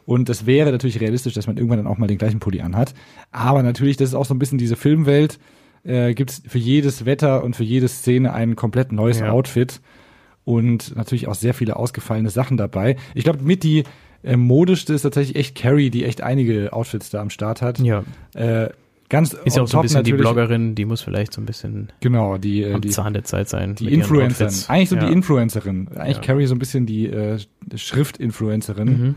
Und 0.05 0.29
es 0.29 0.45
wäre 0.45 0.71
natürlich 0.71 1.01
realistisch, 1.01 1.33
dass 1.33 1.47
man 1.47 1.57
irgendwann 1.57 1.79
dann 1.79 1.87
auch 1.87 1.97
mal 1.97 2.07
den 2.07 2.17
gleichen 2.17 2.39
Pulli 2.39 2.61
anhat. 2.61 2.93
Aber 3.31 3.61
natürlich, 3.61 3.97
das 3.97 4.09
ist 4.09 4.15
auch 4.15 4.25
so 4.25 4.33
ein 4.33 4.39
bisschen 4.39 4.57
diese 4.57 4.75
Filmwelt, 4.77 5.37
äh, 5.83 6.13
gibt 6.13 6.29
es 6.31 6.43
für 6.47 6.57
jedes 6.59 7.05
Wetter 7.05 7.43
und 7.43 7.55
für 7.55 7.63
jede 7.63 7.87
Szene 7.87 8.33
ein 8.33 8.55
komplett 8.55 8.91
neues 8.91 9.19
Ja. 9.19 9.31
Outfit. 9.31 9.81
Und 10.47 10.95
natürlich 10.95 11.27
auch 11.27 11.35
sehr 11.35 11.53
viele 11.53 11.75
ausgefallene 11.75 12.29
Sachen 12.29 12.55
dabei. 12.55 12.95
Ich 13.13 13.25
glaube, 13.25 13.43
mit 13.43 13.63
die 13.63 13.83
äh, 14.23 14.37
modischste 14.37 14.93
ist 14.93 15.01
tatsächlich 15.01 15.35
echt 15.35 15.55
Carrie, 15.55 15.89
die 15.89 16.05
echt 16.05 16.21
einige 16.21 16.71
Outfits 16.71 17.09
da 17.09 17.19
am 17.19 17.29
Start 17.29 17.61
hat. 17.61 17.79
Ja, 17.79 18.05
Äh, 18.33 18.69
ganz 19.09 19.33
ist 19.33 19.57
ja 19.57 19.63
auch 19.63 19.67
so 19.67 19.79
ein 19.79 19.81
bisschen 19.81 20.05
die 20.05 20.13
Bloggerin, 20.13 20.73
die 20.73 20.85
muss 20.85 21.01
vielleicht 21.01 21.33
so 21.33 21.41
ein 21.41 21.45
bisschen 21.45 21.91
Genau, 21.99 22.37
die, 22.37 22.63
äh, 22.63 22.75
am 22.75 22.79
die, 22.79 22.87
Zahn 22.87 23.11
der 23.11 23.25
Zeit 23.25 23.49
sein. 23.49 23.75
die 23.75 23.93
Influencerin. 23.93 24.53
Eigentlich 24.69 24.87
so 24.87 24.95
ja. 24.95 25.05
die 25.05 25.11
Influencerin. 25.11 25.89
Eigentlich 25.95 26.15
Ja. 26.15 26.23
Carrie 26.23 26.45
so 26.45 26.55
ein 26.55 26.59
bisschen 26.59 26.85
die 26.85 27.07
äh, 27.07 27.39
Schrift-Influencerin. 27.75 28.87
Mhm. 28.87 29.15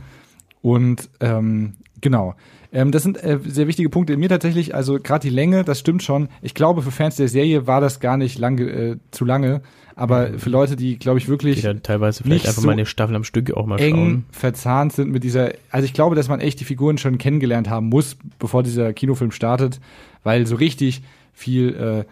Und 0.63 1.11
ähm, 1.21 1.75
genau. 2.01 2.35
Ähm, 2.73 2.93
das 2.93 3.03
sind 3.03 3.23
äh, 3.23 3.39
sehr 3.45 3.67
wichtige 3.67 3.89
Punkte. 3.91 4.17
Mir 4.17 4.29
tatsächlich, 4.29 4.75
also 4.75 4.99
gerade 5.01 5.23
die 5.29 5.35
Länge, 5.35 5.65
das 5.65 5.81
stimmt 5.81 6.03
schon. 6.03 6.29
Ich 6.43 6.55
glaube, 6.55 6.83
für 6.83 6.91
Fans 6.91 7.17
der 7.17 7.29
Serie 7.29 7.67
war 7.67 7.81
das 7.81 8.01
gar 8.01 8.17
nicht 8.17 8.39
lange, 8.39 8.63
äh, 8.63 8.97
zu 9.11 9.25
lange. 9.25 9.63
Aber 9.97 10.39
für 10.39 10.49
Leute, 10.49 10.77
die, 10.77 10.99
glaube 10.99 11.19
ich, 11.19 11.29
wirklich 11.29 11.61
Die 11.61 11.81
teilweise 11.81 12.23
vielleicht 12.23 12.47
einfach 12.47 12.63
so 12.63 12.67
mal 12.67 12.73
eine 12.73 12.87
Staffel 12.87 13.15
am 13.17 13.25
Stück 13.25 13.53
auch 13.53 13.67
mal 13.67 13.79
eng 13.79 13.95
schauen. 13.95 14.25
verzahnt 14.31 14.93
sind 14.95 15.11
mit 15.11 15.25
dieser, 15.25 15.53
also 15.71 15.85
ich 15.85 15.93
glaube, 15.93 16.17
dass 16.17 16.29
man 16.29 16.41
echt 16.41 16.59
die 16.61 16.65
Figuren 16.65 16.97
schon 16.97 17.19
kennengelernt 17.19 17.69
haben 17.69 17.89
muss, 17.89 18.17
bevor 18.39 18.63
dieser 18.63 18.95
Kinofilm 18.95 19.31
startet, 19.31 19.79
weil 20.23 20.47
so 20.47 20.57
richtig 20.57 21.03
viel 21.35 21.75
äh, 21.75 22.05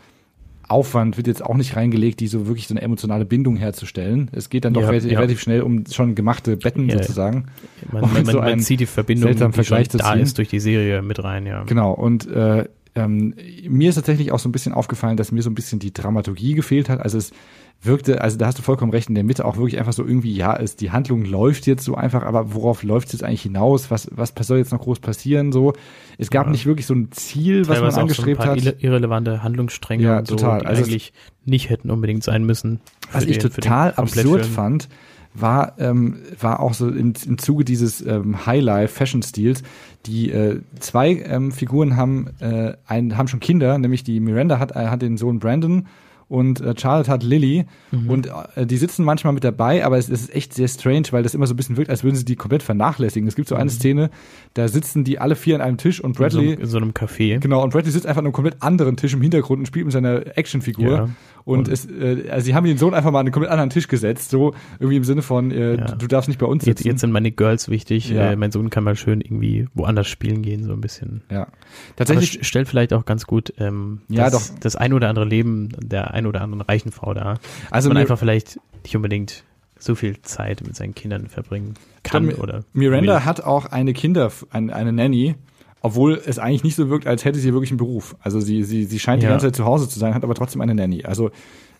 Aufwand 0.68 1.16
wird 1.16 1.26
jetzt 1.26 1.44
auch 1.44 1.56
nicht 1.56 1.76
reingelegt, 1.76 2.20
die 2.20 2.26
so 2.28 2.46
wirklich 2.46 2.68
so 2.68 2.74
eine 2.74 2.82
emotionale 2.82 3.24
Bindung 3.24 3.56
herzustellen. 3.56 4.30
Es 4.32 4.50
geht 4.50 4.64
dann 4.64 4.74
doch 4.74 4.82
Ja, 4.82 4.88
relativ, 4.90 5.10
ja. 5.10 5.18
relativ 5.18 5.40
schnell 5.40 5.62
um 5.62 5.84
schon 5.90 6.14
gemachte 6.14 6.56
Betten 6.56 6.88
Ja. 6.88 6.98
sozusagen. 6.98 7.46
Man, 7.90 8.12
man, 8.12 8.24
so 8.26 8.38
man 8.40 8.60
zieht 8.60 8.80
die 8.80 8.86
Verbindung, 8.86 9.32
die 9.32 9.38
schon 9.38 9.52
Vergleich 9.52 9.88
zu 9.90 9.98
da 9.98 10.14
ist, 10.14 10.38
durch 10.38 10.48
die 10.48 10.60
Serie 10.60 11.02
mit 11.02 11.22
rein, 11.22 11.46
ja. 11.46 11.64
Genau, 11.64 11.92
und 11.92 12.26
äh, 12.30 12.64
ähm, 12.94 13.34
mir 13.68 13.88
ist 13.90 13.94
tatsächlich 13.96 14.32
auch 14.32 14.38
so 14.38 14.48
ein 14.48 14.52
bisschen 14.52 14.72
aufgefallen, 14.72 15.16
dass 15.16 15.32
mir 15.32 15.42
so 15.42 15.50
ein 15.50 15.54
bisschen 15.54 15.78
die 15.78 15.92
Dramaturgie 15.92 16.54
gefehlt 16.54 16.88
hat. 16.88 17.00
Also 17.00 17.18
es 17.18 17.32
wirkte, 17.80 18.20
also 18.22 18.36
da 18.36 18.46
hast 18.46 18.58
du 18.58 18.62
vollkommen 18.62 18.90
recht, 18.90 19.08
in 19.08 19.14
der 19.14 19.22
Mitte 19.24 19.44
auch 19.44 19.56
wirklich 19.56 19.78
einfach 19.78 19.92
so 19.92 20.04
irgendwie, 20.04 20.34
ja, 20.34 20.56
es, 20.56 20.74
die 20.74 20.90
Handlung 20.90 21.24
läuft 21.24 21.66
jetzt 21.66 21.84
so 21.84 21.94
einfach, 21.94 22.24
aber 22.24 22.52
worauf 22.52 22.82
läuft 22.82 23.06
es 23.08 23.12
jetzt 23.12 23.22
eigentlich 23.24 23.42
hinaus? 23.42 23.90
Was, 23.90 24.08
was 24.10 24.32
soll 24.40 24.58
jetzt 24.58 24.72
noch 24.72 24.80
groß 24.80 24.98
passieren? 24.98 25.52
So, 25.52 25.74
es 26.18 26.30
gab 26.30 26.46
Ja. 26.46 26.52
nicht 26.52 26.66
wirklich 26.66 26.86
so 26.86 26.94
ein 26.94 27.12
Ziel, 27.12 27.60
was 27.62 27.68
man 27.68 27.76
Teilweise 27.76 27.90
so 27.94 27.98
ein 27.98 28.02
angestrebt 28.02 28.38
paar 28.40 28.48
hat. 28.48 28.58
irre- 28.58 28.74
irrelevante 28.80 29.42
Handlungsstränge 29.44 30.02
Ja, 30.02 30.18
und 30.18 30.26
so, 30.26 30.34
total. 30.36 30.60
die 30.60 30.66
Also 30.66 30.82
eigentlich 30.82 31.12
nicht 31.44 31.70
hätten 31.70 31.90
unbedingt 31.90 32.24
sein 32.24 32.44
müssen. 32.44 32.80
Was 33.12 33.24
ich 33.24 33.38
den- 33.38 33.50
den 33.50 33.54
total 33.62 33.92
absurd 33.94 34.44
fand, 34.44 34.88
war, 35.34 35.74
ähm, 35.78 36.16
war 36.40 36.58
auch 36.58 36.74
so 36.74 36.88
im, 36.88 37.12
im 37.26 37.38
Zuge 37.38 37.64
dieses 37.64 38.04
ähm, 38.04 38.44
Highlife-Fashion-Stils, 38.44 39.62
die 40.06 40.32
äh, 40.32 40.60
zwei 40.80 41.12
ähm, 41.12 41.52
Figuren 41.52 41.96
haben, 41.96 42.28
äh, 42.40 42.72
ein, 42.86 43.16
haben 43.16 43.28
schon 43.28 43.38
Kinder, 43.40 43.78
nämlich 43.78 44.02
die 44.02 44.18
Miranda 44.20 44.58
hat, 44.58 44.72
äh, 44.74 44.86
hat 44.88 45.02
den 45.02 45.16
Sohn 45.16 45.38
Brandon 45.38 45.86
und 46.28 46.60
äh, 46.60 46.74
Charlotte 46.78 47.10
hat 47.10 47.22
Lily 47.22 47.64
Mhm. 47.90 48.10
und 48.10 48.30
äh, 48.54 48.66
die 48.66 48.76
sitzen 48.76 49.04
manchmal 49.04 49.32
mit 49.32 49.44
dabei, 49.44 49.84
aber 49.84 49.96
es, 49.96 50.08
es 50.10 50.22
ist 50.22 50.34
echt 50.34 50.52
sehr 50.54 50.68
strange, 50.68 51.04
weil 51.10 51.22
das 51.22 51.34
immer 51.34 51.46
so 51.46 51.54
ein 51.54 51.56
bisschen 51.56 51.76
wirkt, 51.78 51.88
als 51.90 52.04
würden 52.04 52.16
sie 52.16 52.24
die 52.26 52.36
komplett 52.36 52.62
vernachlässigen. 52.62 53.26
Es 53.28 53.34
gibt 53.34 53.48
so 53.48 53.54
eine 53.54 53.70
Szene, 53.70 54.10
da 54.54 54.68
sitzen 54.68 55.04
die 55.04 55.18
alle 55.18 55.36
vier 55.36 55.54
an 55.54 55.60
einem 55.62 55.76
Tisch 55.78 56.00
und 56.00 56.18
Mhm. 56.18 56.24
in 56.24 56.30
so, 56.30 56.36
Bradley 56.38 56.52
einem- 56.52 56.60
in 56.62 56.66
so 56.68 56.76
einem 56.76 56.90
Café. 56.90 57.38
Genau, 57.38 57.62
und 57.62 57.72
Bradley 57.72 57.90
sitzt 57.92 58.06
einfach 58.06 58.20
an 58.20 58.26
einem 58.26 58.32
komplett 58.34 58.62
anderen 58.62 58.96
Tisch 58.96 59.14
im 59.14 59.22
Hintergrund 59.22 59.60
und 59.60 59.66
spielt 59.66 59.86
mit 59.86 59.92
seiner 59.92 60.36
Actionfigur. 60.36 60.90
Ja. 60.92 61.08
Und, 61.44 61.60
Und- 61.60 61.68
es, 61.68 61.86
äh, 61.86 62.28
also 62.30 62.44
sie 62.44 62.54
haben 62.54 62.64
den 62.66 62.78
Sohn 62.78 62.94
einfach 62.94 63.10
mal 63.10 63.20
an 63.20 63.26
einen 63.26 63.32
komplett 63.32 63.50
anderen 63.52 63.70
Tisch 63.70 63.88
gesetzt, 63.88 64.30
so 64.30 64.54
irgendwie 64.78 64.96
im 64.96 65.04
Sinne 65.04 65.22
von, 65.22 65.50
äh, 65.50 65.76
Ja. 65.76 65.84
du, 65.94 66.06
darfst 66.06 66.28
nicht 66.28 66.38
bei 66.38 66.46
uns 66.46 66.64
Jetzt, 66.64 66.78
sitzen. 66.78 66.88
jetzt 66.88 67.00
sind 67.00 67.12
meine 67.12 67.30
Girls 67.30 67.68
wichtig. 67.68 68.10
Ja. 68.10 68.32
Äh, 68.32 68.36
mein 68.36 68.50
Sohn 68.52 68.70
kann 68.70 68.84
mal 68.84 68.96
schön 68.96 69.20
irgendwie 69.20 69.66
woanders 69.74 70.06
spielen 70.08 70.42
gehen, 70.42 70.64
so 70.64 70.72
ein 70.72 70.80
bisschen. 70.80 71.22
ja. 71.30 71.42
Aber 71.42 71.50
Tatsächlich, 71.96 72.30
st- 72.40 72.44
stellt 72.44 72.68
vielleicht 72.68 72.92
auch 72.92 73.04
ganz 73.04 73.26
gut 73.26 73.52
ähm, 73.58 74.00
Ja, 74.08 74.30
das, 74.30 74.52
doch. 74.52 74.58
das 74.60 74.76
ein 74.76 74.92
oder 74.92 75.08
andere 75.08 75.24
Leben 75.24 75.68
der 75.80 76.12
ein 76.14 76.26
oder 76.26 76.40
anderen 76.42 76.60
reichen 76.62 76.92
Frau 76.92 77.14
da. 77.14 77.34
also 77.70 77.88
man 77.88 77.96
einfach 77.98 78.18
vielleicht 78.18 78.58
nicht 78.84 78.94
unbedingt 78.96 79.44
so 79.78 79.94
viel 79.94 80.20
Zeit 80.22 80.62
mit 80.66 80.74
seinen 80.74 80.94
Kindern 80.94 81.28
verbringen 81.28 81.74
kann 82.02 82.30
oder 82.34 82.64
Miranda 82.72 83.14
will. 83.18 83.24
hat 83.24 83.42
auch 83.42 83.66
eine 83.66 83.92
Kinder, 83.92 84.32
eine, 84.50 84.74
eine 84.74 84.92
Nanny, 84.92 85.36
obwohl 85.80 86.20
es 86.24 86.38
eigentlich 86.38 86.64
nicht 86.64 86.76
so 86.76 86.88
wirkt, 86.90 87.06
als 87.06 87.24
hätte 87.24 87.38
sie 87.38 87.52
wirklich 87.52 87.70
einen 87.70 87.78
Beruf. 87.78 88.16
Also 88.20 88.40
sie, 88.40 88.64
sie, 88.64 88.84
sie 88.84 88.98
scheint 88.98 89.22
die 89.22 89.26
Ja. 89.26 89.30
ganze 89.30 89.46
Zeit 89.46 89.56
zu 89.56 89.64
Hause 89.64 89.88
zu 89.88 89.98
sein, 89.98 90.14
hat 90.14 90.24
aber 90.24 90.34
trotzdem 90.34 90.60
eine 90.60 90.74
Nanny. 90.74 91.04
Also 91.04 91.30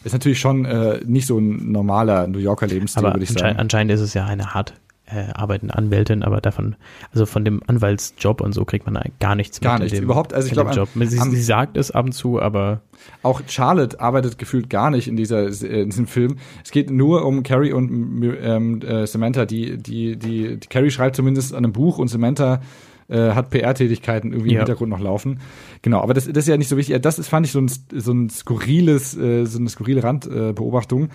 ist 0.05 0.13
natürlich 0.13 0.39
schon 0.41 0.65
äh, 0.65 1.01
nicht 1.05 1.27
so 1.27 1.39
ein 1.39 1.73
normaler 1.73 2.27
New 2.29 2.39
Yorker 2.39 2.67
Lebensstil, 2.67 3.05
Aber 3.05 3.15
würde 3.15 3.25
ich 3.25 3.31
anscheinend, 3.31 3.57
sagen. 3.57 3.61
anscheinend 3.61 3.93
ist 3.93 4.01
es 4.01 4.15
ja 4.15 4.25
eine 4.27 4.55
hart 4.55 4.75
äh, 5.11 5.33
arbeitende 5.33 5.75
Anwältin, 5.75 6.23
aber 6.23 6.41
davon, 6.43 6.77
also 7.13 7.25
von 7.25 7.43
dem 7.45 7.63
Anwaltsjob 7.67 8.43
und 8.43 8.53
so 8.53 8.65
kriegt 8.67 8.85
man 8.85 9.03
gar 9.21 9.35
nichts 9.35 9.59
Gar 9.61 9.73
mit. 9.75 9.81
in 9.81 9.85
nichts, 9.87 9.99
dem, 9.99 10.05
überhaupt. 10.05 10.35
Also 10.35 10.47
ich 10.47 10.53
in 10.53 10.57
glaub, 10.57 10.71
dem 10.71 10.77
Job. 10.77 10.89
Sie, 10.95 11.19
sie 11.19 11.43
sagt 11.43 11.77
es 11.79 11.91
ab 11.91 12.05
und 12.05 12.13
zu, 12.13 12.41
aber 12.43 12.83
Auch 13.23 13.41
Charlotte 13.49 13.99
arbeitet 14.01 14.37
gefühlt 14.39 14.69
gar 14.69 14.91
nicht 14.91 15.09
in 15.09 15.17
dieser 15.17 15.47
äh, 15.47 15.81
in 15.83 15.89
diesem 15.91 16.07
Film. 16.07 16.37
Es 16.63 16.71
geht 16.71 16.91
nur 16.91 17.25
um 17.25 17.43
Carrie 17.43 17.73
und 17.73 18.23
ähm, 18.43 18.83
äh, 18.83 19.07
Samantha. 19.07 19.47
Die, 19.47 19.79
die, 19.79 20.17
die, 20.17 20.59
die 20.59 20.69
Carrie 20.69 20.91
schreibt 20.91 21.17
zumindest 21.17 21.55
an 21.55 21.65
einem 21.65 21.73
Buch 21.73 21.97
und 21.99 22.09
Samantha 22.09 22.61
äh, 23.09 23.31
hat 23.33 23.51
PR-Tätigkeiten 23.51 24.33
irgendwie 24.33 24.51
im 24.51 24.55
Ja. 24.57 24.61
Hintergrund 24.61 24.91
noch 24.91 25.01
laufen. 25.01 25.41
Genau, 25.83 26.01
aber 26.01 26.15
das, 26.15 26.27
das 26.27 26.37
ist 26.45 26.49
ja 26.49 26.57
nicht 26.57 26.69
so 26.69 26.77
wichtig. 26.77 27.01
Das 27.03 27.19
ist, 27.19 27.29
fand 27.29 27.47
ich 27.47 27.53
so 27.53 27.61
ein, 27.61 27.69
so 27.69 28.13
ein 28.13 28.29
skurriles, 28.31 29.17
äh, 29.17 29.45
so 29.47 29.59
eine 29.59 29.69
skurrile 29.69 30.03
Randbeobachtung. 30.03 30.55
Beobachtung. 30.55 31.09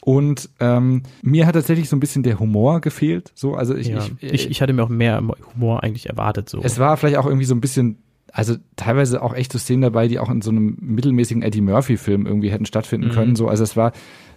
und 0.00 0.50
ähm, 0.60 1.02
mir 1.22 1.46
hat 1.46 1.54
tatsächlich 1.54 1.88
so 1.88 1.96
ein 1.96 2.00
bisschen 2.00 2.22
der 2.22 2.38
Humor 2.38 2.80
gefehlt. 2.80 3.32
So, 3.34 3.54
also 3.54 3.74
ich, 3.74 3.88
ja. 3.88 3.98
ich, 3.98 4.22
äh, 4.22 4.34
ich, 4.34 4.50
ich 4.50 4.62
hatte 4.62 4.72
mir 4.72 4.82
auch 4.84 4.88
mehr 4.88 5.22
Humor 5.54 5.82
eigentlich 5.82 6.08
erwartet. 6.08 6.48
So. 6.48 6.60
es 6.62 6.78
war 6.78 6.96
vielleicht 6.96 7.16
auch 7.16 7.26
irgendwie 7.26 7.46
so 7.46 7.54
ein 7.54 7.60
bisschen, 7.60 7.98
also 8.32 8.56
teilweise 8.76 9.22
auch 9.22 9.34
echt 9.34 9.52
so 9.52 9.58
Szenen 9.58 9.82
dabei, 9.82 10.08
die 10.08 10.18
auch 10.18 10.30
in 10.30 10.42
so 10.42 10.50
einem 10.50 10.76
mittelmäßigen 10.80 11.42
Eddie 11.42 11.62
Murphy-Film 11.62 12.26
irgendwie 12.26 12.50
hätten 12.50 12.66
stattfinden 12.66 13.08
Mhm. 13.08 13.12
können. 13.12 13.36
So, 13.36 13.48
also 13.48 13.62
es 13.64 13.76
war 13.76 13.92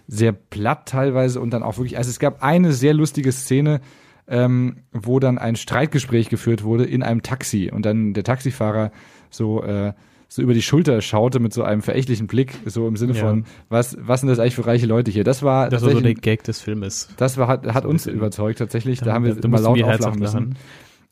sehr 0.06 0.32
platt 0.32 0.86
teilweise 0.88 1.38
und 1.40 1.50
dann 1.50 1.62
auch 1.62 1.76
wirklich, 1.76 1.98
also 1.98 2.08
es 2.08 2.18
gab 2.18 2.42
eine 2.42 2.72
sehr 2.72 2.94
lustige 2.94 3.30
Szene, 3.30 3.80
ähm, 4.28 4.78
wo 4.92 5.18
dann 5.20 5.38
ein 5.38 5.56
Streitgespräch 5.56 6.28
geführt 6.28 6.62
wurde 6.62 6.84
in 6.84 7.02
einem 7.02 7.22
Taxi 7.22 7.70
und 7.72 7.84
dann 7.86 8.12
der 8.14 8.24
Taxifahrer 8.24 8.92
so 9.30 9.62
äh, 9.62 9.92
so 10.28 10.42
über 10.42 10.52
die 10.52 10.62
Schulter 10.62 11.00
schaute 11.00 11.40
mit 11.40 11.54
so 11.54 11.62
einem 11.62 11.80
verächtlichen 11.80 12.26
Blick, 12.26 12.58
so 12.66 12.86
im 12.86 12.96
Sinne 12.96 13.14
Ja. 13.14 13.20
von, 13.20 13.44
was, 13.70 13.96
was 13.98 14.20
sind 14.20 14.28
das 14.28 14.38
eigentlich 14.38 14.54
für 14.56 14.66
reiche 14.66 14.86
Leute 14.86 15.10
hier? 15.10 15.24
Das 15.24 15.42
war 15.42 15.70
das 15.70 15.82
war 15.82 15.92
so 15.92 16.00
der 16.00 16.14
Gag 16.14 16.44
des 16.44 16.60
Filmes. 16.60 17.08
das 17.16 17.38
war, 17.38 17.48
hat, 17.48 17.66
hat 17.66 17.86
uns 17.86 18.06
überzeugt 18.06 18.58
tatsächlich. 18.58 19.00
Da, 19.00 19.14
haben 19.14 19.24
wir 19.24 19.34
da 19.34 19.40
immer 19.40 19.58
mussten 19.58 19.80
laut 19.80 19.82
auflachen 19.82 20.20
müssen. 20.20 20.56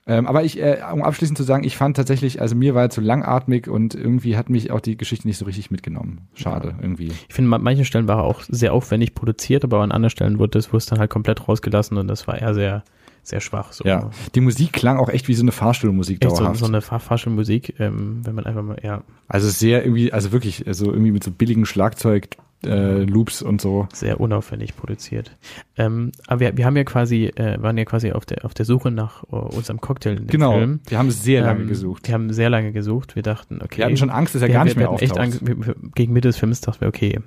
Ähm, 0.08 0.28
aber 0.28 0.44
ich, 0.44 0.62
äh, 0.62 0.78
um 0.92 1.02
abschließend 1.02 1.36
zu 1.36 1.42
sagen, 1.42 1.64
ich 1.64 1.76
fand 1.76 1.96
tatsächlich, 1.96 2.40
also 2.40 2.54
mir 2.54 2.76
war 2.76 2.82
er 2.82 2.90
zu 2.90 3.00
langatmig 3.00 3.68
und 3.68 3.94
irgendwie 3.94 4.36
hat 4.36 4.48
mich 4.48 4.70
auch 4.70 4.78
die 4.80 4.96
Geschichte 4.96 5.26
nicht 5.26 5.36
so 5.36 5.46
richtig 5.46 5.72
mitgenommen. 5.72 6.28
Schade, 6.34 6.76
irgendwie. 6.80 7.10
Ich 7.28 7.34
finde, 7.34 7.52
an 7.56 7.62
manchen 7.62 7.84
Stellen 7.84 8.06
war 8.06 8.18
er 8.18 8.24
auch 8.24 8.42
sehr 8.48 8.72
aufwendig 8.72 9.14
produziert, 9.14 9.64
aber 9.64 9.80
an 9.80 9.90
anderen 9.90 10.10
Stellen 10.10 10.38
wurde 10.38 10.58
es 10.58 10.86
dann 10.86 11.00
halt 11.00 11.10
komplett 11.10 11.48
rausgelassen 11.48 11.96
und 11.98 12.06
das 12.06 12.28
war 12.28 12.38
eher 12.40 12.54
sehr, 12.54 12.84
sehr 13.26 13.40
schwach. 13.40 13.72
So. 13.72 13.84
Ja. 13.84 14.10
Die 14.34 14.40
Musik 14.40 14.72
klang 14.72 14.98
auch 14.98 15.08
echt 15.08 15.26
wie 15.28 15.34
so 15.34 15.42
eine 15.42 15.52
Fahrstuhlmusik 15.52 16.24
Echt 16.24 16.30
so, 16.30 16.38
dauerhaft. 16.38 16.60
so 16.60 16.66
eine 16.66 16.80
Fahr 16.80 17.00
Fahrstuhlmusik, 17.00 17.74
ähm, 17.80 18.20
wenn 18.24 18.34
man 18.34 18.46
einfach 18.46 18.62
mal, 18.62 18.78
ja, 18.82 19.02
also 19.28 19.48
sehr 19.48 19.82
irgendwie, 19.84 20.12
also 20.12 20.32
wirklich, 20.32 20.64
so 20.70 20.86
irgendwie 20.86 21.10
mit 21.10 21.24
so 21.24 21.30
billigen 21.32 21.66
Schlagzeug, 21.66 22.28
äh, 22.64 23.02
Loops 23.04 23.42
und 23.42 23.60
so. 23.60 23.86
sehr 23.92 24.18
unaufwendig 24.20 24.76
produziert. 24.76 25.36
Ähm, 25.76 26.12
aber 26.26 26.40
wir, 26.40 26.56
wir 26.56 26.64
haben 26.64 26.76
ja 26.76 26.84
quasi, 26.84 27.26
äh, 27.26 27.60
waren 27.60 27.76
ja 27.76 27.84
quasi 27.84 28.12
auf 28.12 28.24
der, 28.24 28.44
auf 28.44 28.54
der 28.54 28.64
Suche 28.64 28.90
nach 28.90 29.24
äh, 29.24 29.36
unserem 29.36 29.80
Cocktail 29.80 30.12
in 30.12 30.16
dem 30.18 30.26
Genau. 30.28 30.52
Film. 30.52 30.80
Wir 30.88 30.98
haben 30.98 31.10
sehr 31.10 31.42
lange 31.42 31.62
Ähm, 31.62 31.68
gesucht. 31.68 32.06
Wir 32.06 32.14
haben 32.14 32.32
sehr 32.32 32.48
lange 32.48 32.72
gesucht. 32.72 33.14
Wir 33.16 33.22
dachten, 33.22 33.60
okay. 33.62 33.78
Wir 33.78 33.84
hatten 33.86 33.96
schon 33.96 34.10
Angst, 34.10 34.34
dass 34.34 34.42
er 34.42 34.48
wir, 34.48 34.54
gar 34.54 34.64
nicht 34.64 34.76
wir, 34.76 34.84
mehr 34.84 34.88
wir 34.90 34.94
hatten 34.94 35.02
echt 35.04 35.12
auftaucht. 35.12 35.26
Angst, 35.42 35.46
wir, 35.46 35.66
wir, 35.66 35.74
gegen 35.94 36.12
Mitte 36.12 36.28
des 36.28 36.38
Films 36.38 36.60
dachten 36.60 36.80
wir, 36.80 36.88
okay, 36.88 37.20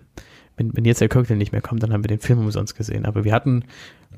wenn, 0.59 0.75
wenn 0.75 0.85
jetzt 0.85 1.01
der 1.01 1.09
Cocktail 1.09 1.35
nicht 1.37 1.51
mehr 1.51 1.61
kommt, 1.61 1.81
dann 1.81 1.93
haben 1.93 2.03
wir 2.03 2.09
den 2.09 2.19
Film 2.19 2.39
umsonst 2.39 2.75
gesehen. 2.75 3.05
Aber 3.05 3.23
wir 3.23 3.33
hatten, 3.33 3.63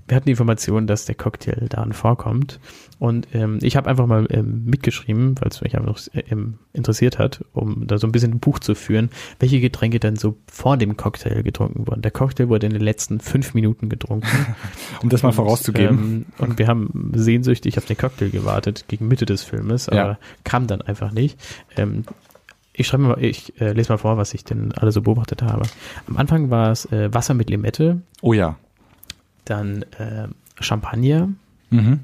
wir 0.07 0.15
hatten 0.15 0.25
die 0.25 0.31
Information, 0.31 0.87
dass 0.87 1.05
der 1.05 1.15
Cocktail 1.15 1.67
darin 1.69 1.93
vorkommt. 1.93 2.59
Und 2.99 3.27
ähm, 3.33 3.59
ich 3.61 3.77
habe 3.77 3.89
einfach 3.89 4.07
mal 4.07 4.27
ähm, 4.31 4.65
mitgeschrieben, 4.65 5.35
weil 5.39 5.49
es 5.49 5.61
mich 5.61 5.77
einfach 5.77 5.99
ähm, 6.29 6.55
interessiert 6.73 7.19
hat, 7.19 7.45
um 7.53 7.87
da 7.87 7.97
so 7.97 8.07
ein 8.07 8.11
bisschen 8.11 8.33
ein 8.33 8.39
Buch 8.39 8.59
zu 8.59 8.75
führen, 8.75 9.09
welche 9.39 9.59
Getränke 9.59 9.99
denn 9.99 10.15
so 10.15 10.35
vor 10.51 10.77
dem 10.77 10.97
Cocktail 10.97 11.43
getrunken 11.43 11.87
wurden. 11.87 12.01
Der 12.01 12.11
Cocktail 12.11 12.49
wurde 12.49 12.65
in 12.67 12.73
den 12.73 12.81
letzten 12.81 13.19
fünf 13.19 13.53
Minuten 13.53 13.87
getrunken. 13.89 14.27
um 15.01 15.09
das 15.09 15.21
mal 15.23 15.29
Und, 15.29 15.35
vorauszugeben. 15.35 15.97
Ähm, 15.99 16.25
und 16.39 16.59
wir 16.59 16.67
haben 16.67 17.11
sehnsüchtig 17.15 17.77
auf 17.77 17.85
den 17.85 17.97
Cocktail 17.97 18.29
gewartet, 18.29 18.85
gegen 18.87 19.07
Mitte 19.07 19.25
des 19.25 19.43
Filmes, 19.43 19.87
aber 19.89 19.97
Ja. 20.01 20.19
kam 20.43 20.67
dann 20.67 20.81
einfach 20.81 21.11
nicht. 21.11 21.39
Ich 22.73 22.87
schreibe 22.87 23.03
mal, 23.03 23.23
ich 23.23 23.59
äh, 23.59 23.73
lese 23.73 23.91
mal 23.91 23.97
vor, 23.97 24.17
was 24.17 24.33
ich 24.33 24.43
denn 24.45 24.71
alle 24.73 24.91
so 24.91 25.01
beobachtet 25.01 25.41
habe. 25.41 25.63
Am 26.07 26.17
Anfang 26.17 26.49
war 26.49 26.71
es 26.71 26.85
äh, 26.91 27.13
Wasser 27.13 27.33
mit 27.33 27.49
Limette, 27.49 28.01
oh 28.21 28.33
ja. 28.33 28.57
dann 29.45 29.83
äh, 29.97 30.27
Champagner, 30.59 31.29
Mhm. 31.69 31.99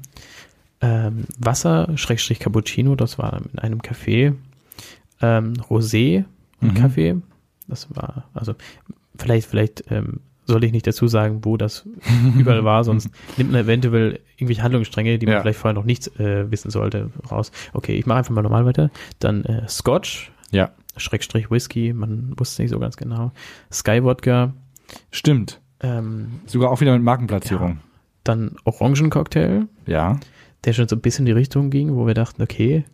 ähm, 0.80 1.24
Wasser, 1.38 1.88
Schrägstrich 1.96 2.38
Cappuccino, 2.38 2.94
das 2.96 3.18
war 3.18 3.40
in 3.52 3.58
einem 3.58 3.80
Café, 3.80 4.34
ähm, 5.20 5.54
Rosé 5.68 6.24
und 6.60 6.72
Mhm. 6.72 6.74
Kaffee, 6.74 7.16
das 7.66 7.88
war, 7.94 8.24
also 8.34 8.54
vielleicht, 9.18 9.48
vielleicht 9.48 9.84
ähm, 9.90 10.20
soll 10.46 10.64
ich 10.64 10.72
nicht 10.72 10.86
dazu 10.86 11.06
sagen, 11.08 11.44
wo 11.44 11.56
das 11.58 11.86
überall 12.38 12.64
war, 12.64 12.82
sonst 12.84 13.10
nimmt 13.36 13.52
man 13.52 13.62
eventuell 13.62 14.20
irgendwelche 14.36 14.62
Handlungsstränge, 14.62 15.18
die 15.18 15.26
man 15.26 15.34
Ja. 15.36 15.40
vielleicht 15.42 15.58
vorher 15.58 15.74
noch 15.74 15.84
nicht 15.84 16.18
äh, 16.18 16.50
wissen 16.50 16.70
sollte, 16.70 17.10
raus. 17.30 17.52
Okay, 17.74 17.96
ich 17.96 18.06
mache 18.06 18.18
einfach 18.18 18.34
mal 18.34 18.42
normal 18.42 18.64
weiter. 18.64 18.90
Dann 19.18 19.44
äh, 19.44 19.68
Scotch, 19.68 20.30
Ja. 20.50 20.70
Schrägstrich 20.96 21.50
Whisky, 21.50 21.92
man 21.92 22.32
wusste 22.36 22.62
nicht 22.62 22.70
so 22.72 22.78
ganz 22.78 22.96
genau. 22.96 23.32
Sky 23.72 24.02
Wodka, 24.02 24.52
Stimmt. 25.10 25.60
ähm, 25.80 26.40
Sogar 26.46 26.70
auch 26.70 26.80
wieder 26.80 26.92
mit 26.92 27.02
Markenplatzierung. 27.02 27.78
dann 28.24 28.56
Orangencocktail, 28.64 29.66
Ja. 29.86 30.18
der 30.64 30.72
schon 30.72 30.88
so 30.88 30.96
ein 30.96 31.00
bisschen 31.00 31.22
in 31.26 31.26
die 31.34 31.38
Richtung 31.38 31.70
ging, 31.70 31.94
wo 31.94 32.06
wir 32.06 32.14
dachten, 32.14 32.42
okay, 32.42 32.84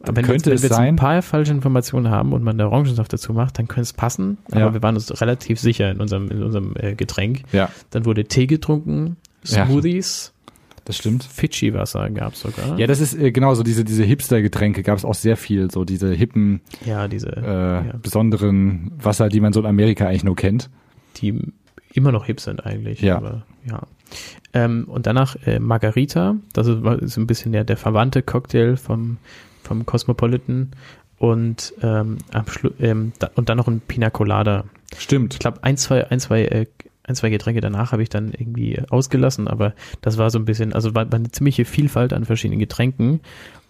wenn 0.00 0.16
wir, 0.16 0.22
könnte 0.22 0.50
jetzt, 0.50 0.62
wenn 0.62 0.70
wir 0.70 0.76
jetzt 0.76 0.78
ein 0.78 0.96
paar 0.96 1.22
falsche 1.22 1.52
Informationen 1.52 2.10
haben 2.10 2.32
und 2.34 2.42
man 2.42 2.58
da 2.58 2.66
Orangensaft 2.66 3.12
dazu 3.12 3.32
macht, 3.32 3.58
dann 3.58 3.68
könnte 3.68 3.82
es 3.82 3.92
passen. 3.94 4.36
Aber 4.50 4.60
Ja. 4.60 4.74
wir 4.74 4.82
waren 4.82 4.94
uns 4.96 5.20
relativ 5.22 5.58
sicher 5.60 5.90
in 5.90 6.00
unserem, 6.00 6.30
in 6.30 6.42
unserem 6.42 6.74
äh, 6.76 6.94
Getränk. 6.94 7.42
Ja. 7.52 7.70
Dann 7.90 8.04
wurde 8.04 8.24
Tee 8.24 8.46
getrunken, 8.46 9.16
Ja. 9.44 9.68
Das 10.90 10.96
stimmt. 10.96 11.22
Fidschi-Wasser 11.22 12.10
gab 12.10 12.32
es 12.32 12.40
sogar. 12.40 12.76
Ja, 12.76 12.88
das 12.88 12.98
ist 12.98 13.14
äh, 13.14 13.30
genau 13.30 13.54
so 13.54 13.62
diese, 13.62 13.84
diese 13.84 14.02
Hipster-Getränke 14.02 14.82
gab 14.82 14.98
es 14.98 15.04
auch 15.04 15.14
sehr 15.14 15.36
viel. 15.36 15.70
So 15.70 15.84
diese 15.84 16.12
hippen, 16.12 16.62
ja, 16.84 17.06
diese, 17.06 17.28
äh, 17.28 17.86
ja, 17.86 17.94
besonderen 18.02 18.90
Wasser, 19.00 19.28
die 19.28 19.38
man 19.38 19.52
so 19.52 19.60
in 19.60 19.66
Amerika 19.66 20.08
eigentlich 20.08 20.24
nur 20.24 20.34
kennt. 20.34 20.68
die 21.18 21.52
immer 21.94 22.10
noch 22.10 22.26
hip 22.26 22.40
sind 22.40 22.66
eigentlich. 22.66 23.02
Ja. 23.02 23.18
Aber, 23.18 23.46
ja. 23.68 23.82
Ähm, 24.52 24.86
und 24.88 25.06
danach 25.06 25.36
äh, 25.46 25.60
Margarita, 25.60 26.34
das 26.54 26.66
ist, 26.66 26.84
ist 26.84 27.16
ein 27.16 27.28
bisschen 27.28 27.52
der, 27.52 27.62
der 27.62 27.76
verwandte 27.76 28.20
Cocktail 28.20 28.76
vom, 28.76 29.18
vom 29.62 29.86
Cosmopolitan. 29.86 30.72
Und, 31.18 31.72
ähm, 31.82 32.18
ähm, 32.80 33.12
da, 33.20 33.30
und 33.36 33.48
dann 33.48 33.58
noch 33.58 33.68
ein 33.68 33.80
Pina 33.80 34.10
Colada. 34.10 34.64
Stimmt. 34.98 35.34
Ich 35.34 35.38
glaube, 35.38 35.62
ein, 35.62 35.76
zwei, 35.76 36.10
ein, 36.10 36.18
zwei, 36.18 36.46
äh, 36.46 36.66
ein, 37.10 37.14
zwei 37.16 37.30
Getränke 37.30 37.60
danach 37.60 37.92
habe 37.92 38.02
ich 38.02 38.08
dann 38.08 38.32
irgendwie 38.32 38.80
ausgelassen, 38.88 39.48
aber 39.48 39.74
das 40.00 40.16
war 40.18 40.30
so 40.30 40.38
ein 40.38 40.44
bisschen, 40.44 40.72
also 40.72 40.94
war, 40.94 41.10
war 41.10 41.18
eine 41.18 41.30
ziemliche 41.30 41.64
Vielfalt 41.64 42.12
an 42.12 42.24
verschiedenen 42.24 42.60
Getränken. 42.60 43.20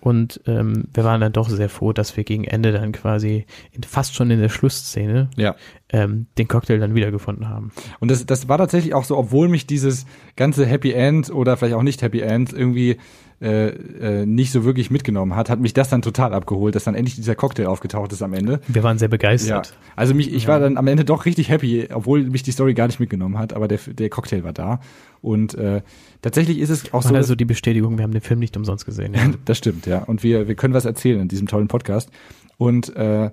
Und 0.03 0.41
ähm, 0.47 0.84
wir 0.95 1.05
waren 1.05 1.20
dann 1.20 1.32
doch 1.34 1.51
sehr 1.51 1.68
froh, 1.68 1.93
dass 1.93 2.16
wir 2.16 2.24
gegen 2.24 2.45
Ende 2.45 2.72
dann 2.72 2.93
quasi 2.93 3.45
in, 3.72 3.82
fast 3.82 4.14
schon 4.14 4.30
in 4.30 4.41
der 4.41 4.49
Schlussszene 4.49 5.28
Ja. 5.36 5.57
ähm, 5.93 6.26
den 6.38 6.49
Cocktail 6.49 6.78
dann 6.78 6.95
wiedergefunden 6.95 7.51
haben. 7.51 7.70
Und 7.99 8.11
das, 8.11 8.24
das 8.24 8.49
war 8.49 8.57
tatsächlich 8.57 8.95
auch 8.95 9.05
so, 9.05 9.18
obwohl 9.18 9.49
mich 9.49 9.66
dieses 9.66 10.07
ganze 10.36 10.64
Happy 10.64 10.93
End 10.93 11.30
oder 11.30 11.59
vielleicht 11.59 11.74
auch 11.74 11.82
nicht 11.82 12.01
Happy 12.01 12.20
End 12.20 12.51
irgendwie 12.51 12.97
äh, 13.41 13.68
äh, 13.68 14.26
nicht 14.26 14.53
so 14.53 14.64
wirklich 14.64 14.91
mitgenommen 14.91 15.34
hat, 15.34 15.49
hat 15.49 15.61
mich 15.61 15.72
das 15.72 15.88
dann 15.88 16.03
total 16.03 16.34
abgeholt, 16.34 16.74
dass 16.74 16.84
dann 16.84 16.95
endlich 16.95 17.14
dieser 17.14 17.34
Cocktail 17.34 17.66
aufgetaucht 17.68 18.12
ist 18.12 18.22
am 18.22 18.34
Ende. 18.34 18.61
Wir 18.68 18.82
waren 18.82 18.99
sehr 18.99 19.09
begeistert. 19.09 19.68
Ja. 19.68 19.72
Also 19.97 20.12
mich, 20.12 20.32
ich 20.32 20.47
war 20.47 20.61
dann 20.61 20.76
am 20.76 20.86
Ende 20.86 21.07
doch 21.07 21.24
richtig 21.24 21.49
happy, 21.49 21.88
obwohl 21.91 22.22
mich 22.24 22.43
die 22.43 22.53
Story 22.53 22.74
gar 22.74 22.86
nicht 22.86 23.01
mitgenommen 23.01 23.38
hat, 23.38 23.55
aber 23.55 23.66
der, 23.66 23.78
der 23.86 24.11
Cocktail 24.11 24.45
war 24.45 24.53
da. 24.53 24.80
Und 25.22 25.55
äh, 25.55 25.80
tatsächlich 26.20 26.59
ist 26.59 26.68
es 26.70 26.93
auch 26.93 27.03
Und 27.05 27.11
so. 27.11 27.14
also 27.14 27.34
die 27.34 27.45
Bestätigung, 27.47 27.97
wir 27.97 28.03
haben 28.03 28.12
den 28.12 28.20
Film 28.20 28.41
nicht 28.41 28.57
umsonst 28.57 28.84
gesehen. 28.84 29.14
Ja. 29.14 29.30
Das 29.47 29.57
stimmt, 29.57 29.86
ja. 29.86 30.03
Und 30.03 30.22
wir, 30.22 30.47
wir 30.49 30.55
können 30.55 30.74
was 30.74 30.84
erzählen 30.84 31.20
in 31.20 31.28
diesem 31.28 31.47
tollen 31.49 31.68
Podcast. 31.68 32.11
Und 32.59 32.95
äh, 32.95 33.30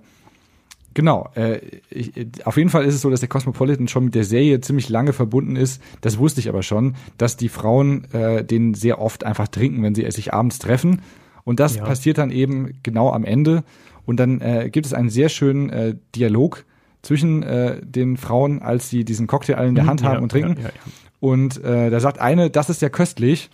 genau, 0.97 1.29
äh, 1.35 1.59
ich, 1.91 2.11
auf 2.43 2.57
jeden 2.57 2.71
Fall 2.71 2.83
ist 2.83 2.95
es 2.95 3.01
so, 3.01 3.11
dass 3.11 3.19
der 3.19 3.29
Cosmopolitan 3.29 3.87
schon 3.87 4.05
mit 4.05 4.15
der 4.15 4.23
Serie 4.23 4.59
ziemlich 4.61 4.89
lange 4.89 5.13
verbunden 5.13 5.55
ist. 5.55 5.79
Das 6.01 6.17
wusste 6.17 6.39
ich 6.39 6.49
aber 6.49 6.63
schon, 6.63 6.95
dass 7.19 7.37
die 7.37 7.49
Frauen 7.49 8.11
äh, 8.13 8.43
den 8.43 8.73
sehr 8.73 8.99
oft 8.99 9.23
einfach 9.23 9.47
trinken, 9.47 9.83
wenn 9.83 9.93
sie 9.93 10.09
sich 10.09 10.33
abends 10.33 10.57
treffen. 10.57 11.03
Und 11.43 11.59
das 11.59 11.75
Ja. 11.75 11.83
passiert 11.85 12.17
dann 12.17 12.31
eben 12.31 12.79
genau 12.81 13.11
am 13.11 13.23
Ende. 13.25 13.63
Und 14.07 14.19
dann 14.19 14.41
äh, 14.41 14.69
gibt 14.71 14.87
es 14.87 14.93
einen 14.93 15.09
sehr 15.11 15.29
schönen 15.29 15.69
äh, 15.69 15.95
Dialog 16.15 16.65
zwischen 17.03 17.43
äh, 17.43 17.79
den 17.85 18.17
Frauen, 18.17 18.63
als 18.63 18.89
sie 18.89 19.05
diesen 19.05 19.27
Cocktail 19.27 19.53
alle 19.55 19.67
in 19.69 19.75
der 19.75 19.85
Hand 19.85 20.01
haben 20.01 20.15
Ja, 20.15 20.19
und 20.21 20.31
trinken. 20.31 20.57
Ja. 20.63 20.69
Und 21.19 21.63
äh, 21.63 21.91
da 21.91 21.99
sagt 21.99 22.19
eine, 22.19 22.49
das 22.49 22.71
ist 22.71 22.81
ja 22.81 22.89
köstlich. 22.89 23.51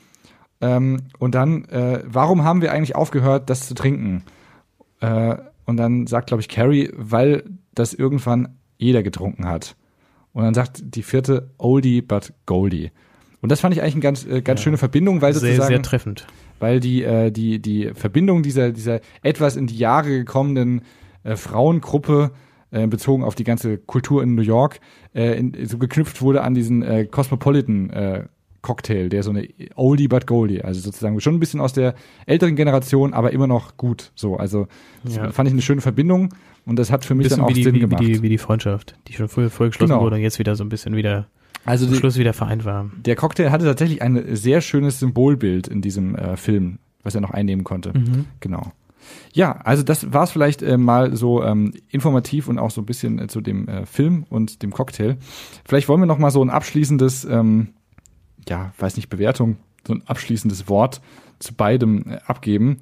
Ähm, 0.62 1.02
und 1.20 1.36
dann, 1.36 1.66
äh, 1.66 2.04
warum 2.06 2.46
haben 2.46 2.62
wir 2.62 2.72
eigentlich 2.72 2.96
aufgehört, 2.96 3.50
das 3.50 3.68
zu 3.68 3.74
trinken? 3.76 4.24
Äh, 5.02 5.36
und 5.66 5.78
dann 5.78 6.08
sagt, 6.08 6.28
glaube 6.28 6.42
ich, 6.42 6.50
Carrie, 6.50 6.92
weil 6.96 7.44
das 7.74 7.94
irgendwann 7.94 8.56
jeder 8.78 9.04
getrunken 9.04 9.48
hat. 9.48 9.76
Und 10.34 10.44
dann 10.44 10.54
sagt 10.54 10.82
die 10.96 11.04
vierte, 11.04 11.52
oldie 11.58 12.02
but 12.02 12.34
goldie. 12.46 12.92
Und 13.42 13.52
das 13.52 13.60
fand 13.60 13.76
ich 13.76 13.82
eigentlich 13.82 13.96
eine 13.96 14.02
ganz, 14.02 14.26
äh, 14.26 14.42
ganz 14.42 14.62
Ja. 14.62 14.64
schöne 14.66 14.78
Verbindung, 14.78 15.22
weil 15.22 15.34
sozusagen, 15.34 15.68
sehr 15.68 15.82
treffend. 15.82 16.26
weil 16.60 16.80
die, 16.80 17.04
äh, 17.04 17.30
die, 17.32 17.60
die 17.62 17.92
Verbindung 17.94 18.42
dieser, 18.42 18.72
dieser 18.72 19.02
etwas 19.22 19.56
in 19.56 19.68
die 19.68 19.78
Jahre 19.78 20.10
gekommenen 20.10 20.82
äh, 21.24 21.36
Frauengruppe 21.36 22.32
äh, 22.72 22.88
bezogen 22.88 23.24
auf 23.24 23.36
die 23.36 23.44
ganze 23.44 23.78
Kultur 23.78 24.24
in 24.24 24.36
New 24.36 24.42
York 24.42 24.80
äh, 25.14 25.38
in, 25.38 25.54
so 25.68 25.78
geknüpft 25.78 26.22
wurde 26.22 26.42
an 26.42 26.54
diesen 26.56 27.10
Cosmopolitan 27.12 28.28
Cocktail, 28.64 29.10
der 29.10 29.22
so 29.22 29.30
eine 29.30 29.48
Oldie 29.76 30.08
but 30.08 30.26
Goldie, 30.26 30.64
also 30.64 30.80
sozusagen 30.82 31.20
schon 31.22 31.36
ein 31.36 31.40
bisschen 31.40 31.60
aus 31.62 31.74
der 31.74 31.94
älteren 32.26 32.56
Generation, 32.56 33.14
aber 33.14 33.32
immer 33.32 33.46
noch 33.46 33.78
gut. 33.78 34.12
So, 34.16 34.38
also 34.38 34.68
das 35.04 35.18
Ja. 35.18 35.32
fand 35.32 35.48
ich 35.48 35.54
eine 35.54 35.62
schöne 35.62 35.82
Verbindung 35.82 36.34
und 36.66 36.80
das 36.80 36.92
hat 36.92 37.06
für 37.06 37.14
mich 37.14 37.28
dann 37.28 37.42
auch 37.42 37.50
wie 37.50 37.54
die, 37.54 37.64
Sinn 37.64 37.74
wie, 37.76 37.78
wie, 37.78 37.82
gemacht. 37.82 38.02
die, 38.02 38.22
wie 38.24 38.30
die 38.30 38.38
Freundschaft, 38.40 38.96
die 39.08 39.14
schon 39.14 39.28
früher, 39.28 39.52
früher 39.52 39.68
geschlossen 39.68 39.92
Genau. 39.92 40.02
wurde 40.04 40.16
und 40.16 40.22
jetzt 40.24 40.40
wieder 40.40 40.56
so 40.56 40.64
ein 40.64 40.70
bisschen 40.70 40.96
wieder 40.96 41.28
also 41.66 41.86
zum 41.86 41.94
die, 41.94 42.00
Schluss 42.00 42.18
wieder 42.18 42.34
vereint 42.34 42.66
war. 42.66 42.90
der 43.06 43.16
Cocktail 43.16 43.52
hatte 43.52 43.66
tatsächlich 43.66 44.02
ein 44.02 44.36
sehr 44.36 44.60
schönes 44.62 45.00
Symbolbild 45.00 45.68
in 45.68 45.82
diesem 45.82 46.16
äh, 46.16 46.36
Film, 46.36 46.80
was 47.04 47.16
er 47.16 47.22
noch 47.22 47.32
einnehmen 47.32 47.64
konnte. 47.64 47.92
Mhm. 47.98 48.26
Genau. 48.40 48.72
Ja, 49.34 49.52
also 49.64 49.84
das 49.84 50.14
war 50.14 50.24
es 50.24 50.32
vielleicht 50.32 50.62
äh, 50.62 50.78
mal 50.78 51.16
so 51.18 51.44
ähm, 51.44 51.74
informativ 51.90 52.48
und 52.48 52.58
auch 52.58 52.72
so 52.72 52.82
ein 52.82 52.86
bisschen 52.86 53.20
äh, 53.20 53.28
zu 53.28 53.42
dem 53.42 53.68
äh, 53.68 53.86
Film 53.86 54.26
und 54.30 54.64
dem 54.64 54.72
Cocktail. 54.72 55.18
Vielleicht 55.66 55.90
wollen 55.90 56.00
wir 56.02 56.06
noch 56.06 56.18
mal 56.20 56.32
so 56.32 56.42
ein 56.44 56.50
abschließendes, 56.50 57.26
ähm, 57.26 57.70
ja, 58.50 58.74
weiß 58.78 58.96
nicht, 58.96 59.10
Bewertung, 59.10 59.58
so 59.88 59.94
ein 59.94 60.04
abschließendes 60.06 60.70
Wort 60.70 61.02
zu 61.40 61.54
beidem 61.54 62.06
äh, 62.10 62.20
abgeben. 62.26 62.82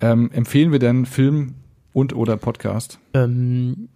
Ähm, 0.00 0.30
empfehlen 0.32 0.72
wir 0.72 0.78
denn 0.78 1.06
Film 1.06 1.54
und 1.92 2.14
oder 2.14 2.36
Podcast? 2.36 2.98
Ähm, 3.14 3.88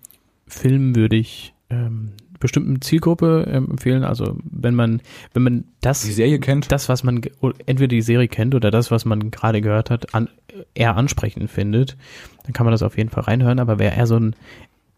Film 0.46 0.94
würde 0.94 1.16
ich 1.16 1.54
ähm, 1.70 2.12
bestimmten 2.40 2.80
Zielgruppe 2.80 3.46
ähm, 3.50 3.70
empfehlen. 3.70 4.04
Also 4.04 4.36
wenn 4.44 4.74
man, 4.74 5.02
wenn 5.34 5.42
man 5.42 5.64
das, 5.80 6.02
Die 6.02 6.12
Serie 6.12 6.38
kennt? 6.38 6.70
das, 6.72 6.88
was 6.88 7.02
man 7.02 7.20
entweder 7.66 7.88
die 7.88 8.02
Serie 8.02 8.28
kennt 8.28 8.54
oder 8.54 8.70
das, 8.70 8.90
was 8.90 9.04
man 9.04 9.30
gerade 9.30 9.60
gehört 9.60 9.90
hat, 9.90 10.14
an, 10.14 10.28
eher 10.74 10.96
ansprechend 10.96 11.50
findet, 11.50 11.96
dann 12.44 12.52
kann 12.52 12.64
man 12.64 12.72
das 12.72 12.82
auf 12.82 12.96
jeden 12.96 13.10
Fall 13.10 13.24
reinhören. 13.24 13.58
Aber 13.58 13.78
wer 13.78 13.94
eher 13.94 14.06
so 14.06 14.16
ein, 14.16 14.36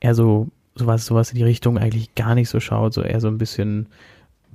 eher 0.01 0.15
so 0.15 0.49
sowas, 0.75 1.07
sowas 1.07 1.31
in 1.31 1.37
die 1.37 1.45
Richtung 1.45 1.79
eigentlich 1.79 2.15
gar 2.15 2.35
nicht 2.35 2.49
so 2.49 2.61
schaut, 2.61 2.95
so 2.95 3.03
eher 3.03 3.21
so 3.21 3.29
ein 3.29 3.39
bisschen 3.39 3.87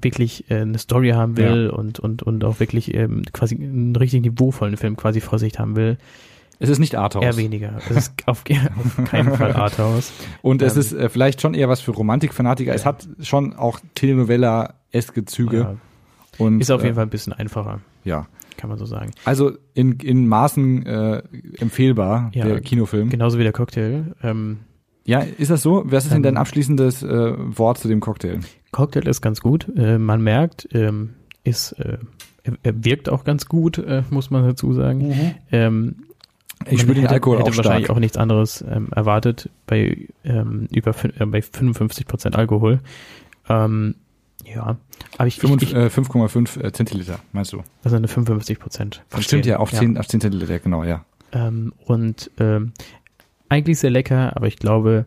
wirklich 0.01 0.49
äh, 0.51 0.61
eine 0.61 0.77
Story 0.77 1.09
haben 1.11 1.37
will 1.37 1.69
und, 1.69 1.99
und, 1.99 2.23
und 2.23 2.43
auch 2.43 2.59
wirklich 2.59 2.93
ähm, 2.93 3.23
quasi 3.33 3.55
einen 3.55 3.95
richtig 3.95 4.21
niveauvollen 4.21 4.77
Film 4.77 4.95
quasi 4.97 5.21
vor 5.21 5.39
sich 5.39 5.57
haben 5.59 5.75
will, 5.75 5.97
Es 6.59 6.69
ist 6.69 6.79
nicht 6.79 6.95
Arthouse. 6.95 7.23
eher 7.23 7.37
weniger. 7.37 7.73
Es 7.89 7.95
ist 7.97 8.13
auf, 8.27 8.43
auf 8.77 9.05
keinen 9.05 9.33
Fall 9.35 9.53
Arthouse. 9.53 10.11
Und 10.41 10.61
es 10.61 10.73
Ähm, 10.75 10.79
ist 10.81 10.93
äh, 10.93 11.09
vielleicht 11.09 11.41
schon 11.41 11.53
eher 11.53 11.69
was 11.69 11.81
für 11.81 11.91
Romantikfanatiker. 11.91 12.73
Es 12.73 12.85
hat 12.85 13.07
schon 13.21 13.53
auch 13.55 13.79
Telenovela-eske 13.95 15.25
Züge. 15.25 15.57
Ja, 15.57 15.75
Und, 16.37 16.59
ist 16.61 16.71
auf 16.71 16.81
jeden 16.81 16.93
äh, 16.93 16.95
Fall 16.95 17.03
ein 17.05 17.09
bisschen 17.09 17.33
einfacher, 17.33 17.81
Ja. 18.03 18.27
kann 18.57 18.69
man 18.69 18.77
so 18.79 18.85
sagen. 18.85 19.11
Also 19.25 19.51
in, 19.73 19.93
in 19.99 20.27
Maßen 20.27 20.85
äh, 20.85 21.23
empfehlbar, 21.59 22.31
Ja, 22.33 22.45
der 22.45 22.61
Kinofilm. 22.61 23.09
Genauso 23.09 23.37
wie 23.39 23.43
der 23.43 23.53
Cocktail. 23.53 24.13
Ähm, 24.23 24.59
Ja, 25.05 25.19
ist 25.19 25.51
das 25.51 25.61
so? 25.61 25.83
Was 25.85 26.05
ist 26.05 26.13
denn 26.13 26.23
dein 26.23 26.33
Ähm, 26.35 26.37
abschließendes 26.41 27.03
äh, 27.03 27.33
Wort 27.57 27.77
zu 27.77 27.87
dem 27.87 27.99
Cocktail? 27.99 28.39
Cocktail 28.75 29.07
ist 29.07 29.21
ganz 29.21 29.39
gut. 29.41 29.71
Äh, 29.77 29.97
man 29.97 30.21
merkt, 30.21 30.67
ähm, 30.73 31.13
ist, 31.45 31.71
äh, 31.73 31.97
er, 32.61 32.85
wirkt 32.85 33.07
auch 33.09 33.23
ganz 33.23 33.45
gut, 33.47 33.77
äh, 33.77 34.03
muss 34.09 34.29
man 34.29 34.43
dazu 34.43 34.73
sagen. 34.73 35.35
Ähm, 35.51 35.95
Ich 36.67 36.81
spüre 36.81 36.95
den 36.95 37.07
Alkohol 37.07 37.37
hätte 37.39 37.51
auch 37.51 37.57
wahrscheinlich 37.57 37.85
stark. 37.85 37.95
auch 37.95 37.99
nichts 38.01 38.17
anderes 38.17 38.63
ähm, 38.69 38.89
erwartet 38.91 39.49
bei 39.65 40.07
ähm, 40.25 40.67
über 40.71 40.93
äh, 41.19 41.25
bei 41.25 41.41
55 41.41 42.05
Prozent 42.05 42.35
Alkohol. 42.35 42.81
Ähm, 43.47 43.95
ja, 44.45 44.77
aber 45.17 45.27
ich, 45.27 45.41
ich, 45.41 45.49
Fünf- 45.49 45.61
ich 45.63 45.73
äh, 45.73 45.87
5,5 45.87 46.61
äh, 46.63 46.71
Zentiliter, 46.73 47.19
meinst 47.31 47.53
du? 47.53 47.63
also 47.83 47.95
eine 47.95 48.07
55 48.09 48.59
Prozent. 48.59 49.03
Stimmt 49.19 49.45
ja, 49.45 49.57
auf 49.57 49.71
10, 49.71 49.97
auf 49.97 50.07
10 50.07 50.19
Zentiliter, 50.21 50.59
genau, 50.59 50.83
ja. 50.83 51.05
Ähm, 51.31 51.73
und 51.85 52.29
eigentlich 53.49 53.79
sehr 53.79 53.89
lecker, 53.91 54.35
aber 54.35 54.47
ich 54.47 54.57
glaube, 54.57 55.05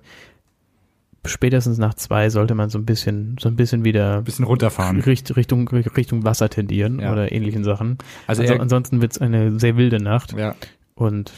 spätestens 1.28 1.78
nach 1.78 1.94
zwei 1.94 2.30
sollte 2.30 2.54
man 2.54 2.70
so 2.70 2.78
ein 2.78 2.84
bisschen, 2.84 3.36
so 3.40 3.48
ein 3.48 3.56
bisschen 3.56 3.84
wieder 3.84 4.18
Ein 4.18 4.24
bisschen 4.24 4.44
runterfahren. 4.44 5.00
Richt, 5.00 5.34
Richtung, 5.36 5.68
Richtung 5.68 6.24
Wasser 6.24 6.48
tendieren 6.48 6.98
Ja. 7.00 7.12
oder 7.12 7.30
ähnlichen 7.32 7.64
Sachen. 7.64 7.98
Also 8.26 8.42
Also 8.42 8.54
ansonsten 8.54 9.00
wird's 9.00 9.18
eine 9.18 9.58
sehr 9.60 9.76
wilde 9.76 10.02
Nacht 10.02 10.34
ja, 10.36 10.54
und 10.94 11.32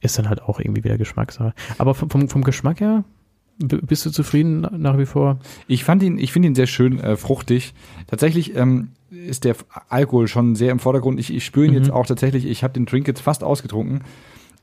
ist 0.00 0.18
dann 0.18 0.28
halt 0.28 0.42
auch 0.42 0.60
irgendwie 0.60 0.84
wieder 0.84 0.98
Geschmackssache. 0.98 1.54
Aber 1.78 1.94
vom, 1.94 2.10
vom, 2.10 2.28
vom 2.28 2.44
Geschmack 2.44 2.80
her, 2.80 3.04
bist 3.58 4.04
du 4.04 4.10
zufrieden 4.10 4.66
nach 4.76 4.98
wie 4.98 5.06
vor? 5.06 5.38
Ich 5.68 5.84
fand 5.84 6.02
ihn, 6.02 6.18
ich 6.18 6.32
finde 6.32 6.48
ihn 6.48 6.54
sehr 6.54 6.66
schön 6.66 6.98
äh, 7.00 7.16
fruchtig. 7.16 7.72
Tatsächlich 8.08 8.56
ähm, 8.56 8.88
ist 9.10 9.44
der 9.44 9.54
Alkohol 9.88 10.26
schon 10.28 10.56
sehr 10.56 10.72
im 10.72 10.80
Vordergrund. 10.80 11.20
Ich, 11.20 11.32
ich 11.32 11.44
spüre 11.44 11.66
ihn 11.66 11.70
Mhm. 11.72 11.78
jetzt 11.78 11.90
auch 11.90 12.04
tatsächlich. 12.04 12.46
Ich 12.46 12.62
habe 12.64 12.74
den 12.74 12.84
Drink 12.84 13.06
jetzt 13.06 13.20
fast 13.20 13.44
ausgetrunken. 13.44 14.00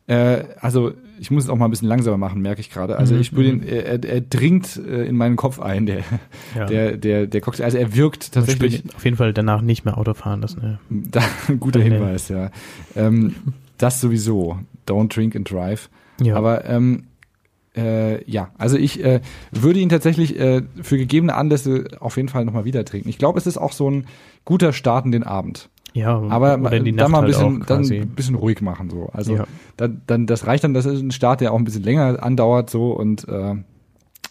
Äh, 0.07 0.43
also 0.59 0.93
ich 1.19 1.29
muss 1.29 1.43
es 1.43 1.49
auch 1.49 1.55
mal 1.57 1.65
ein 1.65 1.71
bisschen 1.71 1.87
langsamer 1.87 2.17
machen, 2.17 2.41
merke 2.41 2.61
ich 2.61 2.71
gerade. 2.71 2.97
Also 2.97 3.13
Mhm, 3.13 3.21
ich 3.21 3.27
spüre 3.27 3.43
den, 3.43 3.63
er, 3.63 3.85
er, 3.85 4.03
er 4.03 4.21
dringt 4.21 4.75
äh, 4.77 5.05
in 5.05 5.15
meinen 5.15 5.35
Kopf 5.35 5.59
ein, 5.59 5.85
der, 5.85 5.99
Ja. 6.55 6.65
der, 6.65 6.97
der, 6.97 7.27
der 7.27 7.41
Cocktail. 7.41 7.63
Also 7.65 7.77
er 7.77 7.95
wirkt 7.95 8.31
tatsächlich. 8.33 8.83
auf 8.95 9.05
jeden 9.05 9.17
Fall 9.17 9.31
danach 9.33 9.61
nicht 9.61 9.85
mehr 9.85 9.97
Auto 9.97 10.13
fahren. 10.15 10.41
Das 10.41 10.57
eine, 10.57 10.79
Da, 10.89 11.21
guter 11.59 11.79
Nee. 11.79 11.89
Hinweis, 11.91 12.29
ja. 12.29 12.49
Ähm, 12.95 13.35
das 13.77 14.01
sowieso. 14.01 14.57
Don't 14.87 15.13
drink 15.15 15.35
and 15.35 15.49
drive. 15.49 15.89
ja. 16.21 16.35
Aber 16.35 16.65
ähm, 16.65 17.03
äh, 17.77 18.23
ja, 18.29 18.49
also 18.57 18.75
ich 18.77 19.01
äh, 19.03 19.21
würde 19.51 19.79
ihn 19.79 19.87
tatsächlich 19.89 20.37
äh, 20.39 20.63
für 20.81 20.97
gegebene 20.97 21.35
Anlässe 21.35 21.85
auf 21.99 22.17
jeden 22.17 22.27
Fall 22.27 22.43
nochmal 22.43 22.65
wieder 22.65 22.83
trinken. 22.83 23.07
Ich 23.07 23.17
glaube, 23.17 23.37
es 23.39 23.47
ist 23.47 23.57
auch 23.57 23.71
so 23.71 23.89
ein 23.89 24.07
guter 24.43 24.73
Start 24.73 25.05
in 25.05 25.11
den 25.11 25.23
Abend. 25.23 25.69
Ja, 25.93 26.19
Aber 26.29 26.57
Nacht 26.95 27.09
mal 27.09 27.17
ein 27.19 27.23
halt 27.23 27.27
bisschen, 27.27 27.61
auch 27.63 27.65
dann 27.65 27.83
ein 27.83 28.09
bisschen 28.09 28.35
ruhig 28.35 28.61
machen 28.61 28.89
so. 28.89 29.09
Also 29.13 29.35
Ja. 29.35 29.45
dann, 29.77 30.01
dann 30.07 30.25
das 30.25 30.47
reicht 30.47 30.63
dann, 30.63 30.73
das 30.73 30.85
ist 30.85 31.01
ein 31.01 31.11
Start, 31.11 31.41
der 31.41 31.53
auch 31.53 31.57
ein 31.57 31.63
bisschen 31.65 31.83
länger 31.83 32.23
andauert 32.23 32.69
so 32.69 32.91
und 32.91 33.27
äh, 33.27 33.55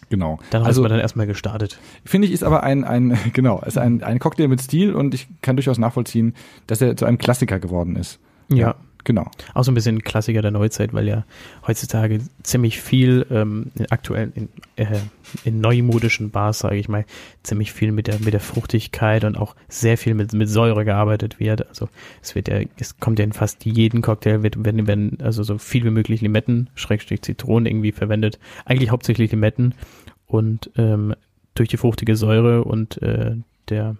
genau. 0.09 0.39
Dann 0.49 0.63
also 0.63 0.81
man 0.81 0.91
dann 0.91 0.99
erstmal 0.99 1.27
gestartet. 1.27 1.79
finde 2.03 2.27
ich 2.27 2.33
ist 2.33 2.43
aber 2.43 2.63
ein 2.63 2.83
ein 2.83 3.17
genau, 3.33 3.61
ist 3.61 3.77
ein 3.77 4.03
ein 4.03 4.19
Cocktail 4.19 4.47
mit 4.47 4.61
Stil 4.61 4.95
und 4.95 5.13
ich 5.13 5.27
kann 5.41 5.55
durchaus 5.55 5.77
nachvollziehen, 5.77 6.33
dass 6.67 6.81
er 6.81 6.95
zu 6.97 7.05
einem 7.05 7.17
Klassiker 7.17 7.59
geworden 7.59 7.95
ist. 7.95 8.19
Ja. 8.49 8.75
Genau. 9.03 9.29
Auch 9.53 9.63
so 9.63 9.71
ein 9.71 9.75
bisschen 9.75 10.03
Klassiker 10.03 10.41
der 10.41 10.51
Neuzeit, 10.51 10.93
weil 10.93 11.07
ja 11.07 11.25
heutzutage 11.65 12.19
ziemlich 12.43 12.79
viel 12.79 13.25
ähm, 13.31 13.71
in 13.75 13.91
aktuellen, 13.91 14.31
in, 14.35 14.49
äh, 14.75 14.99
in 15.43 15.59
neumodischen 15.59 16.29
Bars, 16.29 16.59
sage 16.59 16.75
ich 16.75 16.87
mal, 16.87 17.05
ziemlich 17.43 17.71
viel 17.71 17.91
mit 17.91 18.07
der 18.07 18.19
mit 18.19 18.33
der 18.33 18.39
Fruchtigkeit 18.39 19.23
und 19.23 19.37
auch 19.37 19.55
sehr 19.69 19.97
viel 19.97 20.13
mit 20.13 20.33
mit 20.33 20.49
Säure 20.49 20.85
gearbeitet 20.85 21.39
wird. 21.39 21.67
Also 21.67 21.89
es 22.21 22.35
wird 22.35 22.47
ja, 22.47 22.59
es 22.77 22.99
kommt 22.99 23.19
ja 23.19 23.25
in 23.25 23.33
fast 23.33 23.65
jeden 23.65 24.01
Cocktail 24.01 24.43
wird 24.43 24.63
wenn 24.63 24.87
wenn 24.87 25.17
also 25.21 25.43
so 25.43 25.57
viel 25.57 25.83
wie 25.83 25.91
möglich 25.91 26.21
Limetten, 26.21 26.69
Schrägstrich 26.75 27.21
Zitronen 27.23 27.65
irgendwie 27.65 27.91
verwendet. 27.91 28.39
Eigentlich 28.65 28.91
hauptsächlich 28.91 29.31
Limetten 29.31 29.73
und 30.27 30.69
ähm, 30.77 31.15
durch 31.55 31.69
die 31.69 31.77
fruchtige 31.77 32.15
Säure 32.15 32.63
und 32.63 33.01
äh, 33.01 33.35
der 33.69 33.95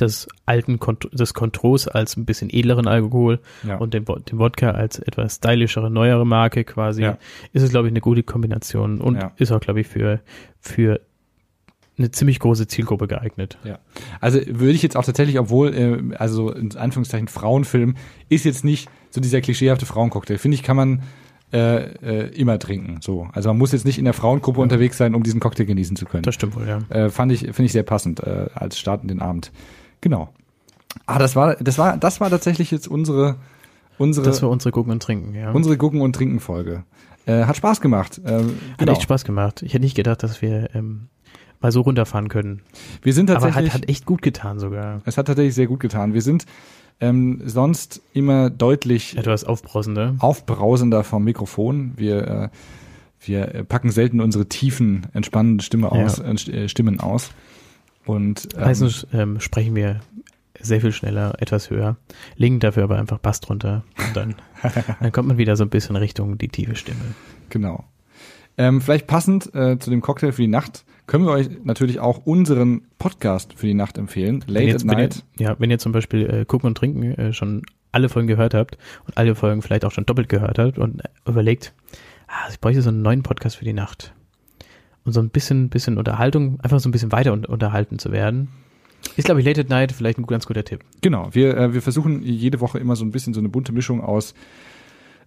des 0.00 0.28
alten 0.44 0.78
Kont 0.78 1.08
des 1.12 1.32
Contros 1.34 1.88
als 1.88 2.16
ein 2.16 2.24
bisschen 2.26 2.50
edleren 2.50 2.86
Alkohol 2.86 3.40
Ja. 3.66 3.76
und 3.76 3.94
den 3.94 4.06
Wodka 4.08 4.70
als 4.72 4.98
etwas 4.98 5.36
stylischere, 5.36 5.90
neuere 5.90 6.26
Marke 6.26 6.64
quasi, 6.64 7.02
Ja. 7.02 7.18
ist 7.52 7.62
es, 7.62 7.70
glaube 7.70 7.88
ich, 7.88 7.92
eine 7.92 8.00
gute 8.00 8.22
Kombination 8.22 9.00
und 9.00 9.16
Ja. 9.16 9.32
ist 9.36 9.52
auch, 9.52 9.60
glaube 9.60 9.80
ich, 9.80 9.86
für, 9.86 10.20
für 10.60 11.00
eine 11.98 12.10
ziemlich 12.10 12.40
große 12.40 12.66
Zielgruppe 12.66 13.06
geeignet. 13.08 13.56
Ja. 13.64 13.78
Also 14.20 14.38
würde 14.46 14.72
ich 14.72 14.82
jetzt 14.82 14.96
auch 14.98 15.04
tatsächlich, 15.04 15.38
obwohl, 15.38 15.72
äh, 15.74 16.16
also 16.16 16.50
in 16.52 16.76
Anführungszeichen 16.76 17.28
Frauenfilm, 17.28 17.94
ist 18.28 18.44
jetzt 18.44 18.64
nicht 18.64 18.90
so 19.08 19.20
dieser 19.22 19.40
klischeehafte 19.40 19.86
Frauencocktail. 19.86 20.36
Finde 20.36 20.56
ich, 20.56 20.62
kann 20.62 20.76
man 20.76 21.02
äh, 21.56 21.84
äh, 22.02 22.28
immer 22.38 22.58
trinken. 22.58 22.98
So. 23.00 23.28
Also 23.32 23.48
man 23.48 23.56
muss 23.56 23.72
jetzt 23.72 23.86
nicht 23.86 23.98
in 23.98 24.04
der 24.04 24.12
Frauengruppe 24.12 24.60
unterwegs 24.60 24.98
sein, 24.98 25.14
um 25.14 25.22
diesen 25.22 25.40
Cocktail 25.40 25.64
genießen 25.64 25.96
zu 25.96 26.04
können. 26.04 26.22
Das 26.22 26.34
stimmt 26.34 26.54
wohl, 26.54 26.68
ja. 26.68 26.80
Äh, 26.90 27.08
fand 27.08 27.32
ich, 27.32 27.40
finde 27.40 27.64
ich 27.64 27.72
sehr 27.72 27.82
passend 27.82 28.20
äh, 28.20 28.48
als 28.54 28.78
Start 28.78 29.00
in 29.02 29.08
den 29.08 29.22
Abend. 29.22 29.52
Genau. 30.02 30.28
Ah, 31.06 31.18
das 31.18 31.34
war, 31.34 31.56
das 31.56 31.78
war, 31.78 31.96
das 31.96 32.20
war 32.20 32.28
tatsächlich 32.28 32.70
jetzt 32.70 32.88
unsere, 32.88 33.36
unsere, 33.96 34.26
Das 34.26 34.42
war 34.42 34.50
unsere 34.50 34.70
Gucken 34.70 34.92
und 34.92 35.02
Trinken, 35.02 35.34
ja. 35.34 35.50
unsere 35.52 35.78
Gucken 35.78 36.02
und 36.02 36.14
Trinken 36.14 36.40
Folge. 36.40 36.84
Äh, 37.24 37.44
hat 37.44 37.56
Spaß 37.56 37.80
gemacht. 37.80 38.20
Äh, 38.24 38.32
Hat 38.32 38.44
genau. 38.78 38.92
echt 38.92 39.02
Spaß 39.02 39.24
gemacht. 39.24 39.62
Ich 39.62 39.72
hätte 39.72 39.82
nicht 39.82 39.96
gedacht, 39.96 40.22
dass 40.22 40.42
wir 40.42 40.74
ähm, 40.74 41.08
mal 41.60 41.72
so 41.72 41.80
runterfahren 41.82 42.28
können. 42.28 42.62
Wir 43.02 43.12
sind 43.12 43.30
Aber 43.30 43.40
tatsächlich. 43.40 43.72
hat, 43.74 43.82
hat 43.82 43.88
echt 43.88 44.06
gut 44.06 44.22
getan 44.22 44.58
sogar. 44.58 45.00
Es 45.04 45.16
hat 45.18 45.26
tatsächlich 45.26 45.54
sehr 45.54 45.66
gut 45.66 45.80
getan. 45.80 46.14
Wir 46.14 46.22
sind 46.22 46.46
ähm, 47.00 47.42
sonst 47.44 48.00
immer 48.14 48.48
deutlich 48.50 49.16
Etwas 49.18 49.44
aufbrausender. 49.44 50.14
aufbrausender 50.18 51.04
vom 51.04 51.24
Mikrofon. 51.24 51.92
Wir, 51.96 52.26
äh, 52.26 52.48
wir 53.20 53.64
packen 53.68 53.90
selten 53.90 54.20
unsere 54.20 54.46
tiefen, 54.46 55.06
entspannenden 55.12 55.60
Stimme 55.60 55.90
aus, 55.92 56.18
Ja. 56.18 56.24
äh, 56.24 56.30
St- 56.32 56.68
Stimmen 56.68 57.00
aus. 57.00 57.30
Und 58.04 58.48
ähm, 58.56 58.60
Meistens 58.62 59.06
ähm, 59.12 59.40
sprechen 59.40 59.74
wir 59.74 60.00
sehr 60.58 60.80
viel 60.80 60.92
schneller, 60.92 61.34
etwas 61.38 61.68
höher, 61.70 61.96
legen 62.36 62.60
dafür 62.60 62.84
aber 62.84 62.98
einfach 62.98 63.18
Bass 63.18 63.40
drunter 63.40 63.84
und 63.98 64.16
dann, 64.16 64.34
dann 65.00 65.12
kommt 65.12 65.28
man 65.28 65.36
wieder 65.38 65.54
so 65.56 65.64
ein 65.64 65.68
bisschen 65.70 65.96
Richtung 65.96 66.38
die 66.38 66.48
tiefe 66.48 66.76
Stimme. 66.76 67.00
genau. 67.50 67.84
Ähm, 68.58 68.80
vielleicht 68.80 69.06
passend 69.06 69.54
äh, 69.54 69.78
zu 69.78 69.90
dem 69.90 70.00
Cocktail 70.00 70.32
für 70.32 70.42
die 70.42 70.48
Nacht 70.48 70.84
können 71.06 71.24
wir 71.24 71.32
euch 71.32 71.48
natürlich 71.62 72.00
auch 72.00 72.26
unseren 72.26 72.82
Podcast 72.98 73.54
für 73.54 73.66
die 73.66 73.74
Nacht 73.74 73.96
empfehlen. 73.98 74.44
Late 74.46 74.66
jetzt, 74.66 74.88
at 74.88 74.96
Night. 74.96 75.24
ihr, 75.38 75.46
ja, 75.46 75.56
wenn 75.58 75.70
ihr 75.70 75.78
zum 75.78 75.92
Beispiel 75.92 76.28
äh, 76.28 76.44
Gucken 76.44 76.66
und 76.68 76.76
Trinken 76.76 77.02
äh, 77.02 77.32
schon 77.32 77.62
alle 77.92 78.08
Folgen 78.08 78.28
gehört 78.28 78.54
habt 78.54 78.76
und 79.06 79.16
alle 79.16 79.34
Folgen 79.34 79.62
vielleicht 79.62 79.84
auch 79.84 79.92
schon 79.92 80.06
doppelt 80.06 80.28
gehört 80.28 80.58
habt 80.58 80.78
und 80.78 81.04
äh, 81.04 81.08
überlegt, 81.26 81.74
ah, 82.26 82.48
ich 82.50 82.60
bräuchte 82.60 82.82
so 82.82 82.88
einen 82.88 83.02
neuen 83.02 83.22
Podcast 83.22 83.56
für 83.56 83.64
die 83.64 83.72
Nacht. 83.72 84.14
Und 85.04 85.12
so 85.12 85.20
ein 85.20 85.30
bisschen, 85.30 85.68
bisschen 85.68 85.98
Unterhaltung, 85.98 86.58
einfach 86.60 86.80
so 86.80 86.88
ein 86.88 86.92
bisschen 86.92 87.12
weiter 87.12 87.32
un 87.32 87.44
unterhalten 87.44 87.98
zu 88.00 88.10
werden. 88.10 88.48
Ist, 89.16 89.26
glaube 89.26 89.40
ich, 89.40 89.46
Late 89.46 89.60
at 89.60 89.68
Night 89.68 89.92
vielleicht 89.92 90.18
ein 90.18 90.26
ganz 90.26 90.46
guter 90.46 90.64
Tipp. 90.64 90.80
Genau, 91.00 91.28
wir, 91.32 91.56
äh, 91.56 91.74
wir 91.74 91.82
versuchen 91.82 92.22
jede 92.22 92.60
Woche 92.60 92.80
immer 92.80 92.96
so 92.96 93.04
ein 93.04 93.12
bisschen 93.12 93.32
so 93.32 93.40
eine 93.40 93.48
bunte 93.48 93.72
Mischung 93.72 94.00
aus 94.00 94.34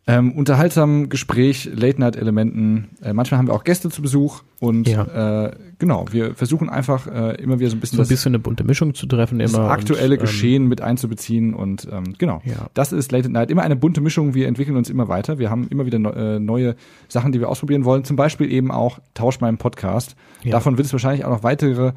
ähm, 0.08 0.32
unterhaltsamem 0.32 1.10
Gespräch, 1.10 1.70
Late-Night-Elementen. 1.72 2.90
Äh, 3.04 3.14
manchmal 3.14 3.38
haben 3.38 3.48
wir 3.48 3.54
auch 3.54 3.64
Gäste 3.64 3.90
zu 3.90 4.02
Besuch 4.02 4.42
und 4.60 4.88
Ja. 4.88 5.46
äh, 5.46 5.52
genau, 5.78 6.06
wir 6.12 6.34
versuchen 6.34 6.68
einfach 6.70 7.06
äh, 7.08 7.36
immer 7.42 7.60
wieder 7.60 7.70
so 7.70 7.76
ein 7.78 7.80
bisschen 7.80 7.98
So 7.98 8.02
ein 8.02 8.04
das, 8.04 8.10
bisschen 8.10 8.32
eine 8.32 8.40
bunte 8.40 8.64
Mischung 8.64 8.94
zu 8.96 9.06
treffen 9.06 9.38
das 9.40 9.54
immer. 9.54 9.70
aktuelle 9.70 10.16
und, 10.16 10.20
ähm, 10.22 10.26
Geschehen 10.26 10.68
mit 10.68 10.82
einzubeziehen 10.82 11.54
und 11.54 11.88
ähm, 11.92 12.16
genau. 12.18 12.42
Ja. 12.46 12.68
Das 12.74 12.92
ist 12.92 13.12
Late 13.12 13.26
at 13.28 13.32
Night. 13.32 13.52
Immer 13.52 13.62
eine 13.62 13.76
bunte 13.76 14.02
Mischung. 14.02 14.34
Wir 14.34 14.48
entwickeln 14.48 14.78
uns 14.78 14.90
immer 14.90 15.08
weiter. 15.10 15.38
Wir 15.38 15.50
haben 15.52 15.68
immer 15.70 15.86
wieder 15.86 15.98
äh, 16.16 16.40
neue 16.40 16.76
Sachen, 17.08 17.32
die 17.32 17.40
wir 17.40 17.50
ausprobieren 17.50 17.86
wollen. 17.86 18.04
Zum 18.04 18.16
Beispiel 18.16 18.52
eben 18.52 18.72
auch 18.72 19.00
Tausch 19.14 19.40
meinem 19.42 19.58
Podcast. 19.58 20.16
Ja. 20.44 20.52
Davon 20.52 20.78
wird 20.78 20.88
es 20.88 20.94
wahrscheinlich 20.94 21.24
auch 21.26 21.30
noch 21.30 21.44
weitere 21.44 21.92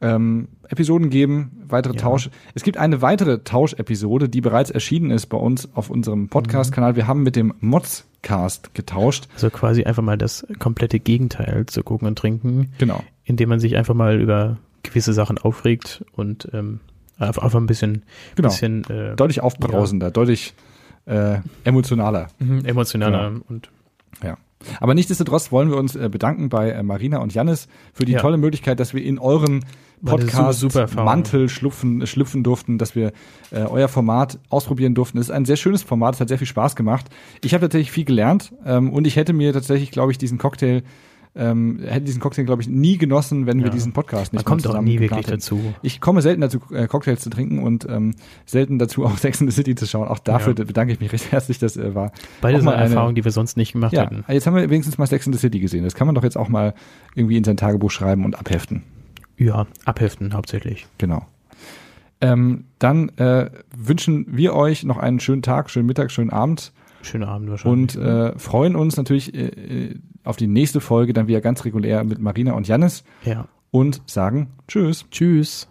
ähm, 0.00 0.48
Episoden 0.68 1.08
geben, 1.10 1.62
weitere 1.68 1.94
Ja. 1.94 2.00
Tausch. 2.00 2.30
Es 2.54 2.62
gibt 2.62 2.76
eine 2.78 3.00
weitere 3.02 3.38
Tauschepisode, 3.44 4.28
die 4.28 4.40
bereits 4.40 4.70
erschienen 4.70 5.10
ist 5.10 5.26
bei 5.26 5.36
uns 5.38 5.68
auf 5.74 5.90
unserem 5.90 6.28
Podcast-Kanal. 6.28 6.96
Wir 6.96 7.06
haben 7.06 7.22
mit 7.22 7.36
dem 7.36 7.54
Modscast 7.60 8.74
getauscht. 8.74 9.28
Also 9.34 9.50
quasi 9.50 9.84
einfach 9.84 10.02
mal 10.02 10.18
das 10.18 10.46
komplette 10.58 10.98
Gegenteil 11.00 11.66
zu 11.66 11.82
gucken 11.82 12.08
und 12.08 12.18
trinken, 12.18 12.72
Genau. 12.78 13.02
indem 13.24 13.48
man 13.48 13.60
sich 13.60 13.76
einfach 13.76 13.94
mal 13.94 14.20
über 14.20 14.58
gewisse 14.82 15.12
Sachen 15.12 15.38
aufregt 15.38 16.04
und 16.12 16.48
ähm, 16.52 16.80
einfach, 17.18 17.54
ein 17.54 17.66
bisschen, 17.66 18.02
Genau. 18.34 18.48
bisschen 18.48 18.84
äh, 18.90 19.14
Deutlich 19.16 19.40
aufbrausender, 19.40 20.10
deutlich 20.10 20.54
äh, 21.06 21.36
emotionaler. 21.64 22.28
mhm, 22.38 22.64
emotionaler 22.64 23.30
Genau. 23.30 23.44
und 23.48 23.70
Ja. 24.22 24.36
Aber 24.80 24.94
nichtsdestotrotz 24.94 25.52
wollen 25.52 25.70
wir 25.70 25.76
uns 25.76 25.96
äh, 25.96 26.08
bedanken 26.08 26.48
bei 26.48 26.70
äh, 26.70 26.82
Marina 26.82 27.18
und 27.18 27.34
Jannis 27.34 27.68
für 27.92 28.04
die 28.04 28.12
Ja. 28.12 28.20
tolle 28.20 28.36
Möglichkeit, 28.36 28.80
dass 28.80 28.94
wir 28.94 29.02
in 29.02 29.18
euren 29.18 29.64
War 30.00 30.14
eine 30.14 30.24
Podcast 30.24 30.60
super 30.60 30.80
Erfahrung. 30.82 31.04
Mantel 31.06 31.48
schlüpfen, 31.48 32.06
schlüpfen 32.06 32.42
durften, 32.42 32.78
dass 32.78 32.94
wir 32.94 33.12
äh, 33.50 33.60
euer 33.62 33.88
Format 33.88 34.38
ausprobieren 34.50 34.94
durften. 34.94 35.18
Es 35.18 35.26
ist 35.26 35.30
ein 35.30 35.44
sehr 35.44 35.56
schönes 35.56 35.82
Format, 35.82 36.14
es 36.14 36.20
hat 36.20 36.28
sehr 36.28 36.38
viel 36.38 36.46
Spaß 36.46 36.76
gemacht. 36.76 37.06
Ich 37.42 37.54
habe 37.54 37.62
tatsächlich 37.62 37.90
viel 37.92 38.04
gelernt 38.04 38.52
ähm, 38.66 38.92
und 38.92 39.06
ich 39.06 39.16
hätte 39.16 39.32
mir 39.32 39.52
tatsächlich, 39.52 39.90
glaube 39.90 40.12
ich, 40.12 40.18
diesen 40.18 40.38
Cocktail 40.38 40.82
ähm, 41.36 41.80
hätte 41.84 42.02
diesen 42.02 42.20
Cocktail, 42.20 42.44
glaube 42.44 42.62
ich, 42.62 42.68
nie 42.68 42.96
genossen, 42.96 43.46
wenn 43.46 43.58
wir 43.58 43.66
Ja. 43.66 43.72
diesen 43.72 43.92
Podcast 43.92 44.32
nicht 44.32 44.44
man 44.48 44.58
kommt 44.58 44.66
auch 44.68 44.80
nie 44.80 45.00
wirklich 45.00 45.18
hätten. 45.26 45.30
dazu. 45.32 45.74
Ich 45.82 46.00
komme 46.00 46.22
selten 46.22 46.40
dazu, 46.40 46.60
äh, 46.72 46.86
Cocktails 46.86 47.22
zu 47.22 47.30
trinken 47.30 47.58
und 47.58 47.86
ähm, 47.90 48.14
selten 48.46 48.78
dazu, 48.78 49.04
auch 49.04 49.18
Sex 49.18 49.40
in 49.40 49.48
the 49.50 49.52
City 49.54 49.74
zu 49.74 49.86
schauen. 49.86 50.06
Auch 50.06 50.20
dafür 50.20 50.54
Ja. 50.56 50.64
bedanke 50.64 50.92
ich 50.92 51.00
mich 51.00 51.12
recht 51.12 51.32
herzlich, 51.32 51.58
das 51.58 51.76
äh, 51.76 51.94
war 51.94 52.12
Beide 52.40 52.62
mal 52.62 52.74
eine- 52.76 52.84
Erfahrungen, 52.84 53.14
die 53.16 53.24
wir 53.24 53.32
sonst 53.32 53.56
nicht 53.56 53.72
gemacht 53.72 53.92
ja, 53.92 54.02
hätten. 54.02 54.24
jetzt 54.28 54.46
haben 54.46 54.54
wir 54.54 54.70
wenigstens 54.70 54.96
mal 54.98 55.06
Sex 55.06 55.26
in 55.26 55.32
the 55.32 55.38
City 55.38 55.58
gesehen. 55.58 55.82
Das 55.84 55.94
kann 55.94 56.06
man 56.06 56.14
doch 56.14 56.22
jetzt 56.22 56.36
auch 56.38 56.48
mal 56.48 56.74
irgendwie 57.16 57.36
in 57.36 57.44
sein 57.44 57.56
Tagebuch 57.56 57.90
schreiben 57.90 58.24
und 58.24 58.38
abheften. 58.38 58.82
Ja, 59.36 59.66
abheften 59.84 60.34
hauptsächlich. 60.34 60.86
Genau. 60.98 61.26
Ähm, 62.20 62.64
dann 62.78 63.08
äh, 63.18 63.50
wünschen 63.76 64.26
wir 64.30 64.54
euch 64.54 64.84
noch 64.84 64.96
einen 64.98 65.20
schönen 65.20 65.42
Tag, 65.42 65.68
schönen 65.68 65.86
Mittag, 65.86 66.10
schönen 66.10 66.30
Abend 66.30 66.72
Schönen 67.04 67.24
Abend 67.24 67.50
wahrscheinlich. 67.50 67.96
Und 67.96 68.02
äh, 68.02 68.38
freuen 68.38 68.76
uns 68.76 68.96
natürlich 68.96 69.34
äh, 69.34 69.46
äh, 69.46 69.94
auf 70.24 70.36
die 70.36 70.46
nächste 70.46 70.80
Folge 70.80 71.12
dann 71.12 71.26
wieder 71.28 71.40
ganz 71.40 71.64
regulär 71.64 72.02
mit 72.04 72.18
Marina 72.18 72.52
und 72.52 72.66
Jannis 72.66 73.04
ja. 73.24 73.46
und 73.70 74.02
sagen 74.06 74.48
Tschüss. 74.66 75.06
Tschüss. 75.10 75.68